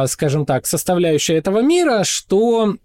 скажем 0.07 0.47
так, 0.47 0.67
составляющая 0.67 1.35
этого 1.35 1.61
мира, 1.61 2.03
что 2.05 2.77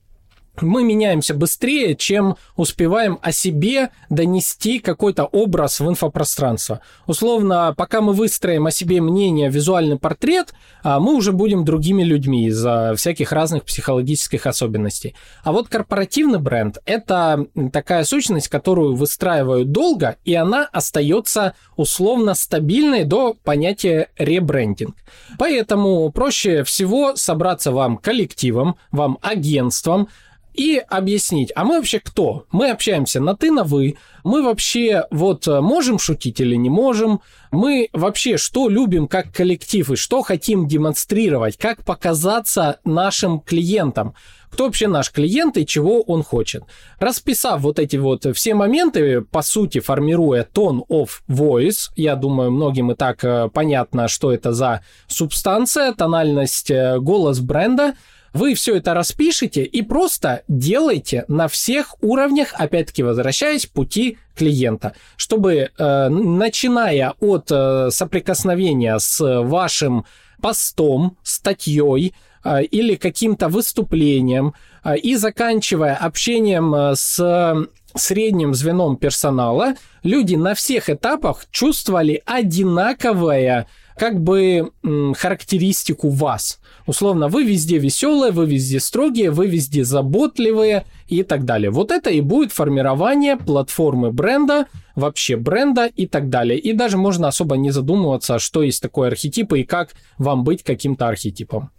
мы 0.62 0.84
меняемся 0.84 1.34
быстрее, 1.34 1.96
чем 1.96 2.36
успеваем 2.56 3.20
о 3.22 3.32
себе 3.32 3.90
донести 4.10 4.80
какой-то 4.80 5.26
образ 5.26 5.80
в 5.80 5.90
инфопространство. 5.90 6.82
Условно, 7.08 7.74
пока 7.78 8.02
мы 8.02 8.14
выстроим 8.14 8.68
о 8.68 8.72
себе 8.72 9.02
мнение, 9.02 9.50
визуальный 9.50 9.98
портрет, 9.98 10.54
а, 10.84 11.00
мы 11.00 11.16
уже 11.16 11.32
будем 11.32 11.66
другими 11.66 12.04
людьми 12.04 12.48
из-за 12.48 12.94
всяких 12.96 13.32
разных 13.32 13.64
психологических 13.64 14.46
особенностей. 14.46 15.16
А 15.44 15.52
вот 15.52 15.68
корпоративный 15.68 16.40
бренд– 16.40 16.78
это 16.86 17.46
такая 17.72 18.04
сущность, 18.04 18.48
которую 18.48 18.96
выстраивают 18.96 19.72
долго, 19.72 20.18
и 20.26 20.34
она 20.36 20.68
остается 20.72 21.56
условно 21.76 22.34
стабильной 22.34 23.04
до 23.04 23.36
понятия 23.44 24.10
ребрендинг. 24.18 24.96
Поэтому 25.38 26.12
проще 26.12 26.64
всего 26.64 27.16
собраться 27.16 27.72
вам 27.72 27.98
коллективом, 27.98 28.76
вам 28.92 29.18
агентством, 29.22 30.08
и 30.54 30.78
объяснить, 30.78 31.52
а 31.56 31.64
мы 31.64 31.78
вообще 31.78 32.00
кто? 32.00 32.46
Мы 32.52 32.70
общаемся 32.70 33.20
на 33.20 33.36
ты, 33.36 33.52
на 33.52 33.64
вы. 33.64 33.98
Мы 34.24 34.44
вообще 34.44 35.06
вот 35.10 35.48
э, 35.48 35.62
можем 35.62 35.98
шутить 35.98 36.40
или 36.40 36.56
не 36.56 36.70
можем? 36.70 37.22
Мы 37.52 37.90
вообще 37.94 38.38
что 38.38 38.70
любим 38.70 39.08
как 39.08 39.34
коллектив 39.34 39.90
и 39.90 39.96
что 39.96 40.22
хотим 40.22 40.68
демонстрировать? 40.68 41.58
Как 41.58 41.84
показаться 41.86 42.80
нашим 42.84 43.40
клиентам? 43.40 44.14
Кто 44.52 44.66
вообще 44.66 44.88
наш 44.88 45.12
клиент 45.12 45.58
и 45.58 45.66
чего 45.66 46.02
он 46.02 46.24
хочет? 46.24 46.64
Расписав 47.00 47.62
вот 47.62 47.80
эти 47.80 47.96
вот 47.96 48.26
все 48.36 48.54
моменты, 48.54 49.22
по 49.22 49.42
сути, 49.42 49.80
формируя 49.80 50.46
tone 50.54 50.82
of 50.90 51.22
voice, 51.30 51.90
я 51.96 52.16
думаю, 52.16 52.52
многим 52.52 52.92
и 52.92 52.96
так 52.96 53.24
э, 53.24 53.50
понятно, 53.54 54.10
что 54.10 54.34
это 54.34 54.52
за 54.52 54.84
субстанция, 55.08 55.94
тональность, 55.94 56.70
э, 56.70 57.00
голос 57.00 57.40
бренда– 57.40 57.94
вы 58.34 58.54
все 58.54 58.78
это 58.78 58.94
распишите 58.94 59.64
и 59.64 59.82
просто 59.82 60.44
делайте 60.48 61.26
на 61.28 61.48
всех 61.48 61.96
уровнях, 62.02 62.54
опять-таки 62.54 63.04
возвращаясь 63.04 63.66
пути 63.66 64.18
клиента, 64.36 64.94
чтобы 65.18 65.70
э, 65.78 66.10
начиная 66.10 67.14
от 67.20 67.52
э, 67.52 67.90
соприкосновения 67.92 68.98
с 68.98 69.20
вашим 69.20 70.06
постом, 70.42 71.18
статьей 71.24 72.14
э, 72.44 72.64
или 72.64 72.96
каким-то 72.96 73.50
выступлением 73.50 74.54
э, 74.84 74.98
и 74.98 75.16
заканчивая 75.16 75.96
общением 75.96 76.74
э, 76.74 76.96
с 76.96 77.68
средним 77.94 78.54
звеном 78.54 78.96
персонала, 78.96 79.76
люди 80.04 80.36
на 80.36 80.56
всех 80.56 80.90
этапах 80.90 81.46
чувствовали 81.52 82.24
одинаковое 82.26 83.68
как 83.98 84.22
бы 84.22 84.72
характеристику 85.16 86.10
вас. 86.10 86.60
Условно, 86.86 87.28
вы 87.28 87.44
везде 87.44 87.78
веселые, 87.78 88.32
вы 88.32 88.46
везде 88.46 88.80
строгие, 88.80 89.32
вы 89.32 89.48
везде 89.48 89.84
заботливые 89.84 90.86
и 91.08 91.24
так 91.24 91.46
далее. 91.46 91.72
Вот 91.72 91.92
это 91.92 92.10
и 92.10 92.22
будет 92.22 92.52
формирование 92.52 93.38
платформы 93.38 94.12
бренда, 94.12 94.66
вообще 94.96 95.36
бренда 95.36 95.86
и 95.86 96.08
так 96.08 96.30
далее. 96.30 96.58
И 96.58 96.74
даже 96.74 96.98
можно 96.98 97.28
особо 97.28 97.58
не 97.58 97.72
задумываться, 97.72 98.40
что 98.40 98.64
есть 98.64 98.82
такое 98.82 99.10
архетип 99.10 99.54
и 99.54 99.64
как 99.64 99.92
вам 100.18 100.44
быть 100.44 100.64
каким-то 100.64 101.08
архетипом. 101.08 101.72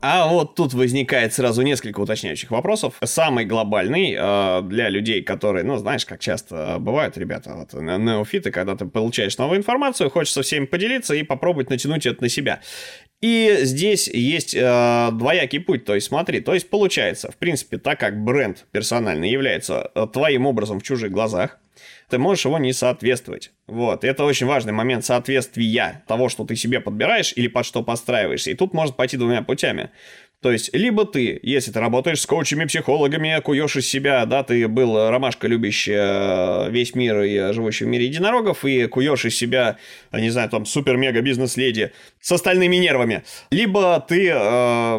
А 0.00 0.28
вот 0.28 0.54
тут 0.54 0.74
возникает 0.74 1.34
сразу 1.34 1.62
несколько 1.62 1.98
уточняющих 1.98 2.52
вопросов. 2.52 2.94
Самый 3.02 3.44
глобальный 3.44 4.14
э, 4.16 4.62
для 4.62 4.88
людей, 4.88 5.22
которые, 5.22 5.64
ну, 5.64 5.76
знаешь, 5.76 6.06
как 6.06 6.20
часто 6.20 6.76
бывают, 6.78 7.18
ребята, 7.18 7.54
вот 7.54 7.72
неофиты, 7.72 8.52
когда 8.52 8.76
ты 8.76 8.86
получаешь 8.86 9.36
новую 9.38 9.58
информацию, 9.58 10.08
хочется 10.08 10.42
всем 10.42 10.68
поделиться 10.68 11.14
и 11.14 11.24
попробовать 11.24 11.70
натянуть 11.70 12.06
это 12.06 12.22
на 12.22 12.28
себя. 12.28 12.60
И 13.20 13.58
здесь 13.62 14.06
есть 14.06 14.54
э, 14.54 15.08
двоякий 15.12 15.58
путь, 15.58 15.84
то 15.84 15.96
есть 15.96 16.06
смотри, 16.06 16.40
то 16.40 16.54
есть 16.54 16.70
получается, 16.70 17.32
в 17.32 17.36
принципе, 17.36 17.78
так 17.78 17.98
как 17.98 18.22
бренд 18.22 18.66
персональный 18.70 19.28
является 19.28 19.90
э, 19.96 20.06
твоим 20.12 20.46
образом 20.46 20.78
в 20.78 20.84
чужих 20.84 21.10
глазах, 21.10 21.58
ты 22.08 22.18
можешь 22.18 22.44
его 22.44 22.58
не 22.58 22.72
соответствовать. 22.72 23.52
Вот, 23.66 24.04
это 24.04 24.24
очень 24.24 24.46
важный 24.46 24.72
момент 24.72 25.04
соответствия 25.04 26.02
того, 26.06 26.28
что 26.28 26.44
ты 26.44 26.56
себе 26.56 26.80
подбираешь 26.80 27.32
или 27.36 27.48
под 27.48 27.66
что 27.66 27.82
подстраиваешься. 27.82 28.50
И 28.50 28.54
тут 28.54 28.72
может 28.72 28.96
пойти 28.96 29.16
двумя 29.16 29.42
путями. 29.42 29.90
То 30.40 30.52
есть, 30.52 30.72
либо 30.72 31.04
ты, 31.04 31.40
если 31.42 31.72
ты 31.72 31.80
работаешь 31.80 32.20
с 32.20 32.26
коучами, 32.26 32.64
психологами, 32.64 33.40
куешь 33.42 33.74
из 33.74 33.88
себя, 33.88 34.24
да, 34.24 34.44
ты 34.44 34.68
был 34.68 35.10
ромашка, 35.10 35.48
любящая 35.48 36.68
э, 36.68 36.70
весь 36.70 36.94
мир 36.94 37.22
и 37.22 37.52
живущий 37.52 37.84
в 37.84 37.88
мире 37.88 38.04
единорогов, 38.06 38.64
и 38.64 38.86
куешь 38.86 39.24
из 39.24 39.36
себя, 39.36 39.78
не 40.12 40.30
знаю, 40.30 40.48
там, 40.48 40.64
супер-мега-бизнес-леди 40.64 41.90
с 42.20 42.30
остальными 42.30 42.76
нервами. 42.76 43.24
Либо 43.50 43.98
ты, 44.06 44.30
э, 44.32 44.98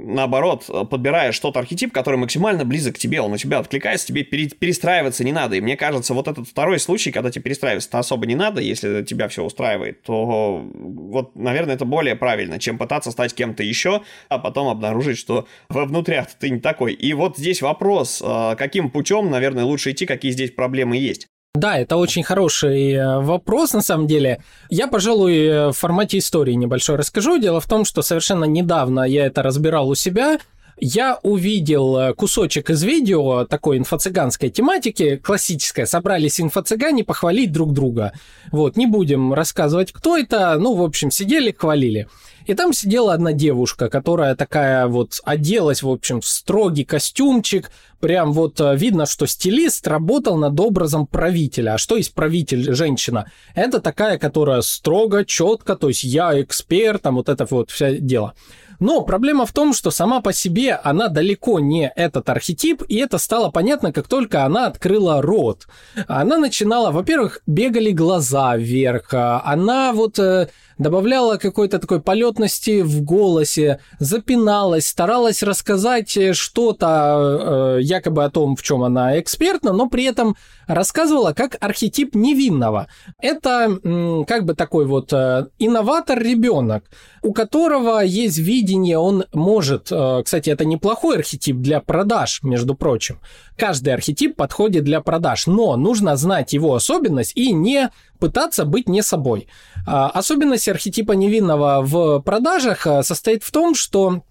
наоборот, 0.00 0.66
подбираешь 0.90 1.38
тот 1.38 1.56
архетип, 1.56 1.92
который 1.92 2.16
максимально 2.16 2.64
близок 2.64 2.96
к 2.96 2.98
тебе, 2.98 3.20
он 3.20 3.32
у 3.32 3.36
тебя 3.36 3.60
откликается, 3.60 4.08
тебе 4.08 4.24
перестраиваться 4.24 5.22
не 5.22 5.30
надо. 5.32 5.54
И 5.54 5.60
мне 5.60 5.76
кажется, 5.76 6.14
вот 6.14 6.26
этот 6.26 6.48
второй 6.48 6.80
случай, 6.80 7.12
когда 7.12 7.30
тебе 7.30 7.44
перестраиваться 7.44 7.96
особо 7.96 8.26
не 8.26 8.34
надо, 8.34 8.60
если 8.60 9.04
тебя 9.04 9.28
все 9.28 9.44
устраивает, 9.44 10.02
то 10.02 10.68
вот, 10.74 11.36
наверное, 11.36 11.76
это 11.76 11.84
более 11.84 12.16
правильно, 12.16 12.58
чем 12.58 12.76
пытаться 12.76 13.12
стать 13.12 13.34
кем-то 13.34 13.62
еще, 13.62 14.02
а 14.28 14.38
потом 14.38 14.79
обнаружить, 14.80 15.18
что 15.18 15.46
во 15.68 15.84
внутрях 15.84 16.28
ты 16.38 16.50
не 16.50 16.58
такой. 16.58 16.94
И 16.94 17.12
вот 17.12 17.36
здесь 17.36 17.60
вопрос, 17.62 18.22
а, 18.24 18.56
каким 18.56 18.90
путем, 18.90 19.30
наверное, 19.30 19.64
лучше 19.64 19.90
идти, 19.90 20.06
какие 20.06 20.32
здесь 20.32 20.50
проблемы 20.50 20.96
есть. 20.96 21.26
Да, 21.54 21.78
это 21.78 21.96
очень 21.96 22.22
хороший 22.22 22.92
э, 22.92 23.20
вопрос, 23.20 23.72
на 23.72 23.82
самом 23.82 24.06
деле. 24.06 24.40
Я, 24.70 24.86
пожалуй, 24.86 25.36
э, 25.36 25.68
в 25.68 25.72
формате 25.72 26.18
истории 26.18 26.52
небольшой 26.52 26.94
расскажу. 26.96 27.38
Дело 27.38 27.60
в 27.60 27.66
том, 27.66 27.84
что 27.84 28.02
совершенно 28.02 28.44
недавно 28.44 29.00
я 29.00 29.26
это 29.26 29.42
разбирал 29.42 29.88
у 29.88 29.96
себя. 29.96 30.38
Я 30.78 31.18
увидел 31.24 31.98
э, 31.98 32.14
кусочек 32.14 32.70
из 32.70 32.84
видео 32.84 33.46
такой 33.46 33.78
инфо-цыганской 33.78 34.50
тематики, 34.50 35.16
классическая. 35.16 35.86
Собрались 35.86 36.40
инфо-цыгане 36.40 37.02
похвалить 37.02 37.50
друг 37.50 37.72
друга. 37.72 38.12
Вот, 38.52 38.76
не 38.76 38.86
будем 38.86 39.34
рассказывать, 39.34 39.90
кто 39.90 40.16
это. 40.16 40.56
Ну, 40.56 40.74
в 40.74 40.82
общем, 40.82 41.10
сидели, 41.10 41.50
хвалили. 41.50 42.06
И 42.50 42.54
там 42.54 42.72
сидела 42.72 43.14
одна 43.14 43.32
девушка, 43.32 43.88
которая 43.88 44.34
такая 44.34 44.88
вот 44.88 45.20
оделась, 45.22 45.84
в 45.84 45.88
общем, 45.88 46.20
в 46.20 46.26
строгий 46.26 46.82
костюмчик. 46.82 47.70
Прям 48.00 48.32
вот 48.32 48.60
э, 48.60 48.74
видно, 48.74 49.06
что 49.06 49.26
стилист 49.26 49.86
работал 49.86 50.36
над 50.36 50.58
образом 50.58 51.06
правителя. 51.06 51.74
А 51.74 51.78
что 51.78 51.96
есть 51.96 52.12
правитель, 52.12 52.74
женщина? 52.74 53.30
Это 53.54 53.80
такая, 53.80 54.18
которая 54.18 54.62
строго, 54.62 55.24
четко, 55.24 55.76
то 55.76 55.86
есть 55.86 56.02
я 56.02 56.42
эксперт, 56.42 57.02
там 57.02 57.14
вот 57.14 57.28
это 57.28 57.46
вот 57.48 57.70
все 57.70 57.98
дело. 57.98 58.34
Но 58.80 59.02
проблема 59.02 59.44
в 59.44 59.52
том, 59.52 59.74
что 59.74 59.90
сама 59.90 60.20
по 60.20 60.32
себе 60.32 60.74
она 60.74 61.08
далеко 61.08 61.60
не 61.60 61.92
этот 61.94 62.28
архетип, 62.30 62.82
и 62.88 62.96
это 62.96 63.18
стало 63.18 63.50
понятно, 63.50 63.92
как 63.92 64.08
только 64.08 64.44
она 64.44 64.66
открыла 64.66 65.20
рот. 65.20 65.66
Она 66.08 66.38
начинала, 66.38 66.90
во-первых, 66.90 67.42
бегали 67.46 67.90
глаза 67.90 68.56
вверх, 68.56 69.12
а 69.12 69.42
она 69.44 69.92
вот 69.92 70.18
э, 70.18 70.48
добавляла 70.80 71.36
какой-то 71.36 71.78
такой 71.78 72.00
полетности 72.00 72.80
в 72.80 73.02
голосе, 73.02 73.80
запиналась, 73.98 74.88
старалась 74.88 75.42
рассказать 75.42 76.16
э, 76.16 76.32
что-то 76.32 77.76
э, 77.76 77.82
якобы 77.82 78.24
о 78.24 78.30
том, 78.30 78.56
в 78.56 78.62
чем 78.62 78.82
она 78.82 79.20
экспертна, 79.20 79.72
но 79.72 79.88
при 79.88 80.04
этом 80.04 80.36
рассказывала 80.66 81.32
как 81.32 81.56
архетип 81.60 82.14
невинного. 82.14 82.88
Это 83.20 83.78
м, 83.84 84.24
как 84.24 84.46
бы 84.46 84.54
такой 84.54 84.86
вот 84.86 85.12
э, 85.12 85.48
инноватор-ребенок, 85.58 86.84
у 87.22 87.34
которого 87.34 88.00
есть 88.00 88.38
видение, 88.38 88.69
он 88.98 89.24
может, 89.32 89.88
э, 89.90 90.22
кстати, 90.24 90.50
это 90.50 90.64
неплохой 90.64 91.16
архетип 91.16 91.56
для 91.56 91.80
продаж, 91.80 92.40
между 92.42 92.74
прочим. 92.74 93.20
Каждый 93.56 93.94
архетип 93.94 94.36
подходит 94.36 94.84
для 94.84 95.00
продаж, 95.00 95.46
но 95.46 95.76
нужно 95.76 96.16
знать 96.16 96.52
его 96.52 96.74
особенность 96.74 97.36
и 97.36 97.52
не 97.52 97.90
пытаться 98.18 98.64
быть 98.64 98.88
не 98.88 99.02
собой. 99.02 99.48
А, 99.86 100.08
особенность 100.10 100.68
архетипа 100.68 101.12
невинного 101.12 101.80
в 101.82 102.20
продажах 102.20 102.86
э, 102.86 103.02
состоит 103.02 103.42
в 103.42 103.50
том, 103.50 103.74
что 103.74 104.22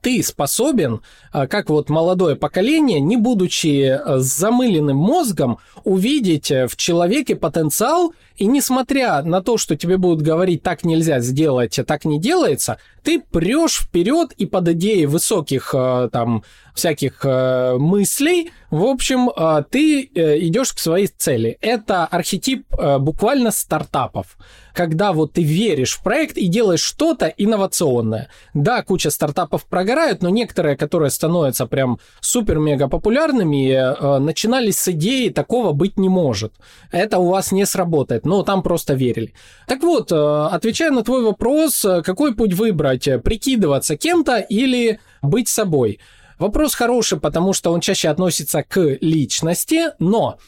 ты 0.00 0.22
способен, 0.22 1.02
э, 1.32 1.46
как 1.46 1.70
вот 1.70 1.90
молодое 1.90 2.36
поколение, 2.36 3.00
не 3.00 3.16
будучи 3.16 3.98
э, 3.98 4.18
замыленным 4.18 4.96
мозгом, 4.96 5.58
увидеть 5.84 6.50
в 6.50 6.76
человеке 6.76 7.36
потенциал, 7.36 8.14
и 8.36 8.46
несмотря 8.46 9.22
на 9.22 9.42
то, 9.42 9.58
что 9.58 9.76
тебе 9.76 9.98
будут 9.98 10.22
говорить, 10.22 10.62
так 10.62 10.84
нельзя 10.84 11.20
сделать, 11.20 11.78
а 11.78 11.84
так 11.84 12.04
не 12.04 12.18
делается, 12.18 12.78
ты 13.02 13.20
прешь 13.20 13.80
вперед 13.80 14.32
и 14.32 14.46
под 14.46 14.68
идеей 14.68 15.06
высоких 15.06 15.74
там 16.12 16.44
всяких 16.74 17.24
мыслей, 17.24 18.50
в 18.70 18.84
общем, 18.84 19.30
ты 19.70 20.02
идешь 20.02 20.72
к 20.72 20.78
своей 20.78 21.06
цели. 21.06 21.58
Это 21.60 22.06
архетип 22.06 22.66
буквально 22.98 23.50
стартапов 23.50 24.36
когда 24.74 25.12
вот 25.12 25.34
ты 25.34 25.42
веришь 25.42 25.94
в 25.94 26.02
проект 26.02 26.36
и 26.36 26.46
делаешь 26.48 26.80
что-то 26.80 27.26
инновационное. 27.26 28.28
Да, 28.54 28.82
куча 28.82 29.10
стартапов 29.10 29.66
прогорают, 29.66 30.22
но 30.22 30.30
некоторые, 30.30 30.76
которые 30.76 31.10
становятся 31.10 31.66
прям 31.66 31.98
супер-мега 32.20 32.88
популярными, 32.88 33.72
э, 33.72 34.18
начинались 34.18 34.78
с 34.78 34.88
идеи 34.88 35.28
«такого 35.28 35.72
быть 35.72 35.98
не 35.98 36.08
может». 36.08 36.54
Это 36.90 37.18
у 37.18 37.28
вас 37.28 37.52
не 37.52 37.66
сработает, 37.66 38.24
но 38.24 38.42
там 38.42 38.62
просто 38.62 38.94
верили. 38.94 39.34
Так 39.66 39.82
вот, 39.82 40.10
э, 40.10 40.48
отвечая 40.50 40.90
на 40.90 41.02
твой 41.02 41.22
вопрос, 41.22 41.84
э, 41.84 42.02
какой 42.02 42.34
путь 42.34 42.54
выбрать? 42.54 43.08
Прикидываться 43.22 43.96
кем-то 43.96 44.38
или 44.38 45.00
быть 45.22 45.48
собой? 45.48 46.00
Вопрос 46.42 46.74
хороший, 46.74 47.20
потому 47.20 47.52
что 47.52 47.70
он 47.70 47.80
чаще 47.80 48.08
относится 48.08 48.64
к 48.64 48.98
личности, 49.00 49.90
но 50.00 50.38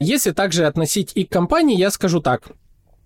если 0.00 0.32
также 0.32 0.66
относить 0.66 1.12
и 1.14 1.24
к 1.24 1.30
компании, 1.30 1.78
я 1.78 1.92
скажу 1.92 2.20
так– 2.20 2.48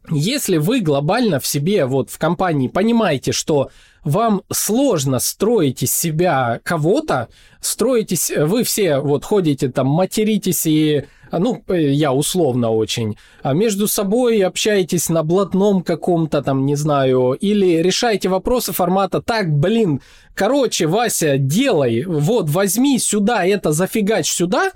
если 0.08 0.56
вы 0.56 0.80
глобально 0.80 1.40
в 1.40 1.46
себе, 1.46 1.84
вот 1.84 2.10
в 2.10 2.18
компании, 2.18 2.68
понимаете, 2.68 3.32
что 3.32 3.70
вам 4.02 4.42
сложно 4.50 5.18
строить 5.18 5.82
из 5.82 5.92
себя 5.92 6.60
кого-то, 6.64 7.28
строитесь, 7.60 8.32
вы 8.34 8.64
все 8.64 8.98
вот 8.98 9.24
ходите 9.24 9.68
там, 9.68 9.88
материтесь 9.88 10.66
и 10.66 11.04
ну, 11.38 11.62
я 11.68 12.12
условно 12.12 12.70
очень, 12.70 13.16
а 13.42 13.52
между 13.52 13.86
собой 13.86 14.40
общаетесь 14.40 15.08
на 15.08 15.22
блатном 15.22 15.82
каком-то 15.82 16.42
там, 16.42 16.66
не 16.66 16.74
знаю, 16.74 17.32
или 17.32 17.82
решаете 17.82 18.28
вопросы 18.28 18.72
формата 18.72 19.22
«так, 19.22 19.50
блин, 19.52 20.00
короче, 20.34 20.86
Вася, 20.86 21.38
делай, 21.38 22.04
вот, 22.04 22.48
возьми 22.50 22.98
сюда 22.98 23.44
это, 23.46 23.72
зафигач 23.72 24.30
сюда», 24.30 24.72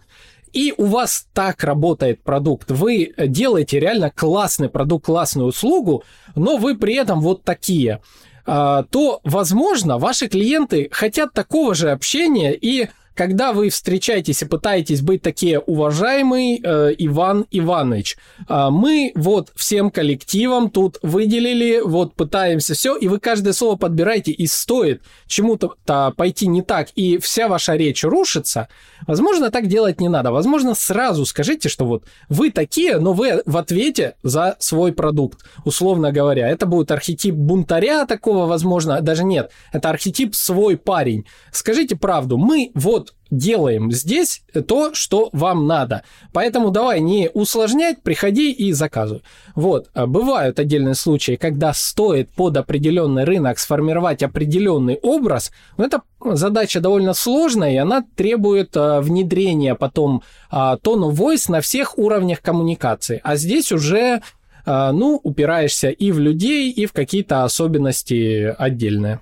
и 0.52 0.72
у 0.76 0.84
вас 0.84 1.26
так 1.32 1.64
работает 1.64 2.22
продукт. 2.22 2.70
Вы 2.70 3.12
делаете 3.18 3.80
реально 3.80 4.10
классный 4.10 4.68
продукт, 4.68 5.06
классную 5.06 5.48
услугу, 5.48 6.04
но 6.36 6.56
вы 6.58 6.78
при 6.78 6.94
этом 6.94 7.20
вот 7.20 7.42
такие 7.42 8.00
а, 8.46 8.84
то, 8.84 9.20
возможно, 9.24 9.98
ваши 9.98 10.28
клиенты 10.28 10.88
хотят 10.92 11.32
такого 11.32 11.74
же 11.74 11.90
общения 11.90 12.52
и 12.52 12.88
когда 13.14 13.52
вы 13.52 13.70
встречаетесь 13.70 14.42
и 14.42 14.46
пытаетесь 14.46 15.00
быть 15.00 15.22
такие 15.22 15.58
уважаемый 15.58 16.60
э, 16.62 16.94
Иван 16.98 17.46
Иванович, 17.50 18.16
э, 18.48 18.68
мы 18.70 19.12
вот 19.14 19.50
всем 19.54 19.90
коллективом 19.90 20.70
тут 20.70 20.98
выделили, 21.02 21.80
вот 21.80 22.14
пытаемся 22.14 22.74
все, 22.74 22.96
и 22.96 23.08
вы 23.08 23.18
каждое 23.18 23.52
слово 23.52 23.76
подбираете, 23.76 24.32
и 24.32 24.46
стоит 24.46 25.02
чему-то 25.26 25.74
пойти 26.16 26.46
не 26.46 26.62
так, 26.62 26.88
и 26.96 27.18
вся 27.18 27.48
ваша 27.48 27.76
речь 27.76 28.04
рушится, 28.04 28.68
возможно, 29.06 29.50
так 29.50 29.66
делать 29.68 30.00
не 30.00 30.08
надо. 30.08 30.32
Возможно, 30.32 30.74
сразу 30.74 31.24
скажите, 31.26 31.68
что 31.68 31.84
вот 31.84 32.04
вы 32.28 32.50
такие, 32.50 32.98
но 32.98 33.12
вы 33.12 33.42
в 33.46 33.56
ответе 33.56 34.16
за 34.22 34.56
свой 34.58 34.92
продукт, 34.92 35.44
условно 35.64 36.12
говоря. 36.12 36.48
Это 36.48 36.66
будет 36.66 36.90
архетип 36.90 37.34
бунтаря 37.34 38.06
такого, 38.06 38.46
возможно, 38.46 39.00
даже 39.00 39.24
нет, 39.24 39.50
это 39.72 39.90
архетип 39.90 40.34
свой 40.34 40.76
парень. 40.76 41.26
Скажите 41.52 41.96
правду, 41.96 42.36
мы 42.38 42.70
вот 42.74 43.03
делаем 43.30 43.90
здесь 43.90 44.42
то, 44.66 44.94
что 44.94 45.28
вам 45.32 45.66
надо. 45.66 46.02
Поэтому 46.32 46.70
давай 46.70 47.00
не 47.00 47.30
усложнять, 47.32 48.02
приходи 48.02 48.52
и 48.52 48.72
заказывай. 48.72 49.22
Вот, 49.54 49.90
а 49.94 50.06
бывают 50.06 50.58
отдельные 50.58 50.94
случаи, 50.94 51.36
когда 51.36 51.72
стоит 51.72 52.30
под 52.30 52.56
определенный 52.56 53.24
рынок 53.24 53.58
сформировать 53.58 54.22
определенный 54.22 54.98
образ, 55.02 55.52
но 55.76 55.84
это 55.84 56.02
задача 56.20 56.80
довольно 56.80 57.14
сложная, 57.14 57.72
и 57.72 57.76
она 57.76 58.04
требует 58.14 58.76
а, 58.76 59.00
внедрения 59.00 59.74
потом 59.74 60.22
а, 60.50 60.76
тону 60.76 61.10
voice 61.10 61.50
на 61.50 61.60
всех 61.60 61.98
уровнях 61.98 62.40
коммуникации. 62.40 63.20
А 63.22 63.36
здесь 63.36 63.72
уже 63.72 64.22
а, 64.66 64.92
ну, 64.92 65.20
упираешься 65.22 65.90
и 65.90 66.12
в 66.12 66.18
людей, 66.18 66.70
и 66.70 66.86
в 66.86 66.92
какие-то 66.92 67.44
особенности 67.44 68.54
отдельные. 68.56 69.20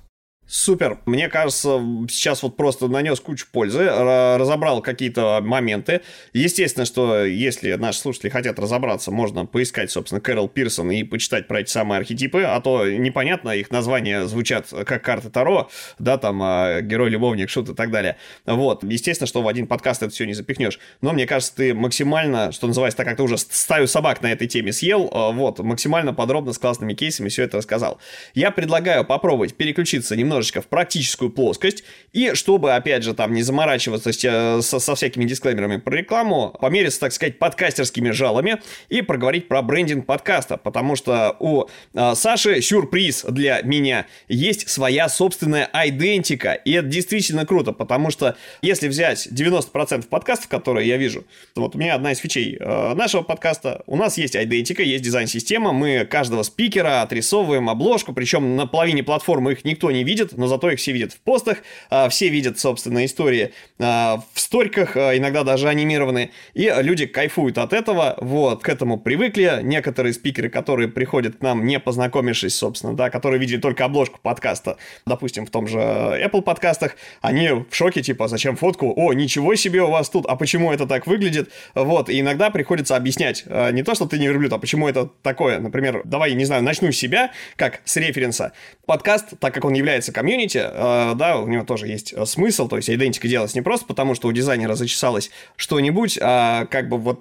Супер. 0.55 0.99
Мне 1.07 1.31
кажется, 1.31 1.81
сейчас 2.11 2.43
вот 2.43 2.59
просто 2.59 2.87
нанес 2.87 3.19
кучу 3.19 3.47
пользы, 3.51 3.89
разобрал 3.89 4.83
какие-то 4.83 5.41
моменты. 5.43 6.03
Естественно, 6.35 6.85
что 6.85 7.25
если 7.25 7.73
наши 7.73 8.01
слушатели 8.01 8.29
хотят 8.29 8.59
разобраться, 8.59 9.11
можно 9.11 9.47
поискать, 9.47 9.91
собственно, 9.91 10.21
Кэрол 10.21 10.51
Пирсон 10.51 10.91
и 10.91 11.05
почитать 11.05 11.49
про 11.49 11.61
эти 11.61 11.71
самые 11.71 12.01
архетипы, 12.01 12.43
а 12.43 12.61
то 12.61 12.87
непонятно, 12.87 13.49
их 13.53 13.71
названия 13.71 14.27
звучат 14.27 14.69
как 14.85 15.03
карты 15.03 15.31
Таро, 15.31 15.71
да, 15.99 16.19
там, 16.19 16.43
а, 16.43 16.83
герой, 16.83 17.09
любовник, 17.09 17.49
шут 17.49 17.71
и 17.71 17.75
так 17.75 17.91
далее. 17.91 18.19
Вот. 18.45 18.85
Естественно, 18.85 19.27
что 19.27 19.41
в 19.41 19.49
один 19.49 19.67
подкаст 19.67 20.03
это 20.03 20.13
все 20.13 20.27
не 20.27 20.35
запихнешь. 20.35 20.79
Но 21.01 21.15
мне 21.15 21.27
кажется, 21.27 21.57
ты 21.57 21.73
максимально, 21.73 22.53
что 22.53 22.67
называется, 22.67 22.99
так 22.99 23.07
как 23.07 23.17
ты 23.17 23.23
уже 23.23 23.39
стаю 23.39 23.87
собак 23.87 24.21
на 24.21 24.31
этой 24.31 24.49
теме 24.49 24.75
съел, 24.75 25.09
а, 25.15 25.31
вот, 25.31 25.61
максимально 25.61 26.13
подробно 26.13 26.53
с 26.53 26.59
классными 26.59 26.93
кейсами 26.93 27.31
все 27.31 27.45
это 27.45 27.57
рассказал. 27.57 27.99
Я 28.35 28.51
предлагаю 28.51 29.07
попробовать 29.07 29.55
переключиться 29.55 30.15
немножко 30.15 30.42
немножечко 30.43 30.61
в 30.61 30.67
практическую 30.67 31.31
плоскость, 31.31 31.85
и 32.13 32.35
чтобы, 32.35 32.75
опять 32.75 33.05
же, 33.05 33.15
там 33.15 33.33
не 33.33 33.43
заморачиваться 33.43 34.13
со, 34.13 34.79
со 34.79 34.95
всякими 34.95 35.25
дисклеймерами 35.25 35.77
про 35.77 35.97
рекламу, 35.97 36.57
помериться, 36.61 37.01
так 37.01 37.13
сказать, 37.13 37.39
подкастерскими 37.39 38.11
жалами 38.11 38.61
и 38.89 39.03
проговорить 39.03 39.49
про 39.49 39.63
брендинг 39.63 40.05
подкаста, 40.05 40.57
потому 40.57 40.97
что 40.97 41.37
у 41.39 41.67
э, 41.95 42.15
Саши 42.15 42.61
сюрприз 42.61 43.25
для 43.29 43.63
меня. 43.63 44.07
Есть 44.29 44.69
своя 44.69 45.09
собственная 45.09 45.71
идентика, 45.73 46.53
и 46.53 46.73
это 46.73 46.89
действительно 46.89 47.47
круто, 47.47 47.73
потому 47.73 48.11
что 48.11 48.37
если 48.63 48.89
взять 48.89 49.29
90% 49.29 50.09
подкастов, 50.09 50.49
которые 50.49 50.89
я 50.89 50.97
вижу, 50.97 51.25
вот 51.55 51.75
у 51.75 51.79
меня 51.79 51.95
одна 51.95 52.13
из 52.13 52.19
фичей 52.19 52.57
э, 52.59 52.95
нашего 52.95 53.23
подкаста, 53.23 53.83
у 53.87 53.97
нас 53.97 54.19
есть 54.19 54.37
идентика, 54.37 54.83
есть 54.83 55.05
дизайн-система, 55.05 55.73
мы 55.73 56.05
каждого 56.05 56.43
спикера 56.43 57.03
отрисовываем 57.03 57.71
обложку, 57.71 58.13
причем 58.13 58.57
на 58.57 58.67
половине 58.67 59.03
платформы 59.03 59.53
их 59.53 59.65
никто 59.65 59.91
не 59.91 60.05
видит, 60.05 60.32
но 60.37 60.47
зато 60.47 60.71
их 60.71 60.79
все 60.79 60.93
видят 60.93 61.13
в 61.13 61.21
постах, 61.21 61.59
а, 61.91 62.09
все 62.09 62.29
видят, 62.29 62.59
собственно, 62.59 63.05
истории 63.05 63.53
а, 63.79 64.23
в 64.33 64.41
сториках, 64.41 64.97
а, 64.97 65.17
иногда 65.17 65.45
даже 65.45 65.69
анимированные, 65.69 66.31
и 66.55 66.73
люди 66.81 67.07
кайфуют 67.07 67.59
от 67.59 67.73
этого, 67.73 68.17
вот, 68.21 68.63
к 68.63 68.69
этому 68.69 68.99
привыкли. 68.99 69.61
Некоторые 69.63 70.13
спикеры, 70.13 70.49
которые 70.49 70.89
приходят 70.89 71.37
к 71.37 71.41
нам, 71.41 71.67
не 71.67 71.79
познакомившись, 71.81 72.55
собственно, 72.55 72.95
да, 72.95 73.11
которые 73.11 73.39
видели 73.39 73.61
только 73.61 73.85
обложку 73.85 74.21
подкаста, 74.23 74.77
допустим, 75.07 75.47
в 75.47 75.51
том 75.51 75.67
же 75.67 75.79
Apple 75.79 76.43
подкастах, 76.43 76.97
они 77.21 77.49
в 77.49 77.75
шоке, 77.75 78.03
типа, 78.03 78.29
зачем 78.29 78.57
фотку? 78.57 78.93
О, 78.97 79.13
ничего 79.13 79.55
себе 79.55 79.83
у 79.83 79.91
вас 79.91 80.09
тут, 80.09 80.27
а 80.27 80.37
почему 80.37 80.73
это 80.73 80.87
так 80.87 81.07
выглядит? 81.07 81.51
Вот, 81.75 82.09
и 82.09 82.21
иногда 82.21 82.51
приходится 82.51 82.97
объяснять, 82.97 83.45
не 83.73 83.83
то, 83.83 83.95
что 83.95 84.07
ты 84.07 84.19
не 84.19 84.27
верблюд, 84.27 84.53
а 84.53 84.59
почему 84.59 84.89
это 84.89 85.09
такое. 85.23 85.59
Например, 85.59 86.03
давай, 86.05 86.35
не 86.35 86.45
знаю, 86.45 86.63
начну 86.63 86.93
с 86.93 86.97
себя, 86.97 87.33
как 87.57 87.81
с 87.85 87.97
референса. 87.97 88.53
Подкаст, 88.87 89.39
так 89.39 89.55
как 89.55 89.65
он 89.65 89.75
является 89.75 90.12
комьюнити, 90.13 90.59
э, 90.59 91.15
да, 91.15 91.39
у 91.39 91.47
него 91.47 91.65
тоже 91.65 91.87
есть 91.87 92.13
э, 92.13 92.25
смысл, 92.27 92.69
то 92.69 92.77
есть 92.77 92.91
идентика 92.91 93.29
делать 93.29 93.55
не 93.55 93.63
просто 93.63 93.87
потому, 93.87 94.15
что 94.15 94.29
у 94.29 94.33
дизайнера 94.33 94.75
зачесалось 94.75 95.31
что-нибудь, 95.57 96.19
а 96.21 96.67
как 96.67 96.89
бы 96.89 96.99
вот 96.99 97.21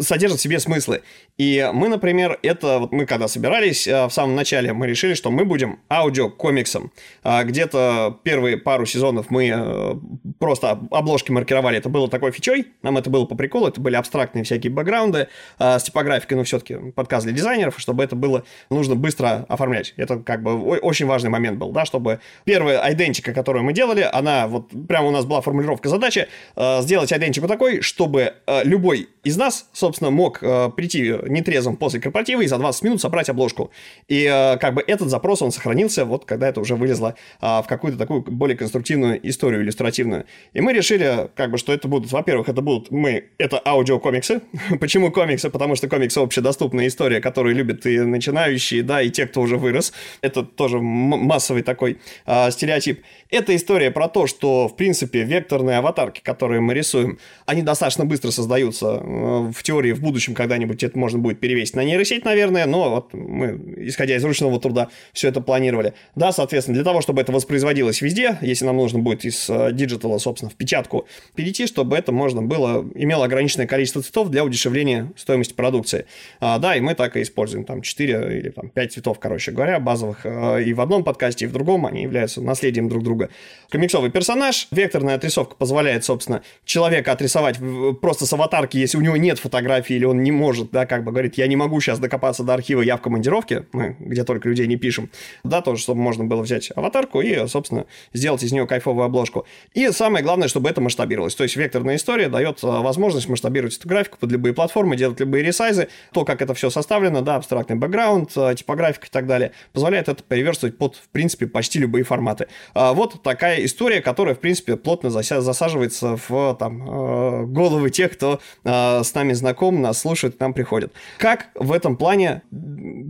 содержит 0.00 0.38
в 0.38 0.42
себе 0.42 0.58
смыслы. 0.58 1.02
И 1.36 1.68
мы, 1.72 1.88
например, 1.88 2.38
это, 2.42 2.80
вот 2.80 2.92
мы 2.92 3.06
когда 3.06 3.28
собирались 3.28 3.86
э, 3.86 4.06
в 4.06 4.10
самом 4.10 4.34
начале, 4.34 4.72
мы 4.72 4.86
решили, 4.86 5.14
что 5.14 5.30
мы 5.30 5.44
будем 5.44 5.80
аудиокомиксом. 5.90 6.92
А 7.22 7.44
где-то 7.44 8.18
первые 8.22 8.56
пару 8.56 8.86
сезонов 8.86 9.30
мы 9.30 9.52
э, 9.54 9.94
просто 10.38 10.80
обложки 10.90 11.30
маркировали, 11.30 11.78
это 11.78 11.88
было 11.88 12.08
такой 12.08 12.32
фичой, 12.32 12.66
нам 12.82 12.98
это 12.98 13.10
было 13.10 13.24
по 13.24 13.34
приколу, 13.34 13.68
это 13.68 13.80
были 13.80 13.96
абстрактные 13.96 14.44
всякие 14.44 14.72
бэкграунды 14.72 15.28
с 15.58 15.82
типографикой, 15.82 16.36
ну, 16.36 16.44
все-таки 16.44 16.76
подкаст 16.92 17.24
для 17.26 17.34
дизайнеров, 17.34 17.78
чтобы 17.78 18.04
это 18.04 18.16
было 18.16 18.44
нужно 18.70 18.94
быстро 18.94 19.46
оформлять. 19.48 19.94
Это 19.96 20.18
как 20.18 20.42
бы 20.42 20.58
очень 20.78 21.06
важный 21.06 21.30
момент 21.30 21.58
был, 21.58 21.72
да, 21.72 21.84
чтобы 21.84 22.07
первая 22.44 22.92
идентика, 22.92 23.32
которую 23.32 23.64
мы 23.64 23.72
делали, 23.72 24.08
она 24.10 24.46
вот 24.46 24.68
прямо 24.88 25.08
у 25.08 25.10
нас 25.10 25.24
была 25.24 25.40
формулировка 25.40 25.88
задачи 25.88 26.28
э, 26.56 26.82
сделать 26.82 27.12
идентику 27.12 27.48
такой, 27.48 27.80
чтобы 27.80 28.34
э, 28.46 28.64
любой 28.64 29.08
из 29.24 29.36
нас, 29.36 29.68
собственно, 29.72 30.10
мог 30.10 30.42
э, 30.42 30.70
прийти 30.74 31.14
нетрезвым 31.26 31.76
после 31.76 32.00
корпоратива 32.00 32.40
и 32.40 32.46
за 32.46 32.58
20 32.58 32.82
минут 32.82 33.00
собрать 33.00 33.28
обложку. 33.28 33.70
И 34.08 34.24
э, 34.24 34.56
как 34.58 34.74
бы 34.74 34.82
этот 34.86 35.08
запрос, 35.08 35.42
он 35.42 35.52
сохранился 35.52 36.04
вот 36.04 36.24
когда 36.24 36.48
это 36.48 36.60
уже 36.60 36.76
вылезло 36.76 37.14
э, 37.40 37.46
в 37.46 37.64
какую-то 37.68 37.98
такую 37.98 38.22
более 38.22 38.56
конструктивную 38.56 39.26
историю 39.28 39.62
иллюстративную. 39.62 40.24
И 40.52 40.60
мы 40.60 40.72
решили, 40.72 41.28
как 41.34 41.50
бы, 41.50 41.58
что 41.58 41.72
это 41.72 41.88
будут, 41.88 42.10
во-первых, 42.10 42.48
это 42.48 42.62
будут 42.62 42.90
мы, 42.90 43.24
это 43.38 43.60
аудиокомиксы. 43.64 44.40
Почему 44.80 45.10
комиксы? 45.10 45.50
Потому 45.50 45.76
что 45.76 45.88
комиксы 45.88 46.18
общедоступная 46.18 46.86
история, 46.86 47.20
которую 47.20 47.54
любят 47.54 47.84
и 47.86 47.98
начинающие, 48.00 48.82
да, 48.82 49.02
и 49.02 49.10
те, 49.10 49.26
кто 49.26 49.40
уже 49.40 49.56
вырос. 49.56 49.92
Это 50.22 50.42
тоже 50.42 50.78
массовый 50.80 51.62
такой 51.62 51.97
э, 52.26 52.50
стереотип. 52.50 53.02
Это 53.30 53.54
история 53.54 53.90
про 53.90 54.08
то, 54.08 54.26
что, 54.26 54.68
в 54.68 54.76
принципе, 54.76 55.22
векторные 55.22 55.78
аватарки, 55.78 56.20
которые 56.20 56.60
мы 56.60 56.74
рисуем, 56.74 57.18
они 57.46 57.62
достаточно 57.62 58.04
быстро 58.04 58.30
создаются 58.30 59.00
э, 59.02 59.52
в 59.52 59.62
теории 59.62 59.92
в 59.92 60.00
будущем 60.00 60.34
когда-нибудь 60.34 60.82
это 60.82 60.98
можно 60.98 61.18
будет 61.18 61.40
перевесить 61.40 61.76
на 61.76 61.84
нейросеть, 61.84 62.24
наверное, 62.24 62.66
но 62.66 62.90
вот 62.90 63.12
мы, 63.12 63.60
исходя 63.78 64.16
из 64.16 64.24
ручного 64.24 64.60
труда, 64.60 64.88
все 65.12 65.28
это 65.28 65.40
планировали. 65.40 65.94
Да, 66.14 66.32
соответственно, 66.32 66.76
для 66.76 66.84
того, 66.84 67.00
чтобы 67.00 67.20
это 67.20 67.32
воспроизводилось 67.32 68.00
везде, 68.00 68.38
если 68.40 68.64
нам 68.64 68.76
нужно 68.76 68.98
будет 68.98 69.24
из 69.24 69.48
э, 69.50 69.72
digital 69.72 70.08
а, 70.08 70.18
собственно, 70.18 70.50
в 70.50 70.54
печатку 70.54 71.06
перейти, 71.34 71.66
чтобы 71.66 71.96
это 71.96 72.12
можно 72.12 72.42
было, 72.42 72.86
имело 72.94 73.24
ограниченное 73.24 73.66
количество 73.66 74.02
цветов 74.02 74.28
для 74.30 74.44
удешевления 74.44 75.12
стоимости 75.16 75.54
продукции. 75.54 76.06
А, 76.40 76.58
да, 76.58 76.76
и 76.76 76.80
мы 76.80 76.94
так 76.94 77.16
и 77.16 77.22
используем 77.22 77.64
там 77.64 77.82
4 77.82 78.38
или 78.38 78.50
там 78.50 78.68
5 78.68 78.92
цветов, 78.92 79.18
короче 79.18 79.52
говоря, 79.52 79.80
базовых 79.80 80.20
э, 80.24 80.62
и 80.64 80.72
в 80.72 80.80
одном 80.80 81.04
подкасте, 81.04 81.46
и 81.46 81.48
в 81.48 81.52
другом, 81.52 81.86
они 81.88 82.02
являются 82.02 82.40
наследием 82.40 82.88
друг 82.88 83.02
друга. 83.02 83.30
Комиксовый 83.70 84.10
персонаж, 84.10 84.68
векторная 84.70 85.16
отрисовка 85.16 85.54
позволяет, 85.56 86.04
собственно, 86.04 86.42
человека 86.64 87.12
отрисовать 87.12 87.58
просто 88.00 88.26
с 88.26 88.32
аватарки, 88.32 88.76
если 88.76 88.96
у 88.96 89.00
него 89.00 89.16
нет 89.16 89.38
фотографии 89.38 89.96
или 89.96 90.04
он 90.04 90.22
не 90.22 90.32
может, 90.32 90.70
да, 90.70 90.86
как 90.86 91.04
бы 91.04 91.12
говорит, 91.12 91.36
я 91.36 91.46
не 91.46 91.56
могу 91.56 91.80
сейчас 91.80 91.98
докопаться 91.98 92.44
до 92.44 92.54
архива, 92.54 92.80
я 92.80 92.96
в 92.96 93.02
командировке, 93.02 93.66
мы 93.72 93.96
где 93.98 94.24
только 94.24 94.48
людей 94.48 94.66
не 94.66 94.76
пишем, 94.76 95.10
да, 95.44 95.60
тоже, 95.60 95.82
чтобы 95.82 96.00
можно 96.00 96.24
было 96.24 96.42
взять 96.42 96.70
аватарку 96.74 97.20
и, 97.20 97.46
собственно, 97.46 97.86
сделать 98.12 98.42
из 98.42 98.52
нее 98.52 98.66
кайфовую 98.66 99.04
обложку. 99.04 99.46
И 99.74 99.90
самое 99.90 100.24
главное, 100.24 100.48
чтобы 100.48 100.70
это 100.70 100.80
масштабировалось. 100.80 101.34
То 101.34 101.44
есть 101.44 101.56
векторная 101.56 101.96
история 101.96 102.28
дает 102.28 102.58
а, 102.62 102.80
возможность 102.80 103.28
масштабировать 103.28 103.76
эту 103.76 103.88
графику 103.88 104.18
под 104.18 104.32
любые 104.32 104.54
платформы, 104.54 104.96
делать 104.96 105.20
любые 105.20 105.44
ресайзы, 105.44 105.88
то, 106.12 106.24
как 106.24 106.42
это 106.42 106.54
все 106.54 106.70
составлено, 106.70 107.20
да, 107.20 107.36
абстрактный 107.36 107.76
бэкграунд, 107.76 108.30
а, 108.36 108.54
типографика 108.54 109.06
и 109.06 109.10
так 109.10 109.26
далее, 109.26 109.52
позволяет 109.72 110.08
это 110.08 110.22
переверстывать 110.22 110.78
под, 110.78 110.96
в 110.96 111.08
принципе, 111.08 111.46
почти 111.46 111.77
любые 111.78 112.04
форматы. 112.04 112.48
А, 112.74 112.92
вот 112.92 113.22
такая 113.22 113.64
история, 113.64 114.00
которая, 114.00 114.34
в 114.34 114.40
принципе, 114.40 114.76
плотно 114.76 115.10
засаживается 115.10 116.18
в 116.28 116.56
там, 116.58 117.52
головы 117.52 117.90
тех, 117.90 118.12
кто 118.12 118.40
с 118.64 119.14
нами 119.14 119.32
знаком, 119.32 119.80
нас 119.82 120.00
слушает, 120.00 120.36
к 120.36 120.40
нам 120.40 120.52
приходит. 120.52 120.92
Как 121.18 121.48
в 121.54 121.72
этом 121.72 121.96
плане 121.96 122.42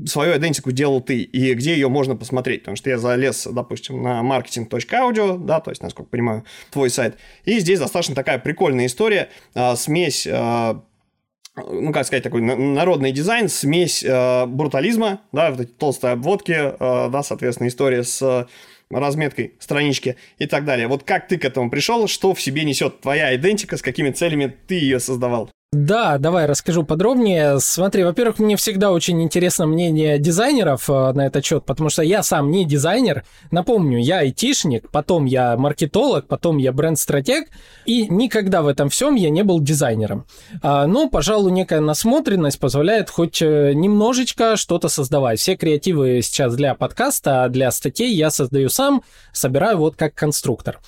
свою 0.07 0.37
идентику 0.37 0.73
делал 0.73 1.01
ты 1.01 1.23
и 1.23 1.55
где 1.55 1.75
ее 1.75 1.89
можно 1.89 2.17
посмотреть? 2.17 2.63
Потому 2.63 2.77
что 2.77 2.91
я 2.91 2.99
залез, 2.99 3.47
допустим, 3.51 4.03
на 4.03 4.21
marketing.audio, 4.23 5.39
да, 5.39 5.61
то 5.61 5.71
есть, 5.71 5.83
насколько 5.83 6.11
понимаю, 6.11 6.45
твой 6.71 6.91
сайт, 6.91 7.17
и 7.45 7.59
здесь 7.59 7.79
достаточно 7.79 8.15
такая 8.15 8.39
прикольная 8.39 8.87
история, 8.87 9.29
смесь 9.77 10.27
ну, 11.67 11.93
как 11.93 12.07
сказать, 12.07 12.23
такой 12.23 12.41
народный 12.41 13.13
дизайн, 13.13 13.49
смесь 13.49 14.03
э, 14.05 14.47
брутализма, 14.47 15.21
да, 15.33 15.51
вот 15.51 15.61
эти 15.61 15.71
толстые 15.71 16.13
обводки, 16.13 16.53
э, 16.53 17.11
да, 17.11 17.23
соответственно, 17.23 17.69
история 17.69 18.05
с 18.05 18.47
разметкой 18.91 19.55
странички 19.59 20.17
и 20.39 20.47
так 20.47 20.65
далее. 20.65 20.89
Вот 20.89 21.05
как 21.05 21.29
ты 21.29 21.39
к 21.39 21.45
этому 21.45 21.71
пришел, 21.71 22.09
что 22.09 22.35
в 22.35 22.41
себе 22.41 22.65
несет 22.65 23.01
твоя 23.01 23.35
идентика, 23.37 23.77
с 23.77 23.83
какими 23.83 24.11
целями 24.11 24.55
ты 24.67 24.75
ее 24.75 25.01
создавал? 25.01 25.51
Да, 25.71 26.17
давай 26.17 26.47
расскажу 26.47 26.83
подробнее. 26.83 27.61
Смотри, 27.61 28.03
во-первых, 28.03 28.39
мне 28.39 28.57
всегда 28.57 28.91
очень 28.91 29.23
интересно 29.23 29.67
мнение 29.67 30.19
дизайнеров 30.19 30.89
э, 30.89 31.13
на 31.13 31.27
этот 31.27 31.45
счет, 31.45 31.67
потому 31.67 31.91
что 31.91 32.01
я 32.01 32.23
сам 32.23 32.51
не 32.51 32.65
дизайнер. 32.65 33.23
Напомню, 33.51 33.99
я 33.99 34.21
айтишник, 34.21 34.91
потом 34.91 35.27
я 35.27 35.59
маркетолог, 35.59 36.27
потом 36.27 36.57
я 36.57 36.73
бренд-стратег, 36.73 37.49
и 37.85 38.09
никогда 38.09 38.63
в 38.63 38.67
этом 38.67 38.89
всем 38.89 39.15
я 39.15 39.29
не 39.29 39.45
был 39.45 39.61
дизайнером. 39.61 40.25
А, 40.63 40.87
но, 40.87 41.11
пожалуй, 41.11 41.53
некая 41.53 41.81
насмотренность 41.81 42.59
позволяет 42.59 43.11
хоть 43.11 43.43
э, 43.43 43.75
немножечко 43.75 44.57
что-то 44.57 44.89
создавать. 44.89 45.39
Все 45.39 45.55
креативы 45.55 46.23
сейчас 46.23 46.57
для 46.57 46.75
подкаста, 46.77 47.45
а 47.45 47.49
для 47.51 47.71
статей 47.73 48.15
я 48.15 48.31
создаю 48.31 48.71
сам, 48.71 49.03
собираю 49.35 49.77
вот 49.77 49.97
как 49.97 50.15
конструктор. 50.15 50.81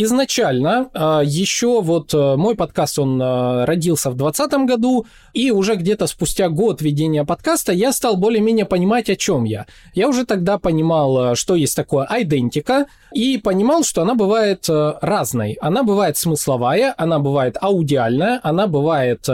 Изначально 0.00 0.90
а, 0.94 1.22
еще 1.24 1.82
вот 1.82 2.14
э, 2.14 2.36
мой 2.36 2.54
подкаст, 2.54 3.00
он 3.00 3.20
э, 3.20 3.64
родился 3.64 4.10
в 4.10 4.14
2020 4.14 4.68
году, 4.68 5.06
и 5.32 5.50
уже 5.50 5.74
где-то 5.74 6.06
спустя 6.06 6.48
год 6.48 6.80
ведения 6.80 7.24
подкаста 7.24 7.72
я 7.72 7.90
стал 7.90 8.16
более-менее 8.16 8.64
понимать, 8.64 9.10
о 9.10 9.16
чем 9.16 9.42
я. 9.42 9.66
Я 9.94 10.08
уже 10.08 10.24
тогда 10.24 10.58
понимал, 10.58 11.32
э, 11.32 11.34
что 11.34 11.56
есть 11.56 11.74
такое 11.74 12.06
айдентика, 12.06 12.86
и 13.12 13.38
понимал, 13.38 13.82
что 13.82 14.02
она 14.02 14.14
бывает 14.14 14.68
разной. 14.68 15.56
Она 15.62 15.82
бывает 15.82 16.16
смысловая, 16.18 16.94
она 16.96 17.18
бывает 17.18 17.56
аудиальная, 17.58 18.38
она 18.42 18.66
бывает 18.66 19.26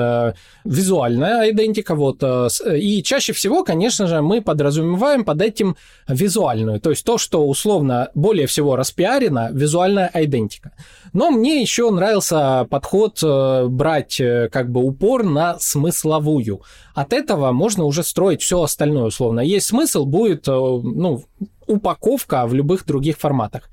визуальная 0.64 1.50
идентика, 1.50 1.96
вот, 1.96 2.22
и 2.22 3.02
чаще 3.02 3.32
всего, 3.32 3.64
конечно 3.64 4.06
же, 4.06 4.22
мы 4.22 4.40
подразумеваем 4.42 5.24
под 5.24 5.42
этим 5.42 5.76
визуальную, 6.06 6.80
то 6.80 6.90
есть 6.90 7.04
то, 7.04 7.18
что 7.18 7.44
условно 7.48 8.10
более 8.14 8.46
всего 8.46 8.76
распиарено, 8.76 9.48
визуальная 9.52 10.08
идентика 10.14 10.53
тематика. 10.55 10.72
Но 11.12 11.30
мне 11.30 11.61
еще 11.61 11.90
нравился 11.90 12.66
подход 12.70 13.20
э, 13.22 13.66
брать 13.68 14.20
э, 14.20 14.48
как 14.50 14.70
бы 14.70 14.82
упор 14.82 15.24
на 15.24 15.59
смысловую. 15.59 16.62
От 16.94 17.12
этого 17.12 17.52
можно 17.52 17.84
уже 17.84 18.02
строить 18.02 18.42
все 18.42 18.62
остальное 18.62 19.05
условно. 19.05 19.40
Есть 19.40 19.66
смысл, 19.66 20.05
будет 20.05 20.48
э, 20.48 20.52
ну, 20.52 21.24
упаковка 21.66 22.46
в 22.46 22.55
любых 22.55 22.84
других 22.86 23.18
форматах. 23.18 23.70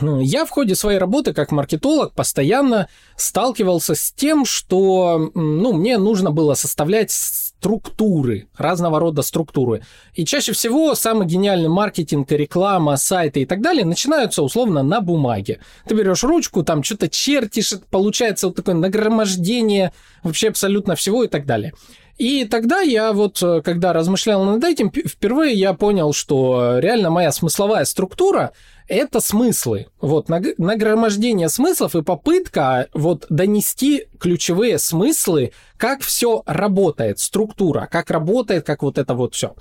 Ну, 0.00 0.20
я 0.20 0.44
в 0.44 0.50
ходе 0.50 0.76
своей 0.76 0.98
работы 0.98 1.32
как 1.32 1.50
маркетолог 1.50 2.12
постоянно 2.12 2.88
сталкивался 3.16 3.96
с 3.96 4.12
тем, 4.12 4.44
что 4.44 5.32
ну, 5.34 5.72
мне 5.72 5.98
нужно 5.98 6.30
было 6.30 6.54
составлять 6.54 7.10
структуры, 7.58 8.46
разного 8.56 9.00
рода 9.00 9.22
структуры. 9.22 9.82
И 10.14 10.24
чаще 10.24 10.52
всего 10.52 10.94
самый 10.94 11.26
гениальный 11.26 11.68
маркетинг, 11.68 12.30
реклама, 12.30 12.96
сайты 12.96 13.42
и 13.42 13.46
так 13.46 13.60
далее 13.60 13.84
начинаются 13.84 14.42
условно 14.42 14.82
на 14.82 15.00
бумаге. 15.00 15.58
Ты 15.86 15.94
берешь 15.94 16.22
ручку, 16.22 16.62
там 16.62 16.82
что-то 16.84 17.08
чертишь, 17.08 17.74
получается 17.90 18.46
вот 18.46 18.56
такое 18.56 18.76
нагромождение 18.76 19.92
вообще 20.22 20.48
абсолютно 20.48 20.94
всего 20.94 21.24
и 21.24 21.28
так 21.28 21.46
далее. 21.46 21.72
И 22.18 22.44
тогда 22.44 22.80
я 22.80 23.12
вот, 23.12 23.40
э, 23.42 23.62
когда 23.64 23.92
размышлял 23.92 24.44
над 24.44 24.62
этим, 24.64 24.90
впервые 24.90 25.54
я 25.54 25.72
понял, 25.72 26.12
что 26.12 26.78
реально 26.80 27.10
моя 27.10 27.30
смысловая 27.30 27.84
структура– 27.84 28.50
это 28.88 29.20
смыслы. 29.20 29.86
Вот, 30.00 30.28
нагромождение 30.28 31.48
смыслов 31.48 31.94
и 31.94 32.02
попытка 32.02 32.88
вот 32.92 33.26
донести 33.28 34.06
ключевые 34.18 34.78
смыслы, 34.78 35.52
как 35.76 36.00
все 36.00 36.42
работает, 36.44 37.20
структура, 37.20 37.86
как 37.88 38.10
работает, 38.10 38.66
как 38.66 38.82
вот 38.82 38.98
это 38.98 39.14
вот 39.14 39.34
все. 39.34 39.54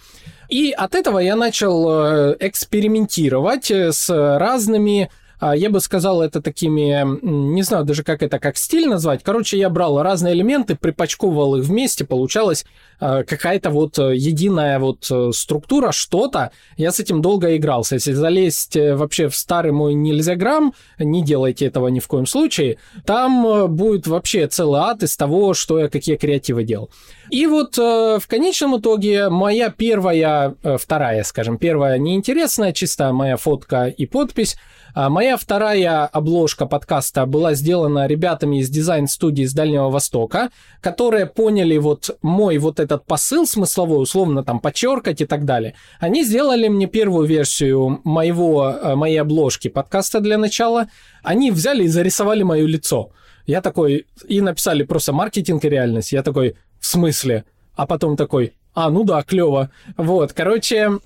И 0.50 0.72
от 0.72 0.96
этого 0.96 1.20
я 1.20 1.36
начал 1.36 1.88
э, 1.90 2.38
экспериментировать 2.40 3.70
с 3.70 4.10
разными 4.10 5.04
а, 5.04 5.27
я 5.42 5.70
бы 5.70 5.80
сказал 5.80 6.22
это 6.22 6.42
такими, 6.42 7.06
не 7.22 7.62
знаю 7.62 7.86
даже 7.86 8.04
как 8.04 8.24
это, 8.24 8.40
как 8.40 8.58
стиль 8.58 8.88
назвать. 8.88 9.22
Короче, 9.24 9.58
я 9.58 9.70
брал 9.70 10.02
разные 10.02 10.34
элементы, 10.34 10.76
припачковывал 10.76 11.58
их 11.58 11.66
вместе, 11.66 12.06
получалась 12.06 12.66
а, 13.00 13.24
какая-то 13.24 13.70
вот 13.70 14.00
э, 14.00 14.16
единая 14.16 14.80
вот 14.80 15.08
э, 15.12 15.30
структура, 15.32 15.92
что-то. 15.92 16.52
Я 16.78 16.92
с 16.92 17.00
этим 17.00 17.22
долго 17.22 17.56
игрался. 17.56 17.96
Если 17.96 18.14
залезть 18.14 18.76
э, 18.76 18.96
вообще 18.96 19.28
в 19.28 19.36
старый 19.36 19.72
мой 19.72 19.94
нельзя 19.94 20.36
грамм, 20.36 20.74
не 20.98 21.24
делайте 21.24 21.68
этого 21.68 21.90
ни 21.90 22.00
в 22.00 22.08
коем 22.08 22.26
случае, 22.26 22.78
там 23.06 23.68
будет 23.76 24.08
вообще 24.08 24.48
целый 24.48 24.82
ад 24.82 25.04
из 25.04 25.16
того, 25.16 25.54
что 25.54 25.80
я, 25.80 25.90
какие 25.90 26.16
креативы 26.16 26.64
делал. 26.64 26.90
И 27.30 27.46
вот 27.46 27.78
в 27.78 28.24
конечном 28.28 28.78
итоге 28.78 29.30
моя 29.30 29.70
первая, 29.70 30.56
вторая, 30.78 31.24
скажем, 31.24 31.58
первая 31.58 31.98
неинтересная, 31.98 32.72
чисто 32.72 33.12
моя 33.12 33.36
фотка 33.36 33.88
и 33.88 34.06
подпись 34.06 34.56
а 35.00 35.12
моя 35.12 35.38
вторая 35.38 36.08
обложка 36.08 36.66
подкаста 36.66 37.28
была 37.28 37.54
сделана 37.54 38.08
ребятами 38.08 38.62
из 38.62 38.70
дизайн-студии 38.72 39.44
с 39.44 39.54
Дальнего 39.54 39.92
Востока, 39.92 40.50
которые 40.82 41.28
поняли 41.28 41.78
вот 41.78 42.18
мой 42.24 42.58
вот 42.58 42.80
этот 42.80 43.06
посыл 43.06 43.46
смысловой, 43.46 44.02
условно 44.02 44.44
там 44.44 44.60
подчеркать 44.60 45.22
и 45.22 45.28
так 45.28 45.46
далее. 45.46 45.76
Они 46.00 46.24
сделали 46.24 46.68
мне 46.68 46.88
первую 46.88 47.28
версию 47.28 48.02
моего, 48.06 48.72
э, 48.72 48.96
моей 48.96 49.22
обложки 49.22 49.68
подкаста 49.68 50.20
для 50.20 50.40
начала. 50.40 50.88
Они 51.22 51.52
взяли 51.52 51.84
и 51.84 51.90
зарисовали 51.90 52.42
мое 52.42 52.66
лицо. 52.66 53.12
Я 53.46 53.62
такой, 53.62 54.08
и 54.28 54.42
написали 54.42 54.82
просто 54.82 55.14
маркетинг 55.14 55.64
и 55.64 55.70
реальность. 55.70 56.12
Я 56.12 56.24
такой, 56.24 56.56
в 56.80 56.88
смысле? 56.88 57.46
А 57.76 57.86
потом 57.86 58.18
такой, 58.18 58.54
а, 58.74 58.90
ну 58.90 59.04
да, 59.04 59.22
клево. 59.22 59.70
Вот, 59.96 60.34
короче, 60.34 60.98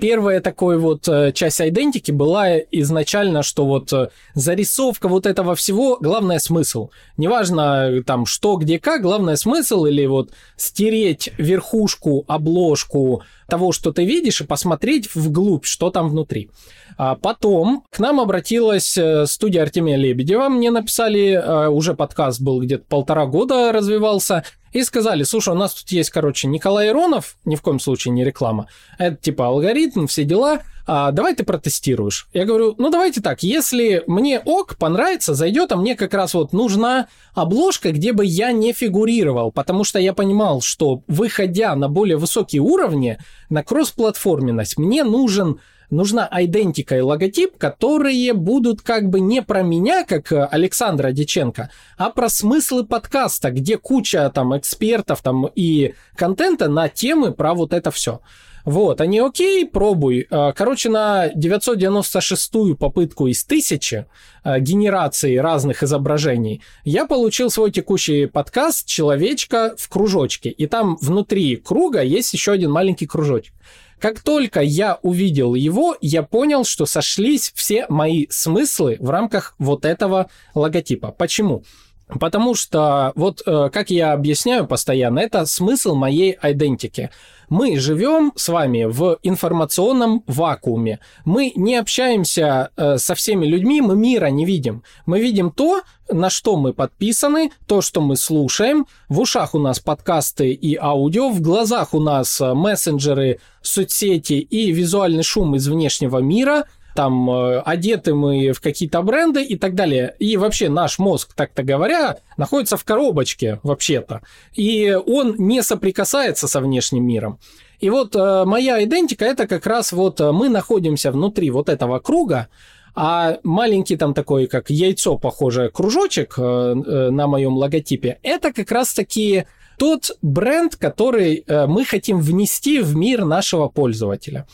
Первая 0.00 0.40
такой 0.40 0.78
вот 0.78 1.08
э, 1.08 1.32
часть 1.32 1.60
идентики 1.60 2.12
была 2.12 2.58
изначально, 2.58 3.42
что 3.42 3.66
вот 3.66 3.92
э, 3.92 4.10
зарисовка 4.34 5.08
вот 5.08 5.26
этого 5.26 5.54
всего, 5.56 5.98
главное 6.00 6.38
смысл. 6.38 6.90
Неважно 7.16 7.88
э, 7.90 8.02
там 8.02 8.24
что, 8.24 8.56
где, 8.56 8.78
как, 8.78 9.02
главное 9.02 9.36
смысл 9.36 9.86
или 9.86 10.06
вот 10.06 10.30
стереть 10.56 11.30
верхушку, 11.36 12.24
обложку 12.28 13.22
того, 13.48 13.72
что 13.72 13.92
ты 13.92 14.04
видишь, 14.04 14.40
и 14.40 14.44
посмотреть 14.44 15.14
вглубь, 15.14 15.64
что 15.64 15.90
там 15.90 16.08
внутри. 16.10 16.50
А 16.98 17.14
потом 17.14 17.84
к 17.90 18.00
нам 18.00 18.20
обратилась 18.20 18.98
студия 19.26 19.62
Артемия 19.62 19.96
Лебедева. 19.96 20.48
Мне 20.48 20.70
написали, 20.70 21.68
уже 21.68 21.94
подкаст 21.94 22.40
был 22.40 22.60
где-то 22.60 22.84
полтора 22.88 23.26
года 23.26 23.72
развивался, 23.72 24.44
и 24.72 24.82
сказали, 24.82 25.22
слушай, 25.22 25.50
у 25.50 25.56
нас 25.56 25.72
тут 25.72 25.90
есть, 25.90 26.10
короче, 26.10 26.46
Николай 26.46 26.88
Иронов, 26.88 27.36
ни 27.44 27.56
в 27.56 27.62
коем 27.62 27.80
случае 27.80 28.12
не 28.12 28.24
реклама, 28.24 28.68
это 28.98 29.16
типа 29.16 29.46
алгоритм, 29.46 30.06
все 30.06 30.24
дела, 30.24 30.60
а, 30.86 31.10
давай 31.10 31.34
ты 31.34 31.44
протестируешь. 31.44 32.28
Я 32.34 32.44
говорю, 32.44 32.74
ну 32.76 32.90
давайте 32.90 33.20
так, 33.20 33.42
если 33.42 34.02
мне 34.06 34.40
ок, 34.40 34.76
понравится, 34.76 35.34
зайдет, 35.34 35.72
а 35.72 35.76
мне 35.76 35.96
как 35.96 36.12
раз 36.12 36.34
вот 36.34 36.52
нужна 36.52 37.08
обложка, 37.34 37.92
где 37.92 38.12
бы 38.12 38.26
я 38.26 38.52
не 38.52 38.72
фигурировал, 38.72 39.52
потому 39.52 39.84
что 39.84 39.98
я 39.98 40.12
понимал, 40.12 40.60
что 40.60 41.02
выходя 41.06 41.74
на 41.74 41.88
более 41.88 42.18
высокие 42.18 42.60
уровни, 42.60 43.18
на 43.48 43.62
кроссплатформенность, 43.62 44.76
мне 44.76 45.02
нужен 45.02 45.60
нужна 45.90 46.28
идентика 46.32 46.96
и 46.96 47.00
логотип, 47.00 47.56
которые 47.56 48.32
будут 48.32 48.82
как 48.82 49.08
бы 49.08 49.20
не 49.20 49.42
про 49.42 49.62
меня, 49.62 50.04
как 50.04 50.32
э, 50.32 50.44
Александра 50.44 51.12
Диченко, 51.12 51.70
а 51.96 52.10
про 52.10 52.28
смыслы 52.28 52.84
подкаста, 52.84 53.50
где 53.50 53.78
куча 53.78 54.30
там 54.34 54.56
экспертов 54.56 55.22
там 55.22 55.48
и 55.54 55.94
контента 56.16 56.68
на 56.68 56.88
темы 56.88 57.32
про 57.32 57.54
вот 57.54 57.72
это 57.72 57.90
все. 57.90 58.20
Вот, 58.64 59.00
они 59.00 59.18
окей, 59.20 59.66
пробуй. 59.66 60.26
Э, 60.30 60.52
короче, 60.54 60.90
на 60.90 61.28
996-ю 61.28 62.76
попытку 62.76 63.26
из 63.26 63.42
тысячи 63.44 64.04
э, 64.44 64.60
генерации 64.60 65.36
разных 65.38 65.82
изображений 65.82 66.60
я 66.84 67.06
получил 67.06 67.50
свой 67.50 67.70
текущий 67.70 68.26
подкаст 68.26 68.86
«Человечка 68.86 69.74
в 69.78 69.88
кружочке». 69.88 70.50
И 70.50 70.66
там 70.66 70.98
внутри 71.00 71.56
круга 71.56 72.02
есть 72.02 72.34
еще 72.34 72.52
один 72.52 72.70
маленький 72.70 73.06
кружочек. 73.06 73.54
Как 74.00 74.20
только 74.20 74.60
я 74.60 74.98
увидел 75.02 75.54
его, 75.54 75.96
я 76.00 76.22
понял, 76.22 76.64
что 76.64 76.86
сошлись 76.86 77.52
все 77.54 77.86
мои 77.88 78.26
смыслы 78.30 78.96
в 79.00 79.10
рамках 79.10 79.54
вот 79.58 79.84
этого 79.84 80.30
логотипа. 80.54 81.10
Почему? 81.10 81.64
Потому 82.08 82.54
что, 82.54 83.12
вот 83.16 83.42
э, 83.44 83.68
как 83.72 83.90
я 83.90 84.12
объясняю 84.12 84.66
постоянно, 84.66 85.18
это 85.18 85.44
смысл 85.44 85.94
моей 85.94 86.38
идентики. 86.42 87.10
Мы 87.50 87.78
живем 87.78 88.32
с 88.36 88.48
вами 88.48 88.84
в 88.84 89.18
информационном 89.22 90.22
вакууме. 90.26 91.00
Мы 91.24 91.52
не 91.54 91.76
общаемся 91.76 92.70
э, 92.76 92.98
со 92.98 93.14
всеми 93.14 93.46
людьми, 93.46 93.80
мы 93.80 93.96
мира 93.96 94.26
не 94.26 94.44
видим. 94.44 94.82
Мы 95.06 95.20
видим 95.20 95.50
то, 95.50 95.82
на 96.10 96.30
что 96.30 96.56
мы 96.56 96.72
подписаны, 96.72 97.50
то, 97.66 97.82
что 97.82 98.00
мы 98.00 98.16
слушаем. 98.16 98.86
В 99.08 99.20
ушах 99.20 99.54
у 99.54 99.58
нас 99.58 99.78
подкасты 99.78 100.52
и 100.52 100.76
аудио, 100.76 101.28
в 101.28 101.40
глазах 101.42 101.92
у 101.94 102.00
нас 102.00 102.40
э, 102.40 102.54
мессенджеры, 102.54 103.40
соцсети 103.60 104.34
и 104.34 104.72
визуальный 104.72 105.22
шум 105.22 105.56
из 105.56 105.68
внешнего 105.68 106.18
мира– 106.18 106.64
там 106.98 107.30
э, 107.30 107.60
одеты 107.60 108.12
мы 108.12 108.50
в 108.50 108.60
какие-то 108.60 109.02
бренды 109.02 109.44
и 109.44 109.56
так 109.56 109.76
далее. 109.76 110.16
И 110.18 110.36
вообще 110.36 110.68
наш 110.68 110.98
мозг, 110.98 111.32
так-то 111.32 111.62
говоря, 111.62 112.16
находится 112.36 112.76
в 112.76 112.82
коробочке 112.82 113.60
вообще-то. 113.62 114.22
И 114.56 114.98
он 115.06 115.36
не 115.38 115.62
соприкасается 115.62 116.48
со 116.48 116.60
внешним 116.60 117.06
миром. 117.06 117.38
И 117.78 117.88
вот 117.88 118.16
э, 118.16 118.44
моя 118.44 118.82
идентика 118.82 119.24
это 119.24 119.46
как 119.46 119.64
раз 119.68 119.92
вот 119.92 120.20
э, 120.20 120.32
мы 120.32 120.48
находимся 120.48 121.12
внутри 121.12 121.52
вот 121.52 121.68
этого 121.68 122.00
круга, 122.00 122.48
а 122.96 123.38
маленький 123.44 123.96
там 123.96 124.12
такой, 124.12 124.48
как 124.48 124.68
яйцо 124.68 125.16
похожее, 125.16 125.68
кружочек 125.68 126.36
на 126.36 127.26
моем 127.28 127.56
логотипе, 127.56 128.18
это 128.24 128.52
как 128.52 128.72
раз 128.72 128.92
таки 128.92 129.44
тот 129.78 130.18
бренд, 130.20 130.74
который 130.74 131.44
мы 131.46 131.84
хотим 131.84 132.18
внести 132.18 132.80
в 132.80 132.96
мир 132.96 133.24
нашего 133.24 133.68
пользователя. 133.68 134.46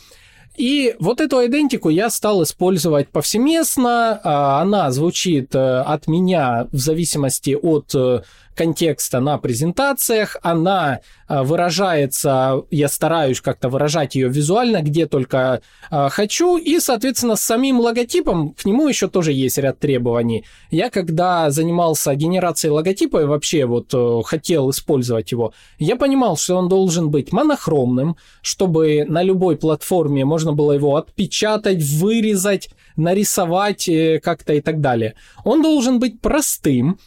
И 0.56 0.94
вот 1.00 1.20
эту 1.20 1.44
идентику 1.44 1.88
я 1.88 2.10
стал 2.10 2.42
использовать 2.44 3.08
повсеместно. 3.08 4.20
А, 4.22 4.62
она 4.62 4.90
звучит 4.92 5.54
э, 5.54 5.80
от 5.80 6.06
меня 6.06 6.68
в 6.70 6.78
зависимости 6.78 7.58
от 7.60 7.92
э, 7.94 8.22
контекста 8.54 9.20
на 9.20 9.38
презентациях, 9.38 10.36
она 10.42 11.00
а, 11.26 11.42
выражается, 11.42 12.62
я 12.70 12.88
стараюсь 12.88 13.40
как-то 13.40 13.68
выражать 13.68 14.14
ее 14.14 14.28
визуально, 14.28 14.82
где 14.82 15.06
только 15.06 15.62
а, 15.90 16.08
хочу, 16.08 16.56
и, 16.56 16.78
соответственно, 16.80 17.36
с 17.36 17.40
самим 17.40 17.80
логотипом 17.80 18.54
к 18.54 18.64
нему 18.64 18.88
еще 18.88 19.08
тоже 19.08 19.32
есть 19.32 19.58
ряд 19.58 19.78
требований. 19.78 20.44
Я 20.70 20.90
когда 20.90 21.50
занимался 21.50 22.14
генерацией 22.14 22.72
логотипа 22.72 23.22
и 23.22 23.24
вообще 23.24 23.64
вот 23.64 23.92
э, 23.94 24.20
хотел 24.24 24.70
использовать 24.70 25.32
его, 25.32 25.52
я 25.78 25.96
понимал, 25.96 26.36
что 26.36 26.56
он 26.56 26.68
должен 26.68 27.10
быть 27.10 27.32
монохромным, 27.32 28.16
чтобы 28.42 29.04
на 29.08 29.22
любой 29.22 29.56
платформе 29.56 30.24
можно 30.24 30.52
было 30.52 30.72
его 30.72 30.96
отпечатать, 30.96 31.82
вырезать, 31.82 32.70
нарисовать 32.96 33.88
э, 33.88 34.20
как-то 34.22 34.54
и 34.54 34.60
так 34.60 34.80
далее. 34.80 35.14
Он 35.44 35.62
должен 35.62 35.98
быть 35.98 36.20
простым, 36.20 36.98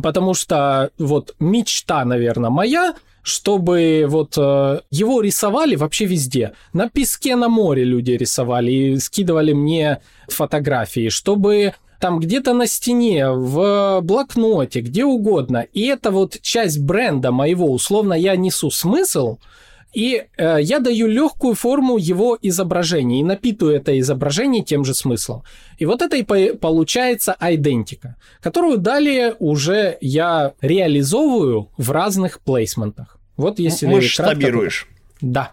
Потому 0.00 0.34
что 0.34 0.90
вот 0.98 1.34
мечта, 1.38 2.04
наверное, 2.04 2.50
моя, 2.50 2.94
чтобы 3.22 4.06
вот 4.08 4.34
э, 4.36 4.80
его 4.90 5.20
рисовали 5.20 5.76
вообще 5.76 6.06
везде. 6.06 6.52
На 6.72 6.88
песке 6.88 7.36
на 7.36 7.48
море 7.48 7.84
люди 7.84 8.12
рисовали 8.12 8.70
и 8.70 8.98
скидывали 8.98 9.52
мне 9.52 10.00
фотографии, 10.28 11.08
чтобы 11.08 11.74
там 12.00 12.18
где-то 12.18 12.52
на 12.52 12.66
стене, 12.66 13.30
в 13.30 14.00
блокноте, 14.02 14.80
где 14.80 15.04
угодно. 15.04 15.66
И 15.72 15.86
это 15.86 16.10
вот 16.10 16.36
часть 16.42 16.80
бренда 16.80 17.30
моего, 17.30 17.70
условно, 17.70 18.14
я 18.14 18.34
несу 18.34 18.72
смысл, 18.72 19.38
и 19.92 20.24
э, 20.36 20.58
я 20.60 20.78
даю 20.80 21.06
легкую 21.06 21.54
форму 21.54 21.98
его 21.98 22.38
изображения 22.40 23.20
и 23.20 23.24
напитываю 23.24 23.76
это 23.76 23.98
изображение 23.98 24.62
тем 24.62 24.84
же 24.84 24.94
смыслом. 24.94 25.42
И 25.78 25.86
вот 25.86 26.02
это 26.02 26.16
и 26.16 26.22
по- 26.22 26.56
получается 26.56 27.36
идентика, 27.40 28.16
которую 28.40 28.78
далее 28.78 29.34
уже 29.38 29.98
я 30.00 30.54
реализовываю 30.60 31.68
в 31.76 31.90
разных 31.90 32.40
плейсментах. 32.40 33.18
Вот 33.36 33.58
если 33.58 33.86
масштабируешь. 33.86 34.88
Да. 35.20 35.52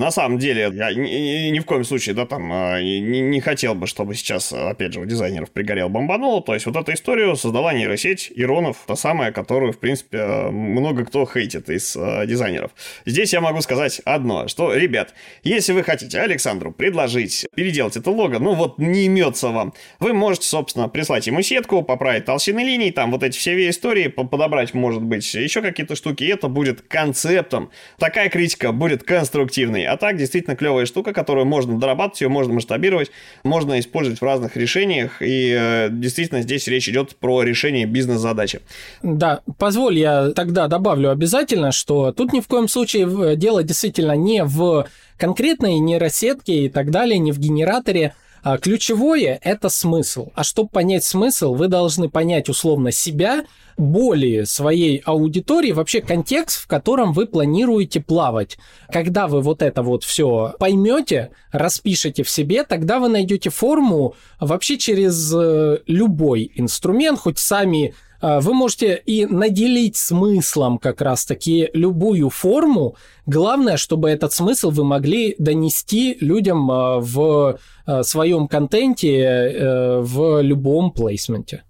На 0.00 0.12
самом 0.12 0.38
деле, 0.38 0.70
я 0.72 0.92
ни, 0.94 1.50
ни 1.50 1.58
в 1.58 1.64
коем 1.64 1.82
случае, 1.82 2.14
да, 2.14 2.24
там, 2.24 2.52
а, 2.52 2.80
не, 2.80 3.20
не 3.20 3.40
хотел 3.40 3.74
бы, 3.74 3.88
чтобы 3.88 4.14
сейчас, 4.14 4.52
опять 4.52 4.92
же, 4.92 5.00
у 5.00 5.04
дизайнеров 5.04 5.50
пригорел 5.50 5.88
бомбануло. 5.88 6.40
То 6.40 6.54
есть 6.54 6.66
вот 6.66 6.76
эту 6.76 6.92
историю 6.92 7.34
создала 7.34 7.72
нейросеть 7.72 8.30
Иронов, 8.36 8.76
та 8.86 8.94
самая, 8.94 9.32
которую, 9.32 9.72
в 9.72 9.78
принципе, 9.78 10.24
много 10.52 11.04
кто 11.04 11.26
хейтит 11.26 11.68
из 11.68 11.96
э, 11.96 12.26
дизайнеров. 12.26 12.70
Здесь 13.06 13.32
я 13.32 13.40
могу 13.40 13.60
сказать 13.60 14.00
одно, 14.04 14.46
что, 14.46 14.72
ребят, 14.72 15.14
если 15.42 15.72
вы 15.72 15.82
хотите 15.82 16.20
Александру 16.20 16.70
предложить 16.70 17.48
переделать 17.56 17.96
это 17.96 18.12
лого, 18.12 18.38
ну 18.38 18.54
вот 18.54 18.78
не 18.78 19.06
имется 19.06 19.48
вам, 19.48 19.74
вы 19.98 20.12
можете, 20.12 20.46
собственно, 20.46 20.88
прислать 20.88 21.26
ему 21.26 21.42
сетку, 21.42 21.82
поправить 21.82 22.24
толщины 22.24 22.60
линий, 22.60 22.92
там 22.92 23.10
вот 23.10 23.24
эти 23.24 23.36
все 23.36 23.68
истории, 23.68 24.06
подобрать, 24.06 24.74
может 24.74 25.02
быть, 25.02 25.34
еще 25.34 25.60
какие-то 25.60 25.96
штуки, 25.96 26.22
и 26.22 26.28
это 26.28 26.46
будет 26.46 26.82
концептом. 26.82 27.72
Такая 27.98 28.28
критика 28.28 28.70
будет 28.70 29.02
конструктивной. 29.02 29.87
А 29.88 29.96
так, 29.96 30.16
действительно 30.16 30.56
клевая 30.56 30.86
штука, 30.86 31.12
которую 31.12 31.46
можно 31.46 31.78
дорабатывать, 31.78 32.20
ее 32.20 32.28
можно 32.28 32.54
масштабировать, 32.54 33.10
можно 33.44 33.78
использовать 33.80 34.20
в 34.20 34.24
разных 34.24 34.56
решениях, 34.56 35.20
и 35.20 35.56
э, 35.58 35.88
действительно 35.90 36.42
здесь 36.42 36.66
речь 36.68 36.88
идет 36.88 37.16
про 37.16 37.42
решение 37.42 37.86
бизнес-задачи. 37.86 38.60
Да, 39.02 39.40
позволь 39.58 39.98
я 39.98 40.30
тогда 40.30 40.68
добавлю 40.68 41.10
обязательно, 41.10 41.72
что 41.72 42.12
тут 42.12 42.32
ни 42.32 42.40
в 42.40 42.46
коем 42.46 42.68
случае 42.68 43.36
дело 43.36 43.62
действительно 43.62 44.12
не 44.12 44.44
в 44.44 44.86
конкретной 45.16 45.78
нейросетке 45.78 46.66
и 46.66 46.68
так 46.68 46.90
далее, 46.90 47.18
не 47.18 47.32
в 47.32 47.38
генераторе, 47.38 48.14
ключевое– 48.60 49.38
это 49.42 49.68
смысл. 49.68 50.30
А 50.34 50.44
чтобы 50.44 50.70
понять 50.70 51.04
смысл, 51.04 51.54
вы 51.54 51.68
должны 51.68 52.08
понять 52.08 52.48
условно 52.48 52.92
себя, 52.92 53.44
боли 53.78 54.44
своей 54.44 54.98
аудитории, 55.04 55.72
вообще 55.72 56.00
контекст, 56.00 56.60
в 56.60 56.66
котором 56.66 57.12
вы 57.12 57.26
планируете 57.26 58.00
плавать. 58.00 58.58
Когда 58.92 59.28
вы 59.28 59.40
вот 59.40 59.62
это 59.62 59.82
вот 59.82 60.04
все 60.04 60.54
поймете, 60.58 61.30
распишете 61.52 62.24
в 62.24 62.30
себе, 62.30 62.64
тогда 62.64 62.98
вы 62.98 63.08
найдете 63.08 63.50
форму 63.50 64.14
вообще 64.40 64.76
через 64.76 65.32
э, 65.34 65.78
любой 65.86 66.50
инструмент, 66.56 67.20
хоть 67.20 67.38
сами 67.38 67.94
вы 68.20 68.54
можете 68.54 69.00
и 69.06 69.26
наделить 69.26 69.96
смыслом 69.96 70.78
как 70.78 71.00
раз-таки 71.00 71.70
любую 71.72 72.30
форму. 72.30 72.96
Главное, 73.26 73.76
чтобы 73.76 74.10
этот 74.10 74.32
смысл 74.32 74.70
вы 74.70 74.84
могли 74.84 75.36
донести 75.38 76.16
людям 76.20 76.70
э, 76.70 76.98
в 77.00 77.58
своем 78.02 78.48
контенте 78.48 80.00
в 80.00 80.42
любом 80.42 80.90
плейсменте. 80.90 81.62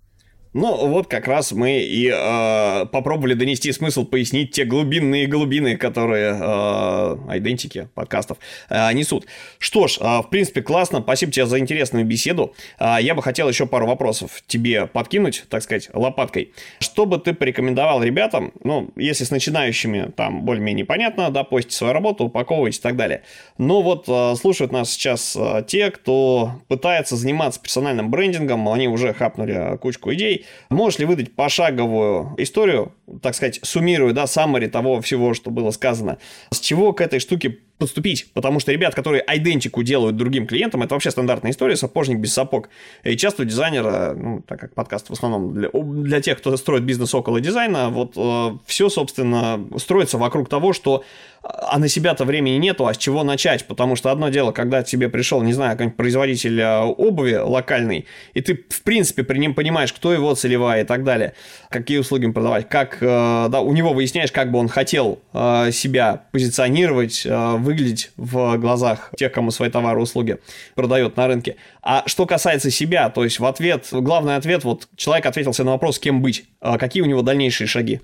Ну, 0.54 0.88
вот 0.88 1.08
как 1.08 1.26
раз 1.28 1.52
мы 1.52 1.80
и 1.80 2.08
э, 2.08 2.86
попробовали 2.86 3.34
донести 3.34 3.70
смысл, 3.72 4.06
пояснить 4.06 4.52
те 4.52 4.64
глубинные 4.64 5.26
глубины, 5.26 5.76
которые 5.76 6.32
э, 6.32 7.38
идентики 7.38 7.88
подкастов 7.94 8.38
э, 8.70 8.92
несут. 8.94 9.26
Что 9.58 9.88
ж, 9.88 9.98
э, 10.00 10.18
в 10.20 10.28
принципе, 10.30 10.62
классно. 10.62 11.00
Спасибо 11.00 11.32
тебе 11.32 11.44
за 11.44 11.58
интересную 11.58 12.06
беседу. 12.06 12.54
Э, 12.78 12.96
я 13.00 13.14
бы 13.14 13.22
хотел 13.22 13.48
еще 13.48 13.66
пару 13.66 13.86
вопросов 13.86 14.42
тебе 14.46 14.86
подкинуть, 14.86 15.44
так 15.50 15.62
сказать, 15.62 15.90
лопаткой. 15.92 16.52
Что 16.80 17.04
бы 17.04 17.18
ты 17.18 17.34
порекомендовал 17.34 18.02
ребятам, 18.02 18.52
ну, 18.64 18.90
если 18.96 19.24
с 19.24 19.30
начинающими 19.30 20.10
там 20.16 20.42
более-менее 20.46 20.86
понятно, 20.86 21.30
да, 21.30 21.44
постите 21.44 21.76
свою 21.76 21.92
работу, 21.92 22.24
упаковывайте 22.24 22.78
и 22.78 22.82
так 22.82 22.96
далее. 22.96 23.22
Но 23.58 23.82
вот 23.82 24.06
э, 24.08 24.34
слушают 24.36 24.72
нас 24.72 24.90
сейчас 24.90 25.36
э, 25.36 25.62
те, 25.66 25.90
кто 25.90 26.52
пытается 26.68 27.16
заниматься 27.16 27.60
персональным 27.60 28.10
брендингом, 28.10 28.66
они 28.68 28.88
уже 28.88 29.12
хапнули 29.12 29.76
кучку 29.76 30.14
идей, 30.14 30.37
Можешь 30.70 30.98
ли 30.98 31.04
выдать 31.06 31.34
пошаговую 31.34 32.34
историю, 32.38 32.92
так 33.22 33.34
сказать, 33.34 33.60
суммируя, 33.62 34.12
да, 34.12 34.26
саммари 34.26 34.68
того 34.68 35.00
всего, 35.00 35.34
что 35.34 35.50
было 35.50 35.70
сказано, 35.70 36.18
с 36.50 36.60
чего 36.60 36.92
к 36.92 37.00
этой 37.00 37.20
штуке 37.20 37.58
подступить, 37.78 38.30
потому 38.34 38.60
что 38.60 38.72
ребят, 38.72 38.94
которые 38.94 39.24
идентику 39.26 39.82
делают 39.82 40.16
другим 40.16 40.46
клиентам, 40.46 40.82
это 40.82 40.94
вообще 40.94 41.10
стандартная 41.10 41.52
история, 41.52 41.76
сапожник 41.76 42.18
без 42.18 42.32
сапог. 42.32 42.68
И 43.04 43.16
часто 43.16 43.44
дизайнера, 43.44 44.14
ну, 44.14 44.42
так 44.46 44.60
как 44.60 44.74
подкаст 44.74 45.08
в 45.08 45.12
основном 45.12 45.54
для, 45.54 45.70
для 45.72 46.20
тех, 46.20 46.38
кто 46.38 46.56
строит 46.56 46.84
бизнес 46.84 47.14
около 47.14 47.40
дизайна, 47.40 47.90
вот 47.90 48.12
э, 48.16 48.58
все, 48.66 48.88
собственно, 48.88 49.64
строится 49.78 50.18
вокруг 50.18 50.48
того, 50.48 50.72
что 50.72 51.04
а 51.42 51.78
на 51.78 51.88
себя-то 51.88 52.24
времени 52.24 52.56
нету, 52.56 52.86
а 52.86 52.94
с 52.94 52.96
чего 52.96 53.22
начать? 53.22 53.66
Потому 53.66 53.96
что 53.96 54.10
одно 54.10 54.28
дело, 54.28 54.52
когда 54.52 54.82
тебе 54.82 55.08
пришел, 55.08 55.40
не 55.42 55.52
знаю, 55.52 55.72
какой-нибудь 55.72 55.96
производитель 55.96 56.60
э, 56.60 56.80
обуви 56.80 57.34
локальный, 57.34 58.06
и 58.34 58.40
ты, 58.40 58.64
в 58.68 58.82
принципе, 58.82 59.22
при 59.22 59.38
нем 59.38 59.54
понимаешь, 59.54 59.92
кто 59.92 60.12
его 60.12 60.34
целевая 60.34 60.82
и 60.82 60.84
так 60.84 61.04
далее, 61.04 61.34
какие 61.70 61.98
услуги 61.98 62.24
им 62.24 62.32
продавать, 62.32 62.68
как, 62.68 62.98
э, 63.00 63.46
да, 63.48 63.60
у 63.60 63.72
него 63.72 63.92
выясняешь, 63.92 64.32
как 64.32 64.50
бы 64.50 64.58
он 64.58 64.68
хотел 64.68 65.20
э, 65.32 65.70
себя 65.72 66.24
позиционировать, 66.32 67.26
выглядеть 67.68 68.10
в 68.16 68.56
глазах 68.56 69.10
тех, 69.16 69.30
кому 69.30 69.50
свои 69.50 69.68
товары 69.68 70.00
и 70.00 70.02
услуги 70.02 70.38
продает 70.74 71.16
на 71.16 71.26
рынке. 71.26 71.56
А 71.82 72.02
что 72.06 72.24
касается 72.24 72.70
себя, 72.70 73.10
то 73.10 73.24
есть 73.24 73.38
в 73.38 73.44
ответ, 73.44 73.88
главный 73.92 74.36
ответ, 74.36 74.64
вот 74.64 74.88
человек 74.96 75.26
ответил 75.26 75.52
себе 75.52 75.66
на 75.66 75.72
вопрос, 75.72 75.98
кем 75.98 76.22
быть, 76.22 76.44
какие 76.60 77.02
у 77.02 77.06
него 77.06 77.22
дальнейшие 77.22 77.66
шаги. 77.66 78.00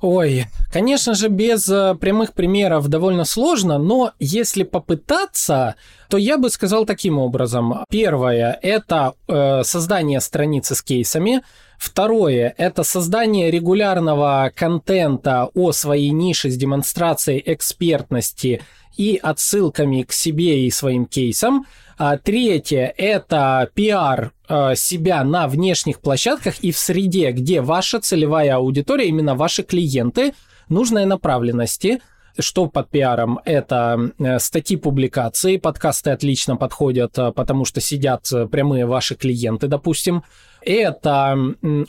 Ой, 0.00 0.46
конечно 0.70 1.14
же, 1.14 1.28
без 1.28 1.66
э, 1.68 1.94
прямых 1.98 2.34
примеров 2.34 2.88
довольно 2.88 3.24
сложно, 3.24 3.78
но 3.78 4.12
если 4.18 4.62
попытаться, 4.62 5.76
то 6.10 6.18
я 6.18 6.36
бы 6.36 6.50
сказал 6.50 6.84
таким 6.84 7.18
образом. 7.18 7.84
Первое– 7.88 8.58
это 8.62 9.14
э, 9.28 9.62
создание 9.62 10.20
страницы 10.20 10.74
с 10.74 10.82
кейсами. 10.82 11.40
Второе– 11.78 12.54
это 12.58 12.82
создание 12.82 13.50
регулярного 13.50 14.52
контента 14.54 15.48
о 15.54 15.72
своей 15.72 16.10
нише 16.10 16.50
с 16.50 16.56
демонстрацией 16.56 17.42
экспертности 17.46 18.60
и 18.96 19.18
отсылками 19.22 20.02
к 20.02 20.12
себе 20.12 20.66
и 20.66 20.70
своим 20.70 21.06
кейсам. 21.06 21.66
А 21.96 22.16
третье– 22.16 22.92
это 22.96 23.68
пиар 23.74 24.32
э, 24.48 24.74
себя 24.74 25.22
на 25.22 25.46
внешних 25.46 26.00
площадках 26.00 26.58
и 26.60 26.72
в 26.72 26.78
среде, 26.78 27.30
где 27.30 27.60
ваша 27.60 28.00
целевая 28.00 28.56
аудитория, 28.56 29.06
именно 29.06 29.34
ваши 29.34 29.62
клиенты, 29.62 30.34
нужной 30.68 31.06
направленности– 31.06 32.00
что 32.36 32.66
под 32.66 32.90
пиаром? 32.90 33.38
Это 33.44 34.10
э, 34.18 34.40
статьи 34.40 34.76
публикации, 34.76 35.56
подкасты 35.56 36.10
отлично 36.10 36.56
подходят, 36.56 37.16
э, 37.16 37.30
потому 37.30 37.64
что 37.64 37.80
сидят 37.80 38.28
прямые 38.50 38.86
ваши 38.86 39.14
клиенты, 39.14 39.68
допустим. 39.68 40.24
Это 40.60 41.36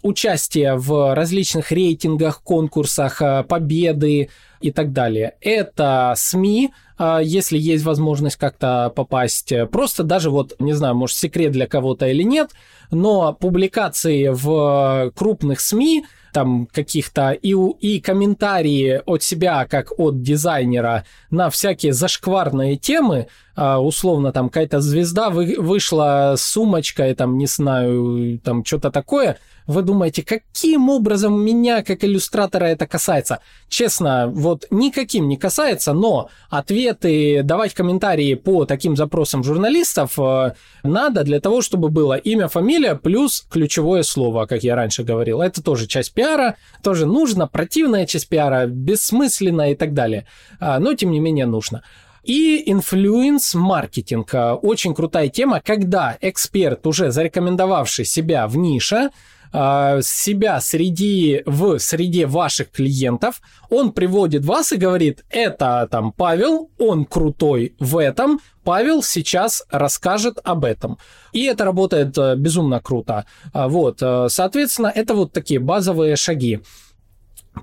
участие 0.03 0.75
в 0.75 1.15
различных 1.15 1.71
рейтингах, 1.71 2.43
конкурсах, 2.43 3.21
победы 3.47 4.29
и 4.61 4.71
так 4.71 4.93
далее. 4.93 5.35
Это 5.41 6.13
СМИ, 6.15 6.71
а, 6.97 7.19
если 7.19 7.57
есть 7.57 7.83
возможность 7.83 8.37
как-то 8.37 8.91
попасть. 8.95 9.53
Просто 9.71 10.03
даже 10.03 10.29
вот, 10.29 10.55
не 10.59 10.73
знаю, 10.73 10.95
может, 10.95 11.17
секрет 11.17 11.51
для 11.51 11.67
кого-то 11.67 12.07
или 12.07 12.23
нет, 12.23 12.51
но 12.91 13.33
публикации 13.33 14.29
в 14.31 15.11
крупных 15.15 15.59
СМИ, 15.59 16.05
там 16.35 16.65
каких-то 16.65 17.31
и, 17.31 17.55
и 17.79 18.01
комментарии 18.01 19.01
от 19.05 19.23
себя, 19.23 19.65
как 19.69 19.97
от 19.97 20.21
дизайнера, 20.21 21.05
на 21.29 21.49
всякие 21.49 21.93
зашкварные 21.93 22.75
темы, 22.75 23.27
а, 23.55 23.79
условно 23.79 24.33
там 24.33 24.49
какая-то 24.49 24.81
звезда 24.81 25.29
вы, 25.29 25.55
вышла 25.57 26.33
с 26.37 26.41
сумочкой, 26.41 27.15
там, 27.15 27.37
не 27.37 27.47
знаю, 27.47 28.37
там 28.43 28.65
что-то 28.65 28.91
такое, 28.91 29.37
вы 29.67 29.81
думаете, 29.81 30.23
каким 30.23 30.89
образом 30.89 31.39
меня, 31.39 31.83
как 31.83 32.03
иллюстратора, 32.03 32.65
это 32.65 32.87
касается? 32.87 33.39
Честно, 33.67 34.27
вот 34.27 34.67
никаким 34.69 35.27
не 35.27 35.37
касается, 35.37 35.93
но 35.93 36.29
ответы, 36.49 37.41
давать 37.43 37.73
комментарии 37.73 38.35
по 38.35 38.65
таким 38.65 38.95
запросам 38.95 39.43
журналистов 39.43 40.19
э, 40.19 40.53
надо 40.83 41.23
для 41.23 41.39
того, 41.39 41.61
чтобы 41.61 41.89
было 41.89 42.15
имя, 42.15 42.47
фамилия 42.47 42.95
плюс 42.95 43.45
ключевое 43.49 44.03
слово, 44.03 44.45
как 44.45 44.63
я 44.63 44.75
раньше 44.75 45.03
говорил. 45.03 45.41
Это 45.41 45.63
тоже 45.63 45.87
часть 45.87 46.13
пиара, 46.13 46.55
тоже 46.83 47.05
нужно, 47.05 47.47
противная 47.47 48.05
часть 48.05 48.29
пиара, 48.29 48.67
бессмысленная 48.67 49.71
и 49.71 49.75
так 49.75 49.93
далее. 49.93 50.25
А, 50.59 50.79
но, 50.79 50.93
тем 50.93 51.11
не 51.11 51.19
менее, 51.19 51.45
нужно. 51.45 51.83
И 52.23 52.63
инфлюенс-маркетинг. 52.71 54.33
Очень 54.63 54.95
крутая 54.95 55.29
тема, 55.29 55.61
когда 55.63 56.17
эксперт, 56.21 56.85
уже 56.87 57.11
зарекомендовавший 57.11 58.05
себя 58.05 58.47
в 58.47 58.57
нише, 58.57 59.11
а, 59.57 60.01
себя 60.01 60.59
среди, 60.59 61.41
в 61.45 61.79
среде 61.79 62.25
ваших 62.25 62.71
клиентов, 62.71 63.41
он 63.69 63.93
приводит 63.93 64.43
вас 64.43 64.73
и 64.73 64.77
говорит, 64.77 65.23
это 65.29 65.87
там 65.89 66.11
Павел, 66.11 66.71
он 66.77 67.05
крутой 67.05 67.73
в 67.79 67.97
этом, 67.97 68.41
Павел 68.65 69.01
сейчас 69.01 69.63
расскажет 69.69 70.39
об 70.43 70.65
этом. 70.65 70.97
И 71.31 71.45
это 71.45 71.63
работает 71.63 72.17
э, 72.17 72.35
безумно 72.35 72.81
круто. 72.81 73.25
А, 73.53 73.69
вот, 73.69 73.99
э, 74.01 74.27
соответственно, 74.27 74.91
это 74.93 75.13
вот 75.13 75.31
такие 75.31 75.61
базовые 75.61 76.17
шаги. 76.17 76.59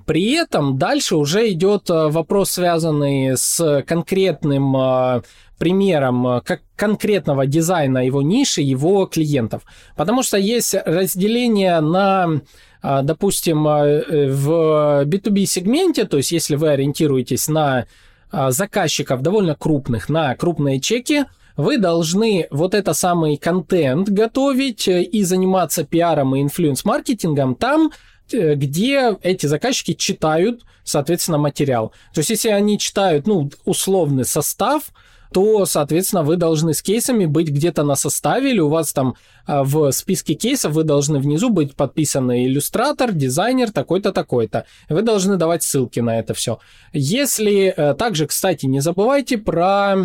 При 0.07 0.31
этом 0.31 0.79
дальше 0.79 1.15
уже 1.15 1.51
идет 1.51 1.91
э, 1.91 2.07
вопрос, 2.07 2.51
связанный 2.51 3.37
с 3.37 3.83
конкретным 3.85 5.21
примером 5.57 6.27
э, 6.27 6.41
как 6.41 6.61
конкретного 6.75 7.45
дизайна 7.45 8.05
его 8.05 8.21
ниши, 8.21 8.61
его 8.61 9.05
клиентов. 9.05 9.63
Потому 9.95 10.23
что 10.23 10.37
есть 10.37 10.75
разделение 10.85 11.79
на 11.79 12.41
э, 12.81 12.99
допустим, 13.03 13.67
э, 13.67 14.29
в 14.29 15.03
B2B 15.05 15.45
сегменте, 15.45 16.05
то 16.05 16.17
есть 16.17 16.31
если 16.31 16.55
вы 16.55 16.69
ориентируетесь 16.69 17.47
на 17.47 17.85
а, 18.33 18.49
заказчиков 18.49 19.21
довольно 19.21 19.53
крупных 19.53 20.09
на 20.09 20.35
крупные 20.35 20.79
чеки, 20.79 21.25
вы 21.55 21.77
должны 21.77 22.47
вот 22.49 22.73
это 22.73 22.93
самый 22.93 23.37
контент 23.37 24.09
готовить 24.09 24.87
э, 24.87 25.03
и 25.03 25.23
заниматься 25.23 25.83
пиаром 25.83 26.35
и 26.35 26.41
инфлюенс-маркетингом 26.41 27.53
там, 27.53 27.91
э, 28.31 28.55
где 28.55 29.15
эти 29.21 29.45
заказчики 29.45 29.93
читают, 29.93 30.65
соответственно, 30.83 31.37
материал. 31.37 31.89
То 32.15 32.21
есть, 32.21 32.31
если 32.31 32.49
они 32.49 32.79
читают, 32.79 33.27
ну, 33.27 33.51
условный 33.65 34.25
состав, 34.25 34.85
то, 35.33 35.65
соответственно, 35.65 36.23
вы 36.23 36.37
должны 36.37 36.73
с 36.73 36.81
кейсами 36.81 37.25
быть 37.25 37.49
где-то 37.49 37.83
на 37.83 37.95
составе, 37.95 38.51
или 38.51 38.59
у 38.59 38.69
вас 38.69 38.93
там 38.93 39.15
а, 39.45 39.63
в 39.63 39.91
списке 39.91 40.35
кейсов 40.35 40.73
вы 40.73 40.83
должны 40.83 41.19
внизу 41.19 41.49
быть 41.49 41.75
подписаны 41.75 42.45
иллюстратор, 42.45 43.11
дизайнер, 43.11 43.71
такой-то, 43.71 44.11
такой-то. 44.11 44.65
Вы 44.89 45.01
должны 45.01 45.37
давать 45.37 45.63
ссылки 45.63 45.99
на 45.99 46.19
это 46.19 46.33
все. 46.33 46.59
Если 46.93 47.73
э, 47.75 47.93
также, 47.95 48.27
кстати, 48.27 48.65
не 48.65 48.79
забывайте 48.79 49.37
про 49.37 49.95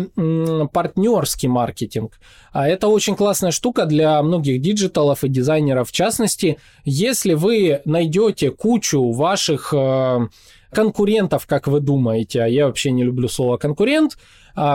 партнерский 0.73 1.47
маркетинг. 1.47 2.19
А 2.51 2.67
это 2.67 2.87
очень 2.87 3.15
классная 3.15 3.51
штука 3.51 3.85
для 3.85 4.21
многих 4.23 4.61
digital 4.61 5.09
ов 5.09 5.23
и 5.23 5.29
дизайнеров 5.29 5.89
в 5.89 5.91
частности. 5.91 6.57
Если 6.83 7.33
вы 7.33 7.81
найдете 7.85 8.51
кучу 8.51 9.11
ваших 9.11 9.73
э, 9.73 10.27
конкурентов, 10.71 11.45
как 11.47 11.67
вы 11.67 11.79
думаете, 11.79 12.41
а 12.41 12.47
я 12.47 12.67
вообще 12.67 12.91
не 12.91 13.03
люблю 13.03 13.27
слово 13.27 13.57
конкурент, 13.57 14.17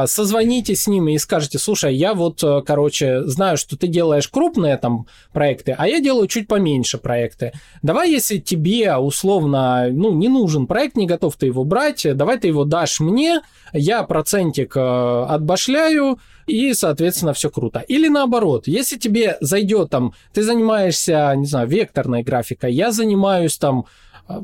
созвоните 0.07 0.75
с 0.75 0.87
ними 0.87 1.13
и 1.13 1.19
скажете, 1.19 1.59
слушай, 1.59 1.95
я 1.95 2.15
вот, 2.15 2.43
э, 2.43 2.63
короче, 2.67 3.25
знаю, 3.25 3.57
что 3.57 3.77
ты 3.77 3.87
делаешь 3.87 4.29
крупные 4.29 4.77
там 4.77 5.07
проекты, 5.33 5.75
а 5.77 5.87
я 5.87 6.01
делаю 6.01 6.27
чуть 6.27 6.49
поменьше 6.49 6.99
проекты. 6.99 7.53
Давай, 7.83 8.11
если 8.11 8.39
тебе 8.39 8.97
условно, 8.97 9.89
ну, 9.91 10.13
не 10.13 10.29
нужен 10.29 10.67
проект, 10.67 10.97
не 10.97 11.07
готов 11.07 11.37
ты 11.37 11.47
его 11.47 11.65
брать, 11.65 12.07
давай 12.15 12.39
ты 12.39 12.49
его 12.49 12.65
дашь 12.65 13.01
мне, 13.01 13.41
я 13.73 14.03
процентик 14.05 14.77
э, 14.77 14.81
отбашляю, 15.29 16.19
и, 16.47 16.75
соответственно, 16.75 17.33
все 17.33 17.51
круто. 17.51 17.81
Или 17.81 18.09
наоборот, 18.09 18.67
если 18.67 18.99
тебе 18.99 19.37
зайдет 19.41 19.91
там, 19.91 20.15
ты 20.33 20.43
занимаешься, 20.43 21.33
не 21.37 21.47
знаю, 21.47 21.69
векторной 21.69 22.23
графикой, 22.23 22.73
я 22.73 22.93
занимаюсь 22.93 23.57
там 23.59 23.87
а, 24.27 24.43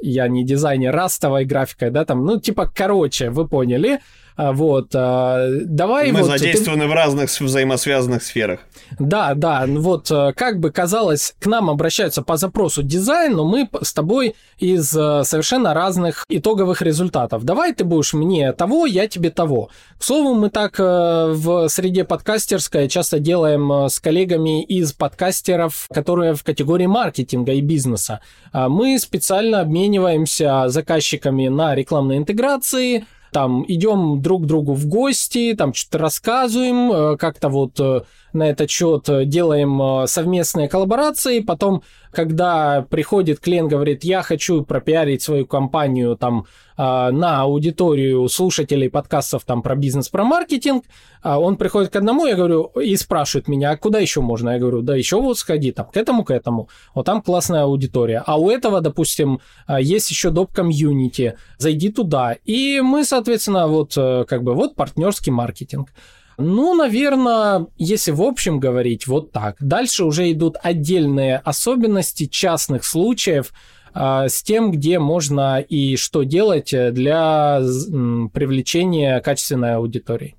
я 0.00 0.28
не 0.28 0.44
дизайнер, 0.44 0.94
растовой 0.94 1.44
графикой, 1.44 1.90
да, 1.90 2.04
там, 2.04 2.24
ну, 2.24 2.40
типа, 2.40 2.70
короче, 2.74 3.30
вы 3.30 3.46
поняли, 3.46 3.94
а, 3.94 4.00
вот, 4.36 4.90
а, 4.94 5.48
давай... 5.64 6.10
Мы 6.10 6.22
вот, 6.22 6.30
задействованы 6.30 6.84
ты... 6.84 6.88
в 6.88 6.92
разных 6.92 7.30
взаимосвязанных 7.40 8.22
сферах. 8.22 8.60
Да, 8.98 9.34
да, 9.34 9.64
вот, 9.66 10.10
э, 10.10 10.32
как 10.34 10.60
бы 10.60 10.70
казалось, 10.70 11.34
к 11.38 11.46
нам 11.46 11.70
обращаются 11.70 12.22
по 12.22 12.36
запросу 12.36 12.82
дизайн, 12.82 13.34
но 13.34 13.44
мы 13.44 13.68
с 13.82 13.92
тобой 13.92 14.34
из 14.58 14.94
э, 14.96 15.22
совершенно 15.24 15.74
разных 15.74 16.24
итоговых 16.28 16.82
результатов. 16.82 17.44
Давай 17.44 17.74
ты 17.74 17.84
будешь 17.84 18.12
мне 18.12 18.52
того, 18.52 18.86
я 18.86 19.08
тебе 19.08 19.30
того. 19.30 19.70
К 19.98 20.02
слову, 20.02 20.34
мы 20.34 20.50
так 20.50 20.78
э, 20.78 21.32
в 21.32 21.68
среде 21.68 22.04
подкастерской 22.04 22.88
часто 22.88 23.18
делаем 23.18 23.88
с 23.88 24.00
коллегами 24.00 24.64
из 24.64 24.92
подкастеров, 24.92 25.86
которые 25.92 26.34
в 26.34 26.42
категории 26.42 26.86
маркетинга 26.86 27.52
и 27.52 27.60
бизнеса. 27.60 28.20
Мы 28.52 28.98
специально 28.98 29.60
обмениваемся 29.60 30.64
заказчиками 30.68 31.48
на 31.48 31.74
рекламные 31.74 32.18
интеграции, 32.18 33.04
там 33.34 33.64
идем 33.66 34.22
друг 34.22 34.44
к 34.44 34.46
другу 34.46 34.74
в 34.74 34.86
гости, 34.86 35.56
там 35.58 35.74
что-то 35.74 35.98
рассказываем, 35.98 36.92
э, 36.92 37.16
как-то 37.16 37.48
вот 37.48 37.80
э, 37.80 38.02
на 38.34 38.50
этот 38.50 38.70
счет 38.70 39.08
делаем 39.28 39.80
э, 39.80 40.06
совместные 40.06 40.68
коллаборации, 40.68 41.40
потом, 41.40 41.82
когда 42.10 42.86
приходит 42.90 43.40
клиент, 43.40 43.70
говорит, 43.70 44.04
я 44.04 44.22
хочу 44.22 44.62
пропиарить 44.62 45.22
свою 45.22 45.46
компанию 45.46 46.16
там 46.16 46.46
на 46.76 47.42
аудиторию 47.42 48.28
слушателей 48.28 48.90
подкастов 48.90 49.44
там 49.44 49.62
про 49.62 49.76
бизнес, 49.76 50.08
про 50.08 50.24
маркетинг, 50.24 50.84
он 51.22 51.56
приходит 51.56 51.92
к 51.92 51.96
одному, 51.96 52.26
я 52.26 52.34
говорю, 52.34 52.64
и 52.82 52.96
спрашивает 52.96 53.46
меня, 53.46 53.70
а 53.70 53.76
куда 53.76 54.00
еще 54.00 54.20
можно? 54.20 54.50
Я 54.50 54.58
говорю, 54.58 54.82
да 54.82 54.96
еще 54.96 55.20
вот 55.20 55.38
сходи 55.38 55.70
там 55.70 55.86
к 55.86 55.96
этому, 55.96 56.24
к 56.24 56.32
этому, 56.32 56.68
вот 56.92 57.06
там 57.06 57.22
классная 57.22 57.62
аудитория. 57.62 58.24
А 58.26 58.40
у 58.40 58.50
этого, 58.50 58.80
допустим, 58.80 59.38
есть 59.68 60.10
еще 60.10 60.30
доп. 60.30 60.52
комьюнити, 60.52 61.36
зайди 61.58 61.92
туда. 61.92 62.36
И 62.44 62.80
мы, 62.80 63.04
соответственно, 63.04 63.68
вот 63.68 63.94
как 63.94 64.42
бы 64.42 64.54
вот 64.54 64.74
партнерский 64.74 65.30
маркетинг. 65.30 65.90
Ну, 66.38 66.74
наверное, 66.74 67.66
если 67.76 68.10
в 68.10 68.22
общем 68.22 68.60
говорить, 68.60 69.06
вот 69.06 69.32
так. 69.32 69.56
Дальше 69.60 70.04
уже 70.04 70.30
идут 70.32 70.56
отдельные 70.62 71.36
особенности 71.38 72.26
частных 72.26 72.84
случаев 72.84 73.52
э, 73.94 74.28
с 74.28 74.42
тем, 74.42 74.70
где 74.70 74.98
можно 74.98 75.60
и 75.60 75.96
что 75.96 76.22
делать 76.24 76.70
для 76.70 77.60
м, 77.60 78.30
привлечения 78.30 79.20
качественной 79.20 79.76
аудитории. 79.76 80.36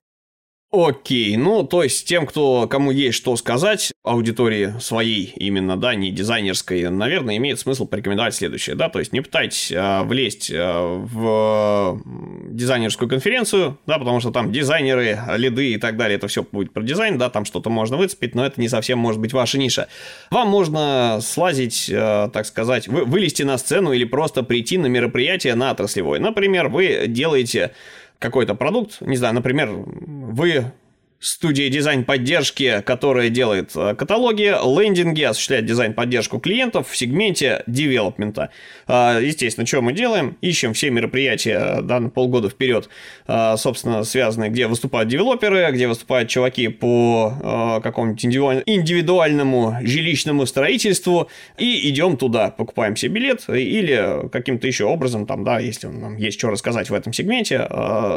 Окей, 0.75 1.37
ну, 1.37 1.63
то 1.63 1.83
есть 1.83 2.05
тем, 2.05 2.25
кто, 2.25 2.67
кому 2.67 2.91
есть 2.91 3.17
что 3.17 3.37
сказать, 3.37 3.93
аудитории 4.03 4.73
своей 4.81 5.31
именно, 5.37 5.77
да, 5.77 5.95
не 5.95 6.11
дизайнерской, 6.11 6.89
наверное, 6.89 7.37
имеет 7.37 7.59
смысл 7.59 7.87
порекомендовать 7.87 8.35
следующее, 8.35 8.75
да, 8.75 8.89
то 8.89 8.99
есть 8.99 9.13
не 9.13 9.21
пытайтесь 9.21 9.71
а, 9.73 10.03
влезть 10.03 10.51
а, 10.53 10.97
в 10.97 12.01
дизайнерскую 12.49 13.07
конференцию, 13.07 13.77
да, 13.87 13.97
потому 13.97 14.19
что 14.19 14.31
там 14.31 14.51
дизайнеры, 14.51 15.17
лиды 15.37 15.71
и 15.73 15.77
так 15.77 15.95
далее, 15.95 16.17
это 16.17 16.27
все 16.27 16.43
будет 16.43 16.73
про 16.73 16.83
дизайн, 16.83 17.17
да, 17.17 17.29
там 17.29 17.45
что-то 17.45 17.69
можно 17.69 17.95
выцепить, 17.95 18.35
но 18.35 18.45
это 18.45 18.59
не 18.59 18.67
совсем 18.67 18.99
может 18.99 19.21
быть 19.21 19.31
ваша 19.31 19.57
ниша. 19.57 19.87
Вам 20.29 20.49
можно 20.49 21.19
слазить, 21.21 21.89
а, 21.93 22.27
так 22.29 22.45
сказать, 22.45 22.89
вы, 22.89 23.05
вылезти 23.05 23.43
на 23.43 23.57
сцену 23.57 23.93
или 23.93 24.03
просто 24.03 24.43
прийти 24.43 24.77
на 24.77 24.87
мероприятие 24.87 25.55
на 25.55 25.71
отраслевое. 25.71 26.19
Например, 26.19 26.67
вы 26.67 27.05
делаете 27.07 27.71
какой-то 28.19 28.55
продукт, 28.55 29.01
не 29.01 29.15
знаю, 29.15 29.33
например, 29.35 29.69
вы 29.71 30.71
студия 31.19 31.69
дизайн-поддержки, 31.69 32.83
которая 32.85 33.29
делает 33.29 33.71
э, 33.75 33.95
каталоги, 33.95 34.53
лендинги, 34.63 35.23
осуществляет 35.23 35.65
дизайн-поддержку 35.65 36.39
клиентов 36.39 36.89
в 36.89 36.95
сегменте 36.95 37.63
девелопмента. 37.67 38.51
А, 38.87 39.19
естественно, 39.19 39.65
что 39.65 39.81
мы 39.81 39.93
делаем? 39.93 40.37
Ищем 40.41 40.73
все 40.73 40.89
мероприятия 40.91 41.81
да, 41.81 41.99
на 41.99 42.09
полгода 42.09 42.49
вперед, 42.49 42.89
а, 43.25 43.57
собственно, 43.57 44.03
связанные, 44.03 44.49
где 44.51 44.67
выступают 44.67 45.09
девелоперы, 45.09 45.71
где 45.71 45.87
выступают 45.87 46.29
чуваки 46.29 46.67
по 46.67 47.79
какому-нибудь 47.83 48.63
индивидуальному 48.65 49.77
жилищному 49.81 50.45
строительству, 50.45 51.29
и 51.57 51.89
идем 51.89 52.17
туда, 52.17 52.49
покупаем 52.49 52.95
себе 52.95 53.15
билет 53.15 53.45
или 53.49 54.29
каким-то 54.29 54.67
еще 54.67 54.85
образом, 54.85 55.25
там, 55.25 55.43
да, 55.43 55.59
если 55.59 55.87
нам 55.87 56.17
есть 56.17 56.37
что 56.37 56.49
рассказать 56.49 56.89
в 56.89 56.93
этом 56.93 57.13
сегменте, 57.13 57.67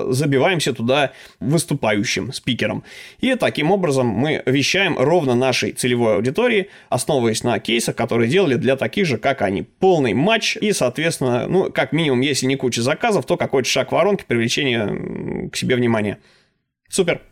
забиваемся 0.08 0.72
туда 0.72 1.12
выступающим 1.40 2.32
спикером. 2.32 2.84
И 3.20 3.34
таким 3.34 3.70
образом 3.70 4.06
мы 4.06 4.42
вещаем 4.46 4.98
ровно 4.98 5.34
нашей 5.34 5.72
целевой 5.72 6.16
аудитории, 6.16 6.68
основываясь 6.88 7.42
на 7.42 7.58
кейсах, 7.58 7.96
которые 7.96 8.28
делали 8.28 8.54
для 8.54 8.76
таких 8.76 9.06
же, 9.06 9.18
как 9.18 9.42
они. 9.42 9.62
Полный 9.62 10.14
матч 10.14 10.56
и, 10.56 10.72
соответственно, 10.72 11.46
ну, 11.46 11.70
как 11.70 11.92
минимум, 11.92 12.20
если 12.20 12.46
не 12.46 12.56
куча 12.56 12.82
заказов, 12.82 13.26
то 13.26 13.36
какой-то 13.36 13.68
шаг 13.68 13.92
воронки 13.92 14.24
привлечения 14.26 15.48
к 15.50 15.56
себе 15.56 15.76
внимания. 15.76 16.18
Супер. 16.88 17.22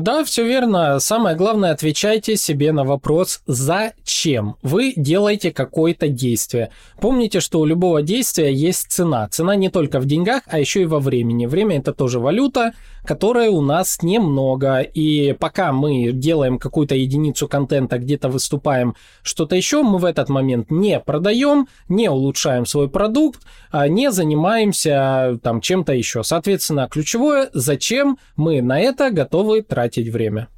Да, 0.00 0.24
все 0.24 0.44
верно. 0.44 0.98
Самое 0.98 1.36
главное, 1.36 1.70
отвечайте 1.70 2.36
себе 2.36 2.72
на 2.72 2.84
вопрос 2.84 3.42
«Зачем?» 3.46 4.56
вы 4.62 4.92
делаете 4.96 5.52
какое-то 5.52 6.08
действие. 6.08 6.70
Помните, 7.00 7.40
что 7.40 7.60
у 7.60 7.64
любого 7.64 8.02
действия 8.02 8.52
есть 8.52 8.90
цена. 8.90 9.28
Цена 9.28 9.54
не 9.54 9.68
только 9.68 10.00
в 10.00 10.06
деньгах, 10.06 10.42
а 10.46 10.58
еще 10.58 10.82
и 10.82 10.86
во 10.86 10.98
времени. 10.98 11.46
Время– 11.46 11.78
это 11.78 11.92
тоже 11.92 12.18
валюта, 12.18 12.72
которой 13.04 13.48
у 13.48 13.60
нас 13.60 14.02
немного. 14.02 14.80
И 14.80 15.32
пока 15.32 15.72
мы 15.72 16.10
делаем 16.12 16.58
какую-то 16.58 16.94
единицу 16.94 17.46
контента, 17.46 17.98
где-то 17.98 18.28
выступаем, 18.28 18.96
что-то 19.22 19.54
еще, 19.54 19.82
мы 19.82 19.98
в 19.98 20.04
этот 20.04 20.28
момент 20.28 20.70
не 20.70 20.98
продаем, 20.98 21.68
не 21.88 22.08
улучшаем 22.08 22.66
свой 22.66 22.88
продукт, 22.88 23.42
а 23.70 23.88
не 23.88 24.10
занимаемся 24.10 25.38
там 25.42 25.60
чем-то 25.60 25.92
еще. 25.92 26.24
Соответственно, 26.24 26.88
ключевое, 26.90 27.50
зачем 27.52 28.18
мы 28.36 28.62
на 28.62 28.80
это 28.80 29.10
готовы 29.10 29.62
тратить 29.62 29.83
время. 30.10 30.48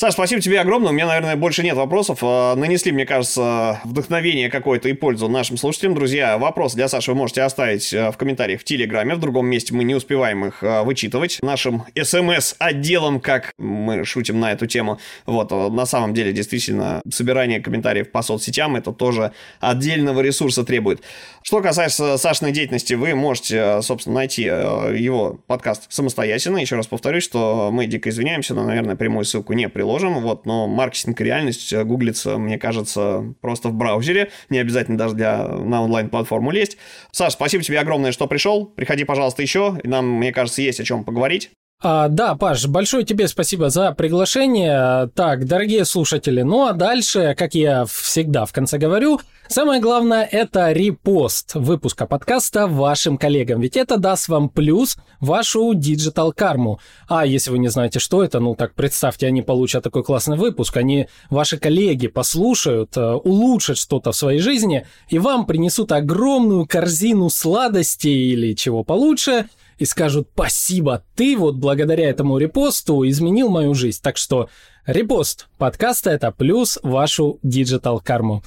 Саш, 0.00 0.14
спасибо 0.14 0.40
тебе 0.40 0.58
огромное. 0.60 0.92
У 0.92 0.94
меня, 0.94 1.06
наверное, 1.06 1.36
больше 1.36 1.62
нет 1.62 1.76
вопросов. 1.76 2.20
А, 2.22 2.56
нанесли, 2.56 2.90
мне 2.90 3.04
кажется, 3.04 3.82
вдохновение 3.84 4.48
какое-то 4.48 4.88
и 4.88 4.94
пользу 4.94 5.28
нашим 5.28 5.58
слушателям. 5.58 5.94
Друзья, 5.94 6.38
вопрос 6.38 6.72
для 6.72 6.88
Саши 6.88 7.10
вы 7.10 7.18
можете 7.18 7.42
оставить 7.42 7.92
а, 7.92 8.10
в 8.10 8.16
комментариях 8.16 8.62
в 8.62 8.64
Телеграме. 8.64 9.14
В 9.14 9.20
другом 9.20 9.46
месте 9.48 9.74
мы 9.74 9.84
не 9.84 9.94
успеваем 9.94 10.46
их 10.46 10.62
а, 10.62 10.84
вычитывать 10.84 11.38
нашим 11.42 11.84
СМС-отделом, 11.94 13.20
как 13.20 13.52
мы 13.58 14.06
шутим 14.06 14.40
на 14.40 14.52
эту 14.52 14.66
тему. 14.66 14.98
Вот, 15.26 15.50
на 15.50 15.84
самом 15.84 16.14
деле, 16.14 16.32
действительно, 16.32 17.02
собирание 17.12 17.60
комментариев 17.60 18.10
по 18.10 18.22
соцсетям 18.22 18.76
это 18.76 18.92
тоже 18.92 19.32
отдельного 19.60 20.22
ресурса 20.22 20.64
требует. 20.64 21.02
Что 21.42 21.60
касается 21.60 22.16
Сашиной 22.16 22.52
деятельности, 22.52 22.94
вы 22.94 23.14
можете, 23.14 23.82
собственно, 23.82 24.14
найти 24.14 24.44
его 24.44 25.40
подкаст 25.46 25.92
самостоятельно. 25.92 26.56
Еще 26.56 26.76
раз 26.76 26.86
повторюсь, 26.86 27.24
что 27.24 27.68
мы 27.70 27.84
дико 27.84 28.08
извиняемся, 28.08 28.54
но, 28.54 28.64
наверное, 28.64 28.96
прямую 28.96 29.26
ссылку 29.26 29.52
не 29.52 29.68
приложим 29.68 29.89
приложим, 29.90 30.20
вот, 30.20 30.46
но 30.46 30.66
маркетинг 30.68 31.20
реальность 31.20 31.74
гуглится, 31.74 32.38
мне 32.38 32.58
кажется, 32.58 33.34
просто 33.40 33.68
в 33.68 33.74
браузере, 33.74 34.30
не 34.48 34.58
обязательно 34.58 34.96
даже 34.96 35.14
для, 35.14 35.48
на 35.48 35.82
онлайн-платформу 35.82 36.52
лезть. 36.52 36.76
Саш, 37.10 37.32
спасибо 37.32 37.64
тебе 37.64 37.80
огромное, 37.80 38.12
что 38.12 38.26
пришел, 38.26 38.66
приходи, 38.66 39.04
пожалуйста, 39.04 39.42
еще, 39.42 39.80
нам, 39.82 40.06
мне 40.06 40.32
кажется, 40.32 40.62
есть 40.62 40.80
о 40.80 40.84
чем 40.84 41.04
поговорить. 41.04 41.50
А, 41.82 42.08
да, 42.08 42.34
Паш, 42.34 42.66
большое 42.66 43.04
тебе 43.04 43.26
спасибо 43.26 43.70
за 43.70 43.92
приглашение. 43.92 45.08
Так, 45.14 45.46
дорогие 45.46 45.84
слушатели, 45.84 46.42
ну 46.42 46.66
а 46.66 46.72
дальше, 46.72 47.34
как 47.36 47.54
я 47.54 47.86
всегда 47.86 48.44
в 48.44 48.52
конце 48.52 48.76
говорю, 48.78 49.20
самое 49.50 49.80
главное 49.80 50.24
это 50.24 50.72
репост 50.72 51.54
выпуска 51.54 52.06
подкаста 52.06 52.66
вашим 52.66 53.18
коллегам, 53.18 53.60
ведь 53.60 53.76
это 53.76 53.98
даст 53.98 54.28
вам 54.28 54.48
плюс 54.48 54.96
вашу 55.20 55.74
digital 55.74 56.32
карму. 56.32 56.80
А 57.08 57.26
если 57.26 57.50
вы 57.50 57.58
не 57.58 57.68
знаете, 57.68 57.98
что 57.98 58.24
это, 58.24 58.40
ну 58.40 58.54
так 58.54 58.74
представьте, 58.74 59.26
они 59.26 59.42
получат 59.42 59.84
такой 59.84 60.04
классный 60.04 60.36
выпуск, 60.36 60.76
они, 60.76 61.08
ваши 61.28 61.58
коллеги 61.58 62.06
послушают, 62.06 62.96
э, 62.96 63.14
улучшат 63.14 63.76
что-то 63.76 64.12
в 64.12 64.16
своей 64.16 64.40
жизни, 64.40 64.86
и 65.08 65.18
вам 65.18 65.46
принесут 65.46 65.92
огромную 65.92 66.66
корзину 66.66 67.28
сладостей 67.28 68.32
или 68.32 68.54
чего 68.54 68.84
получше– 68.84 69.48
и 69.80 69.86
скажут 69.86 70.28
«Спасибо, 70.34 71.02
ты 71.16 71.38
вот 71.38 71.56
благодаря 71.56 72.10
этому 72.10 72.36
репосту 72.36 73.08
изменил 73.08 73.48
мою 73.48 73.74
жизнь». 73.74 73.98
Так 74.02 74.18
что 74.18 74.50
репост 74.84 75.48
подкаста– 75.56 76.10
это 76.12 76.30
плюс 76.30 76.78
вашу 76.82 77.38
digital 77.42 77.98
карму. 77.98 78.42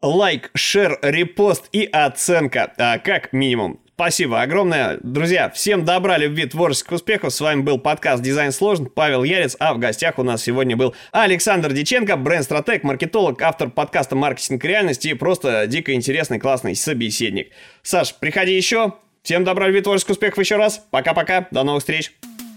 Лайк, 0.00 0.50
share, 0.54 0.98
репост 1.02 1.68
и 1.72 1.84
оценка, 1.84 2.72
а, 2.78 2.98
как 2.98 3.32
минимум. 3.32 3.80
Спасибо 3.94 4.42
огромное. 4.42 4.98
Друзья, 5.02 5.50
всем 5.50 5.84
добра, 5.84 6.18
любви, 6.18 6.46
творческих 6.46 6.92
успехов. 6.92 7.32
С 7.32 7.40
вами 7.40 7.62
был 7.62 7.78
подкаст 7.78 8.22
«Дизайн 8.22 8.52
сложен», 8.52 8.86
Павел 8.86 9.24
Ярец, 9.24 9.56
а 9.58 9.74
в 9.74 9.78
гостях 9.78 10.20
у 10.20 10.22
нас 10.22 10.44
сегодня 10.44 10.76
был 10.76 10.94
Александр 11.10 11.72
Дяченко, 11.72 12.16
бренд-стратег, 12.16 12.84
маркетолог, 12.84 13.42
автор 13.42 13.70
подкаста 13.70 14.14
«Маркетинг 14.14 14.64
и 14.64 14.67
реальность» 14.67 15.08
и 15.08 15.14
просто 15.14 15.66
дико 15.66 15.92
интересный, 15.92 16.38
классный 16.38 16.76
собеседник. 16.76 17.50
Саш, 17.82 18.14
приходи 18.14 18.54
еще, 18.54 18.94
Всем 19.22 19.44
добра, 19.44 19.66
любви, 19.66 19.82
творческих 19.82 20.12
успехов 20.12 20.38
еще 20.38 20.56
раз. 20.56 20.86
Пока-пока. 20.90 21.48
До 21.50 21.62
новых 21.62 21.82
встреч. 21.82 22.12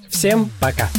Всем 0.10 0.50
пока. 0.62 0.90